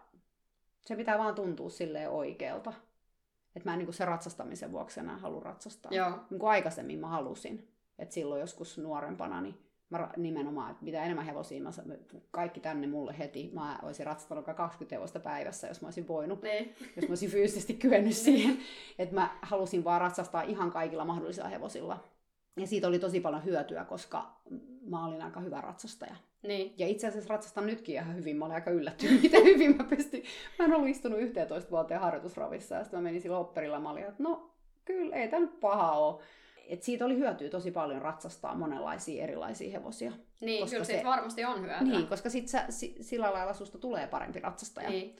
se 0.80 0.96
pitää 0.96 1.18
vaan 1.18 1.34
tuntua 1.34 1.70
silleen 1.70 2.10
oikealta. 2.10 2.72
Että 3.56 3.68
mä 3.68 3.72
en 3.72 3.78
niin 3.78 3.86
kuin 3.86 3.94
sen 3.94 4.08
ratsastamisen 4.08 4.72
vuoksi 4.72 5.00
enää 5.00 5.16
halua 5.16 5.40
ratsastaa. 5.40 5.92
Joo. 5.94 6.10
Niin 6.30 6.40
kuin 6.40 6.50
aikaisemmin 6.50 6.98
mä 6.98 7.08
halusin. 7.08 7.72
Että 7.98 8.14
silloin 8.14 8.40
joskus 8.40 8.78
nuorempana, 8.78 9.40
niin 9.40 9.65
mä 9.90 10.10
nimenomaan, 10.16 10.70
että 10.70 10.84
mitä 10.84 11.04
enemmän 11.04 11.24
hevosia, 11.24 11.62
mä, 11.62 11.70
kaikki 12.30 12.60
tänne 12.60 12.86
mulle 12.86 13.18
heti. 13.18 13.50
Mä 13.54 13.78
olisin 13.82 14.06
ratsastanut 14.06 14.44
20 14.44 14.96
hevosta 14.96 15.20
päivässä, 15.20 15.68
jos 15.68 15.80
mä 15.82 15.86
olisin 15.86 16.08
voinut, 16.08 16.42
Niin. 16.42 16.74
jos 16.96 17.04
mä 17.04 17.08
olisin 17.08 17.30
fyysisesti 17.30 17.74
kyennyt 17.84 18.16
siihen. 18.16 18.58
Että 18.98 19.14
mä 19.14 19.38
halusin 19.42 19.84
vaan 19.84 20.00
ratsastaa 20.00 20.42
ihan 20.42 20.70
kaikilla 20.72 21.04
mahdollisilla 21.04 21.48
hevosilla. 21.48 22.04
Ja 22.56 22.66
siitä 22.66 22.88
oli 22.88 22.98
tosi 22.98 23.20
paljon 23.20 23.44
hyötyä, 23.44 23.84
koska 23.84 24.36
mä 24.86 25.06
olin 25.06 25.22
aika 25.22 25.40
hyvä 25.40 25.60
ratsastaja. 25.60 26.16
Niin. 26.42 26.74
Ja 26.78 26.86
itse 26.86 27.06
asiassa 27.06 27.34
ratsastan 27.34 27.66
nytkin 27.66 27.94
ihan 27.94 28.16
hyvin. 28.16 28.36
Mä 28.36 28.44
olin 28.44 28.54
aika 28.54 28.70
yllättynyt, 28.70 29.22
miten 29.22 29.44
hyvin 29.44 29.76
mä 29.76 29.84
pystyn. 29.84 30.22
Mä 30.58 30.64
en 30.64 30.74
ollut 30.74 30.88
istunut 30.88 31.20
11 31.20 31.70
vuoteen 31.70 32.00
harjoitusravissa 32.00 32.74
ja 32.74 32.84
sitten 32.84 32.98
mä 33.00 33.04
menin 33.04 33.20
sillä 33.20 33.38
opperilla. 33.38 33.80
Mä 33.80 33.90
olin, 33.90 34.04
että 34.04 34.22
no 34.22 34.50
kyllä, 34.84 35.16
ei 35.16 35.28
tämä 35.28 35.40
nyt 35.40 35.60
paha 35.60 35.92
ole. 35.92 36.22
Et 36.68 36.82
siitä 36.82 37.04
oli 37.04 37.16
hyötyä 37.16 37.48
tosi 37.50 37.70
paljon 37.70 38.02
ratsastaa 38.02 38.54
monenlaisia 38.54 39.22
erilaisia 39.24 39.70
hevosia. 39.70 40.12
Niin, 40.40 40.60
Koska 40.60 40.74
kyllä 40.74 40.84
se- 40.84 40.92
siitä 40.92 41.08
varmasti 41.08 41.44
on 41.44 41.60
hyötyä. 41.62 41.80
Niin, 41.80 42.06
koska 42.06 42.30
sit 42.30 42.48
sä, 42.48 42.64
si, 42.68 42.96
sillä 43.00 43.32
lailla 43.32 43.52
susta 43.54 43.78
tulee 43.78 44.06
parempi 44.06 44.40
ratsastaja. 44.40 44.90
Niin. 44.90 45.16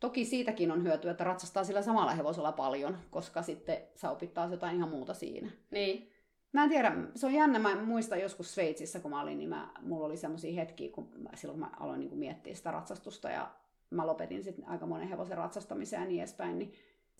Toki 0.00 0.24
siitäkin 0.24 0.70
on 0.70 0.82
hyötyä, 0.82 1.10
että 1.10 1.24
ratsastaa 1.24 1.64
sillä 1.64 1.82
samalla 1.82 2.12
hevosella 2.14 2.52
paljon, 2.52 2.98
koska 3.10 3.42
sitten 3.42 3.78
sä 3.94 4.10
opit 4.10 4.34
taas 4.34 4.50
jotain 4.50 4.76
ihan 4.76 4.88
muuta 4.88 5.14
siinä. 5.14 5.50
niin. 5.70 6.08
Mä 6.52 6.64
en 6.64 6.70
tiedä, 6.70 6.92
se 7.14 7.26
on 7.26 7.34
jännä, 7.34 7.58
mä 7.58 7.74
muistan 7.84 8.20
joskus 8.20 8.54
Sveitsissä, 8.54 9.00
kun 9.00 9.10
mä 9.10 9.20
olin, 9.22 9.38
niin 9.38 9.48
mä, 9.48 9.68
mulla 9.82 10.06
oli 10.06 10.16
semmoisia 10.16 10.54
hetkiä, 10.60 10.92
kun 10.92 11.08
mä, 11.18 11.30
silloin 11.34 11.60
kun 11.60 11.68
mä 11.70 11.76
aloin 11.80 12.00
niin 12.00 12.08
kuin 12.08 12.18
miettiä 12.18 12.54
sitä 12.54 12.70
ratsastusta 12.70 13.30
ja 13.30 13.50
mä 13.90 14.06
lopetin 14.06 14.44
sitten 14.44 14.68
aika 14.68 14.86
monen 14.86 15.08
hevosen 15.08 15.36
ratsastamisen 15.36 16.00
ja 16.00 16.06
niin 16.06 16.18
edespäin, 16.20 16.58
niin 16.58 16.72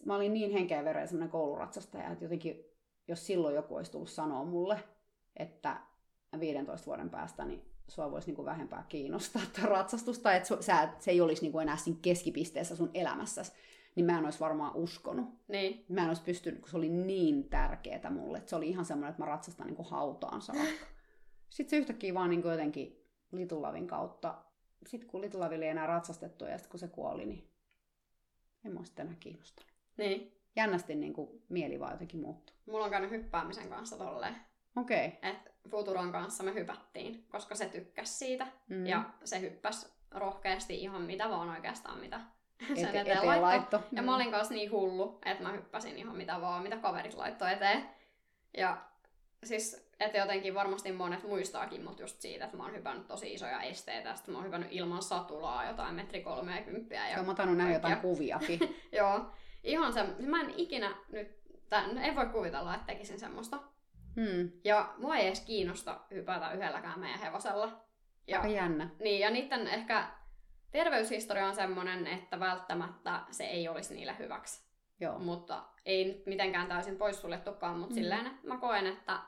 mä 0.04 0.16
olin 0.16 0.32
niin 0.32 0.50
henkeä 0.50 0.84
vereen 0.84 1.08
semmoinen 1.08 1.30
kouluratsastaja, 1.30 2.10
että 2.10 2.24
jotenkin, 2.24 2.64
jos 3.08 3.26
silloin 3.26 3.54
joku 3.54 3.76
olisi 3.76 3.92
tullut 3.92 4.10
sanoa 4.10 4.44
mulle, 4.44 4.84
että 5.36 5.80
15 6.40 6.86
vuoden 6.86 7.10
päästä, 7.10 7.44
niin 7.44 7.62
sua 7.88 8.10
voisi 8.10 8.26
niin 8.26 8.36
kuin 8.36 8.46
vähempää 8.46 8.84
kiinnostaa 8.88 9.42
tuo 9.56 9.66
ratsastusta, 9.68 10.34
että 10.34 10.54
su- 10.54 10.62
sä, 10.62 10.88
se 10.98 11.10
ei 11.10 11.20
olisi 11.20 11.42
niin 11.42 11.52
kuin 11.52 11.62
enää 11.62 11.76
siinä 11.76 11.98
keskipisteessä 12.02 12.76
sun 12.76 12.90
elämässäsi, 12.94 13.52
niin 13.94 14.06
mä 14.06 14.18
en 14.18 14.24
olisi 14.24 14.40
varmaan 14.40 14.76
uskonut 14.76 15.28
Niin. 15.48 15.84
mä 15.88 16.02
en 16.02 16.08
olisi 16.08 16.22
pystynyt, 16.22 16.60
kun 16.60 16.70
se 16.70 16.76
oli 16.76 16.88
niin 16.88 17.48
tärkeää 17.48 18.10
mulle. 18.10 18.38
Että 18.38 18.50
se 18.50 18.56
oli 18.56 18.68
ihan 18.68 18.84
semmoinen, 18.84 19.10
että 19.10 19.22
mä 19.22 19.26
ratsastan 19.26 19.66
niin 19.66 19.76
kuin 19.76 19.88
hautaan 19.88 20.42
saakka. 20.42 20.64
Sitten 21.50 21.70
se 21.70 21.76
yhtäkkiä 21.76 22.14
vaan 22.14 22.30
niin 22.30 22.42
kuin 22.42 22.52
jotenkin 22.52 23.06
Litulavin 23.32 23.86
kautta. 23.86 24.34
Sitten 24.86 25.08
kun 25.10 25.20
Litulavi 25.20 25.56
oli 25.56 25.66
enää 25.66 25.86
ratsastettu 25.86 26.44
ja 26.44 26.58
sitten 26.58 26.70
kun 26.70 26.80
se 26.80 26.88
kuoli, 26.88 27.26
niin 27.26 27.50
en 28.64 28.72
mä 28.72 28.84
sitten 28.84 29.06
enää 29.06 29.18
kiinnostanut. 29.20 29.72
Niin. 29.96 30.32
Jännästi 30.56 30.94
niin 30.94 31.12
kuin 31.12 31.42
mieli 31.48 31.80
vaan 31.80 31.92
jotenkin 31.92 32.20
muuttui. 32.20 32.51
Mulla 32.66 32.84
on 32.84 32.90
käynyt 32.90 33.10
hyppäämisen 33.10 33.68
kanssa 33.68 33.96
tolleen. 33.96 34.36
Okei. 34.76 35.06
Okay. 35.06 35.30
että 35.30 35.50
Futuron 35.70 36.12
kanssa 36.12 36.44
me 36.44 36.54
hypättiin, 36.54 37.26
koska 37.28 37.54
se 37.54 37.66
tykkäsi 37.66 38.14
siitä. 38.14 38.44
Mm. 38.44 38.76
Mm. 38.76 38.86
Ja 38.86 39.04
se 39.24 39.40
hyppäsi 39.40 39.92
rohkeasti 40.10 40.82
ihan 40.82 41.02
mitä 41.02 41.30
vaan 41.30 41.50
oikeastaan, 41.50 42.00
mitä 42.00 42.20
sen 42.68 42.76
Ete- 42.76 42.88
eteen, 42.88 43.06
eteen 43.06 43.26
laittoi. 43.26 43.40
laitto. 43.40 43.80
Ja 43.92 44.02
mä 44.02 44.16
olin 44.16 44.30
kanssa 44.30 44.54
niin 44.54 44.70
hullu, 44.70 45.18
että 45.24 45.42
mä 45.42 45.52
hyppäsin 45.52 45.96
ihan 45.98 46.16
mitä 46.16 46.40
vaan, 46.40 46.62
mitä 46.62 46.76
kaverit 46.76 47.14
laittoi 47.14 47.52
eteen. 47.52 47.88
Ja 48.56 48.82
siis, 49.44 49.90
että 50.00 50.18
jotenkin 50.18 50.54
varmasti 50.54 50.92
monet 50.92 51.22
muistaakin 51.22 51.84
mut 51.84 52.00
just 52.00 52.20
siitä, 52.20 52.44
että 52.44 52.56
mä 52.56 52.62
oon 52.62 52.74
hypännyt 52.74 53.06
tosi 53.06 53.34
isoja 53.34 53.62
esteitä. 53.62 54.14
Sitten 54.14 54.32
mä 54.32 54.38
oon 54.38 54.46
hypännyt 54.46 54.72
ilman 54.72 55.02
satulaa 55.02 55.68
jotain 55.68 55.94
metri 55.94 56.22
30 56.22 56.94
ja 56.94 57.10
Joo, 57.10 57.22
mä 57.22 57.26
oon 57.26 57.36
tainnut 57.36 57.58
nähdä 57.58 57.72
jotain 57.72 57.96
kuviakin. 57.96 58.76
Joo, 58.98 59.30
ihan 59.64 59.92
se, 59.92 60.02
mä 60.26 60.40
en 60.40 60.54
ikinä 60.56 60.96
nyt, 61.12 61.41
tän, 61.72 61.98
en 61.98 62.16
voi 62.16 62.26
kuvitella, 62.26 62.74
että 62.74 62.86
tekisin 62.86 63.20
semmoista. 63.20 63.58
Hmm. 64.16 64.52
Ja 64.64 64.94
mua 64.98 65.16
ei 65.16 65.26
edes 65.26 65.40
kiinnosta 65.40 66.00
hypätä 66.10 66.52
yhdelläkään 66.52 67.00
meidän 67.00 67.20
hevosella. 67.20 67.84
Ja, 68.26 68.40
Aika 68.40 68.52
jännä. 68.52 68.90
niin, 69.00 69.20
ja 69.20 69.30
niiden 69.30 69.66
ehkä 69.66 70.06
terveyshistoria 70.70 71.46
on 71.46 71.54
semmoinen, 71.54 72.06
että 72.06 72.40
välttämättä 72.40 73.20
se 73.30 73.44
ei 73.44 73.68
olisi 73.68 73.94
niille 73.94 74.18
hyväksi. 74.18 74.66
Joo. 75.00 75.18
Mutta 75.18 75.64
ei 75.84 76.04
nyt 76.04 76.26
mitenkään 76.26 76.66
täysin 76.68 76.96
poissuljettukaan, 76.96 77.78
mutta 77.78 77.94
Mm. 77.94 77.98
mm. 77.98 78.02
silleen, 78.02 78.26
että 78.26 78.48
mä 78.48 78.58
koen, 78.58 78.86
että, 78.86 79.18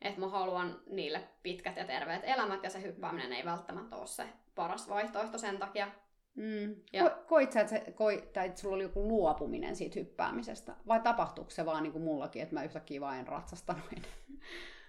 että 0.00 0.20
mä 0.20 0.28
haluan 0.28 0.80
niille 0.86 1.28
pitkät 1.42 1.76
ja 1.76 1.84
terveet 1.84 2.22
elämät, 2.24 2.62
ja 2.62 2.70
se 2.70 2.82
hyppääminen 2.82 3.32
ei 3.32 3.44
välttämättä 3.44 3.96
ole 3.96 4.06
se 4.06 4.28
paras 4.54 4.88
vaihtoehto 4.88 5.38
sen 5.38 5.58
takia. 5.58 5.88
Mm. 6.34 6.76
Ja- 6.92 7.04
Ko- 7.08 7.24
koit 7.28 7.52
sä, 7.52 7.60
että, 7.60 7.70
se, 7.70 7.90
koi, 7.92 8.28
tai 8.32 8.46
että 8.46 8.60
sulla 8.60 8.74
oli 8.74 8.82
joku 8.82 9.08
luopuminen 9.08 9.76
siitä 9.76 9.98
hyppäämisestä? 10.00 10.76
Vai 10.88 11.00
tapahtuuko 11.00 11.50
se 11.50 11.66
vaan 11.66 11.82
niin 11.82 11.92
kuin 11.92 12.04
mullakin, 12.04 12.42
että 12.42 12.54
mä 12.54 12.62
yhtäkkiä 12.62 13.00
vaan 13.00 13.18
en 13.18 13.26
ratsastanut 13.26 13.84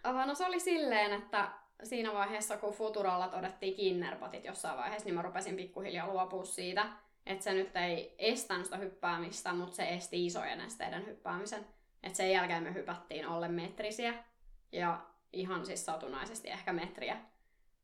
enää? 0.03 0.25
No 0.25 0.35
se 0.35 0.45
oli 0.45 0.59
silleen, 0.59 1.13
että 1.13 1.51
siinä 1.83 2.13
vaiheessa, 2.13 2.57
kun 2.57 2.73
Futuralla 2.73 3.27
todettiin 3.27 3.75
kinnerpatit 3.75 4.45
jossain 4.45 4.77
vaiheessa, 4.77 5.05
niin 5.05 5.15
mä 5.15 5.21
rupesin 5.21 5.55
pikkuhiljaa 5.55 6.07
luopua 6.07 6.45
siitä. 6.45 6.85
Että 7.25 7.43
se 7.43 7.53
nyt 7.53 7.75
ei 7.75 8.15
estänyt 8.17 8.65
sitä 8.65 8.77
hyppäämistä, 8.77 9.53
mutta 9.53 9.75
se 9.75 9.89
esti 9.89 10.25
isojen 10.25 10.61
esteiden 10.61 11.05
hyppäämisen. 11.05 11.65
Että 12.03 12.17
sen 12.17 12.31
jälkeen 12.31 12.63
me 12.63 12.73
hypättiin 12.73 13.25
alle 13.27 13.47
metrisiä 13.47 14.13
ja 14.71 15.01
ihan 15.33 15.65
siis 15.65 15.85
satunnaisesti 15.85 16.49
ehkä 16.49 16.73
metriä. 16.73 17.17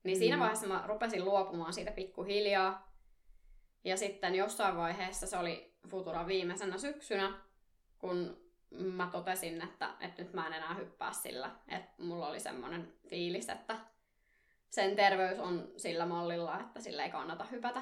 Niin 0.04 0.18
siinä 0.18 0.36
Mm. 0.36 0.40
vaiheessa 0.40 0.68
mä 0.68 0.84
rupesin 0.88 1.26
luopumaan 1.26 1.74
siitä 1.74 1.92
pikkuhiljaa. 1.92 2.89
Ja 3.84 3.98
sitten 3.98 4.36
jossain 4.36 4.78
vaiheessa 4.78 5.28
se 5.28 5.38
oli 5.38 5.74
Futuran 5.88 6.28
viimeisenä 6.28 6.78
syksynä, 6.78 7.34
kun 8.00 8.38
mä 8.72 9.10
totesin, 9.12 9.62
että, 9.62 9.94
että 10.00 10.22
nyt 10.22 10.34
mä 10.34 10.48
en 10.48 10.54
enää 10.54 10.74
hyppää 10.74 11.14
sillä. 11.14 11.52
Että 11.68 12.04
mulla 12.04 12.28
oli 12.28 12.40
semmoinen 12.40 12.94
fiilis, 13.08 13.50
että 13.50 13.78
sen 14.70 14.96
terveys 14.96 15.40
on 15.40 15.72
sillä 15.78 16.06
mallilla, 16.06 16.60
että 16.60 16.80
sillä 16.80 17.04
ei 17.04 17.12
kannata 17.12 17.44
hypätä. 17.44 17.82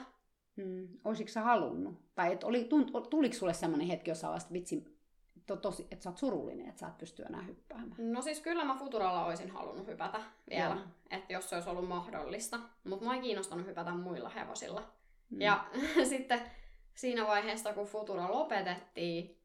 Mm. 0.55 0.87
Olisitko 1.05 1.31
sä 1.31 1.41
halunnut? 1.41 2.15
Tai 2.15 2.33
et 2.33 2.43
oli, 2.43 2.63
tunt, 2.63 2.91
tuliko 3.09 3.35
sulle 3.35 3.53
sellainen 3.53 3.87
hetki 3.87 4.11
vaiheessa, 4.11 4.35
että 4.35 4.53
vitsi, 4.53 4.97
to, 5.45 5.55
tosi, 5.55 5.87
että 5.91 6.03
sä 6.03 6.09
oot 6.09 6.17
surullinen, 6.17 6.69
että 6.69 6.79
sä 6.79 6.87
et 6.87 6.97
pysty 6.97 7.23
enää 7.23 7.41
hyppäämään? 7.41 8.11
No 8.13 8.21
siis 8.21 8.39
kyllä 8.39 8.65
mä 8.65 8.75
Futuralla 8.75 9.25
olisin 9.25 9.51
halunnut 9.51 9.87
hypätä 9.87 10.21
vielä, 10.49 10.77
että 11.09 11.33
jos 11.33 11.49
se 11.49 11.55
olisi 11.55 11.69
ollut 11.69 11.87
mahdollista. 11.87 12.59
Mutta 12.83 13.05
mä 13.05 13.15
ei 13.15 13.21
kiinnostanut 13.21 13.65
hypätä 13.65 13.91
muilla 13.91 14.29
hevosilla. 14.29 14.96
Mm. 15.29 15.41
Ja 15.41 15.65
sitten 16.09 16.41
siinä 16.93 17.27
vaiheessa, 17.27 17.73
kun 17.73 17.87
Futura 17.87 18.31
lopetettiin, 18.31 19.41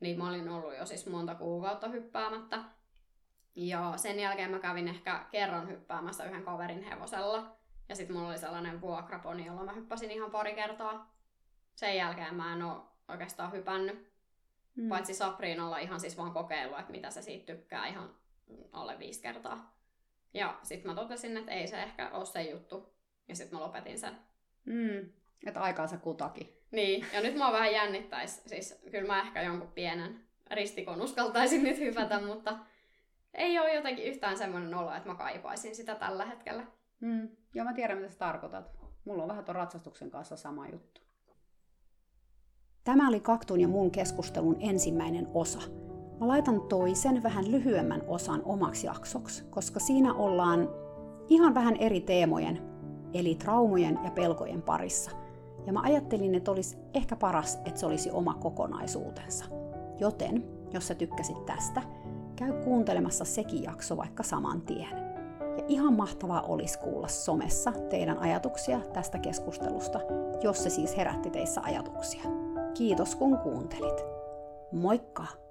niin 0.00 0.18
mä 0.18 0.28
olin 0.28 0.48
ollut 0.48 0.76
jo 0.76 0.86
siis 0.86 1.06
monta 1.06 1.34
kuukautta 1.34 1.88
hyppäämättä. 1.88 2.64
Ja 3.54 3.92
sen 3.96 4.20
jälkeen 4.20 4.50
mä 4.50 4.58
kävin 4.58 4.88
ehkä 4.88 5.26
kerran 5.30 5.68
hyppäämässä 5.68 6.24
yhden 6.24 6.44
kaverin 6.44 6.82
hevosella. 6.82 7.56
Ja 7.88 7.96
sitten 7.96 8.16
mulla 8.16 8.28
oli 8.28 8.38
sellainen 8.38 8.80
vuokraponi, 8.80 9.46
jolla 9.46 9.64
mä 9.64 9.72
hyppäsin 9.72 10.10
ihan 10.10 10.30
pari 10.30 10.54
kertaa. 10.54 11.14
Sen 11.74 11.96
jälkeen 11.96 12.34
mä 12.34 12.52
en 12.52 12.62
oo 12.62 12.92
oikeastaan 13.08 13.52
hypännyt. 13.52 14.12
Mm. 14.76 14.88
Paitsi 14.88 15.14
Sapriinalla 15.14 15.78
ihan 15.78 16.00
siis 16.00 16.18
vaan 16.18 16.32
kokeillut, 16.32 16.78
että 16.78 16.92
mitä 16.92 17.10
se 17.10 17.22
siitä 17.22 17.52
tykkää 17.52 17.86
ihan 17.86 18.14
alle 18.72 18.98
viisi 18.98 19.22
kertaa. 19.22 19.76
Ja 20.34 20.58
sitten 20.62 20.90
mä 20.90 20.94
totesin, 20.94 21.36
että 21.36 21.52
ei 21.52 21.66
se 21.66 21.82
ehkä 21.82 22.10
ole 22.10 22.26
se 22.26 22.42
juttu. 22.42 22.94
Ja 23.28 23.36
sitten 23.36 23.58
mä 23.58 23.64
lopetin 23.64 23.98
sen. 23.98 24.18
Mm. 24.64 25.12
Että 25.46 25.60
aikaansa 25.60 25.96
kutakin. 25.96 26.56
Niin, 26.70 27.06
ja 27.12 27.20
nyt 27.20 27.36
mua 27.36 27.52
vähän 27.52 27.72
jännittäisi. 27.72 28.42
Siis 28.46 28.80
kyllä 28.90 29.06
mä 29.06 29.20
ehkä 29.20 29.42
jonkun 29.42 29.72
pienen 29.72 30.20
ristikon 30.50 31.02
uskaltaisin 31.02 31.62
nyt 31.62 31.78
hypätä, 31.78 32.20
mutta 32.26 32.58
ei 33.34 33.58
ole 33.58 33.74
jotenkin 33.74 34.04
yhtään 34.04 34.38
semmoinen 34.38 34.74
olo, 34.74 34.94
että 34.94 35.08
mä 35.08 35.14
kaipaisin 35.14 35.74
sitä 35.74 35.94
tällä 35.94 36.24
hetkellä. 36.26 36.66
Mm. 37.00 37.28
Joo, 37.54 37.64
mä 37.64 37.72
tiedän, 37.72 37.98
mitä 37.98 38.12
sä 38.12 38.18
tarkoitat. 38.18 38.70
Mulla 39.04 39.22
on 39.22 39.28
vähän 39.28 39.44
tuon 39.44 39.56
ratsastuksen 39.56 40.10
kanssa 40.10 40.36
sama 40.36 40.68
juttu. 40.68 41.00
Tämä 42.84 43.08
oli 43.08 43.20
Kaktun 43.20 43.60
ja 43.60 43.68
mun 43.68 43.90
keskustelun 43.90 44.56
ensimmäinen 44.60 45.28
osa. 45.34 45.60
Mä 46.20 46.28
laitan 46.28 46.60
toisen 46.60 47.22
vähän 47.22 47.50
lyhyemmän 47.50 48.02
osan 48.06 48.42
omaksi 48.44 48.86
jaksoksi, 48.86 49.44
koska 49.50 49.80
siinä 49.80 50.14
ollaan 50.14 50.68
ihan 51.28 51.54
vähän 51.54 51.76
eri 51.76 52.00
teemojen, 52.00 52.62
eli 53.14 53.34
traumojen 53.34 53.98
ja 54.04 54.10
pelkojen 54.10 54.62
parissa. 54.62 55.19
Ja 55.66 55.72
mä 55.72 55.80
ajattelin, 55.82 56.34
että 56.34 56.50
olisi 56.50 56.78
ehkä 56.94 57.16
paras, 57.16 57.58
että 57.64 57.80
se 57.80 57.86
olisi 57.86 58.10
oma 58.10 58.34
kokonaisuutensa. 58.34 59.44
Joten, 59.98 60.44
jos 60.72 60.88
sä 60.88 60.94
tykkäsit 60.94 61.46
tästä, 61.46 61.82
käy 62.36 62.52
kuuntelemassa 62.52 63.24
sekin 63.24 63.62
jakso 63.62 63.96
vaikka 63.96 64.22
saman 64.22 64.62
tien. 64.62 65.10
Ja 65.40 65.64
ihan 65.68 65.94
mahtavaa 65.94 66.42
olisi 66.42 66.78
kuulla 66.78 67.08
somessa 67.08 67.72
teidän 67.72 68.18
ajatuksia 68.18 68.80
tästä 68.92 69.18
keskustelusta, 69.18 70.00
jos 70.42 70.62
se 70.62 70.70
siis 70.70 70.96
herätti 70.96 71.30
teissä 71.30 71.60
ajatuksia. 71.64 72.22
Kiitos 72.74 73.14
kun 73.14 73.38
kuuntelit. 73.38 74.04
Moikka! 74.72 75.49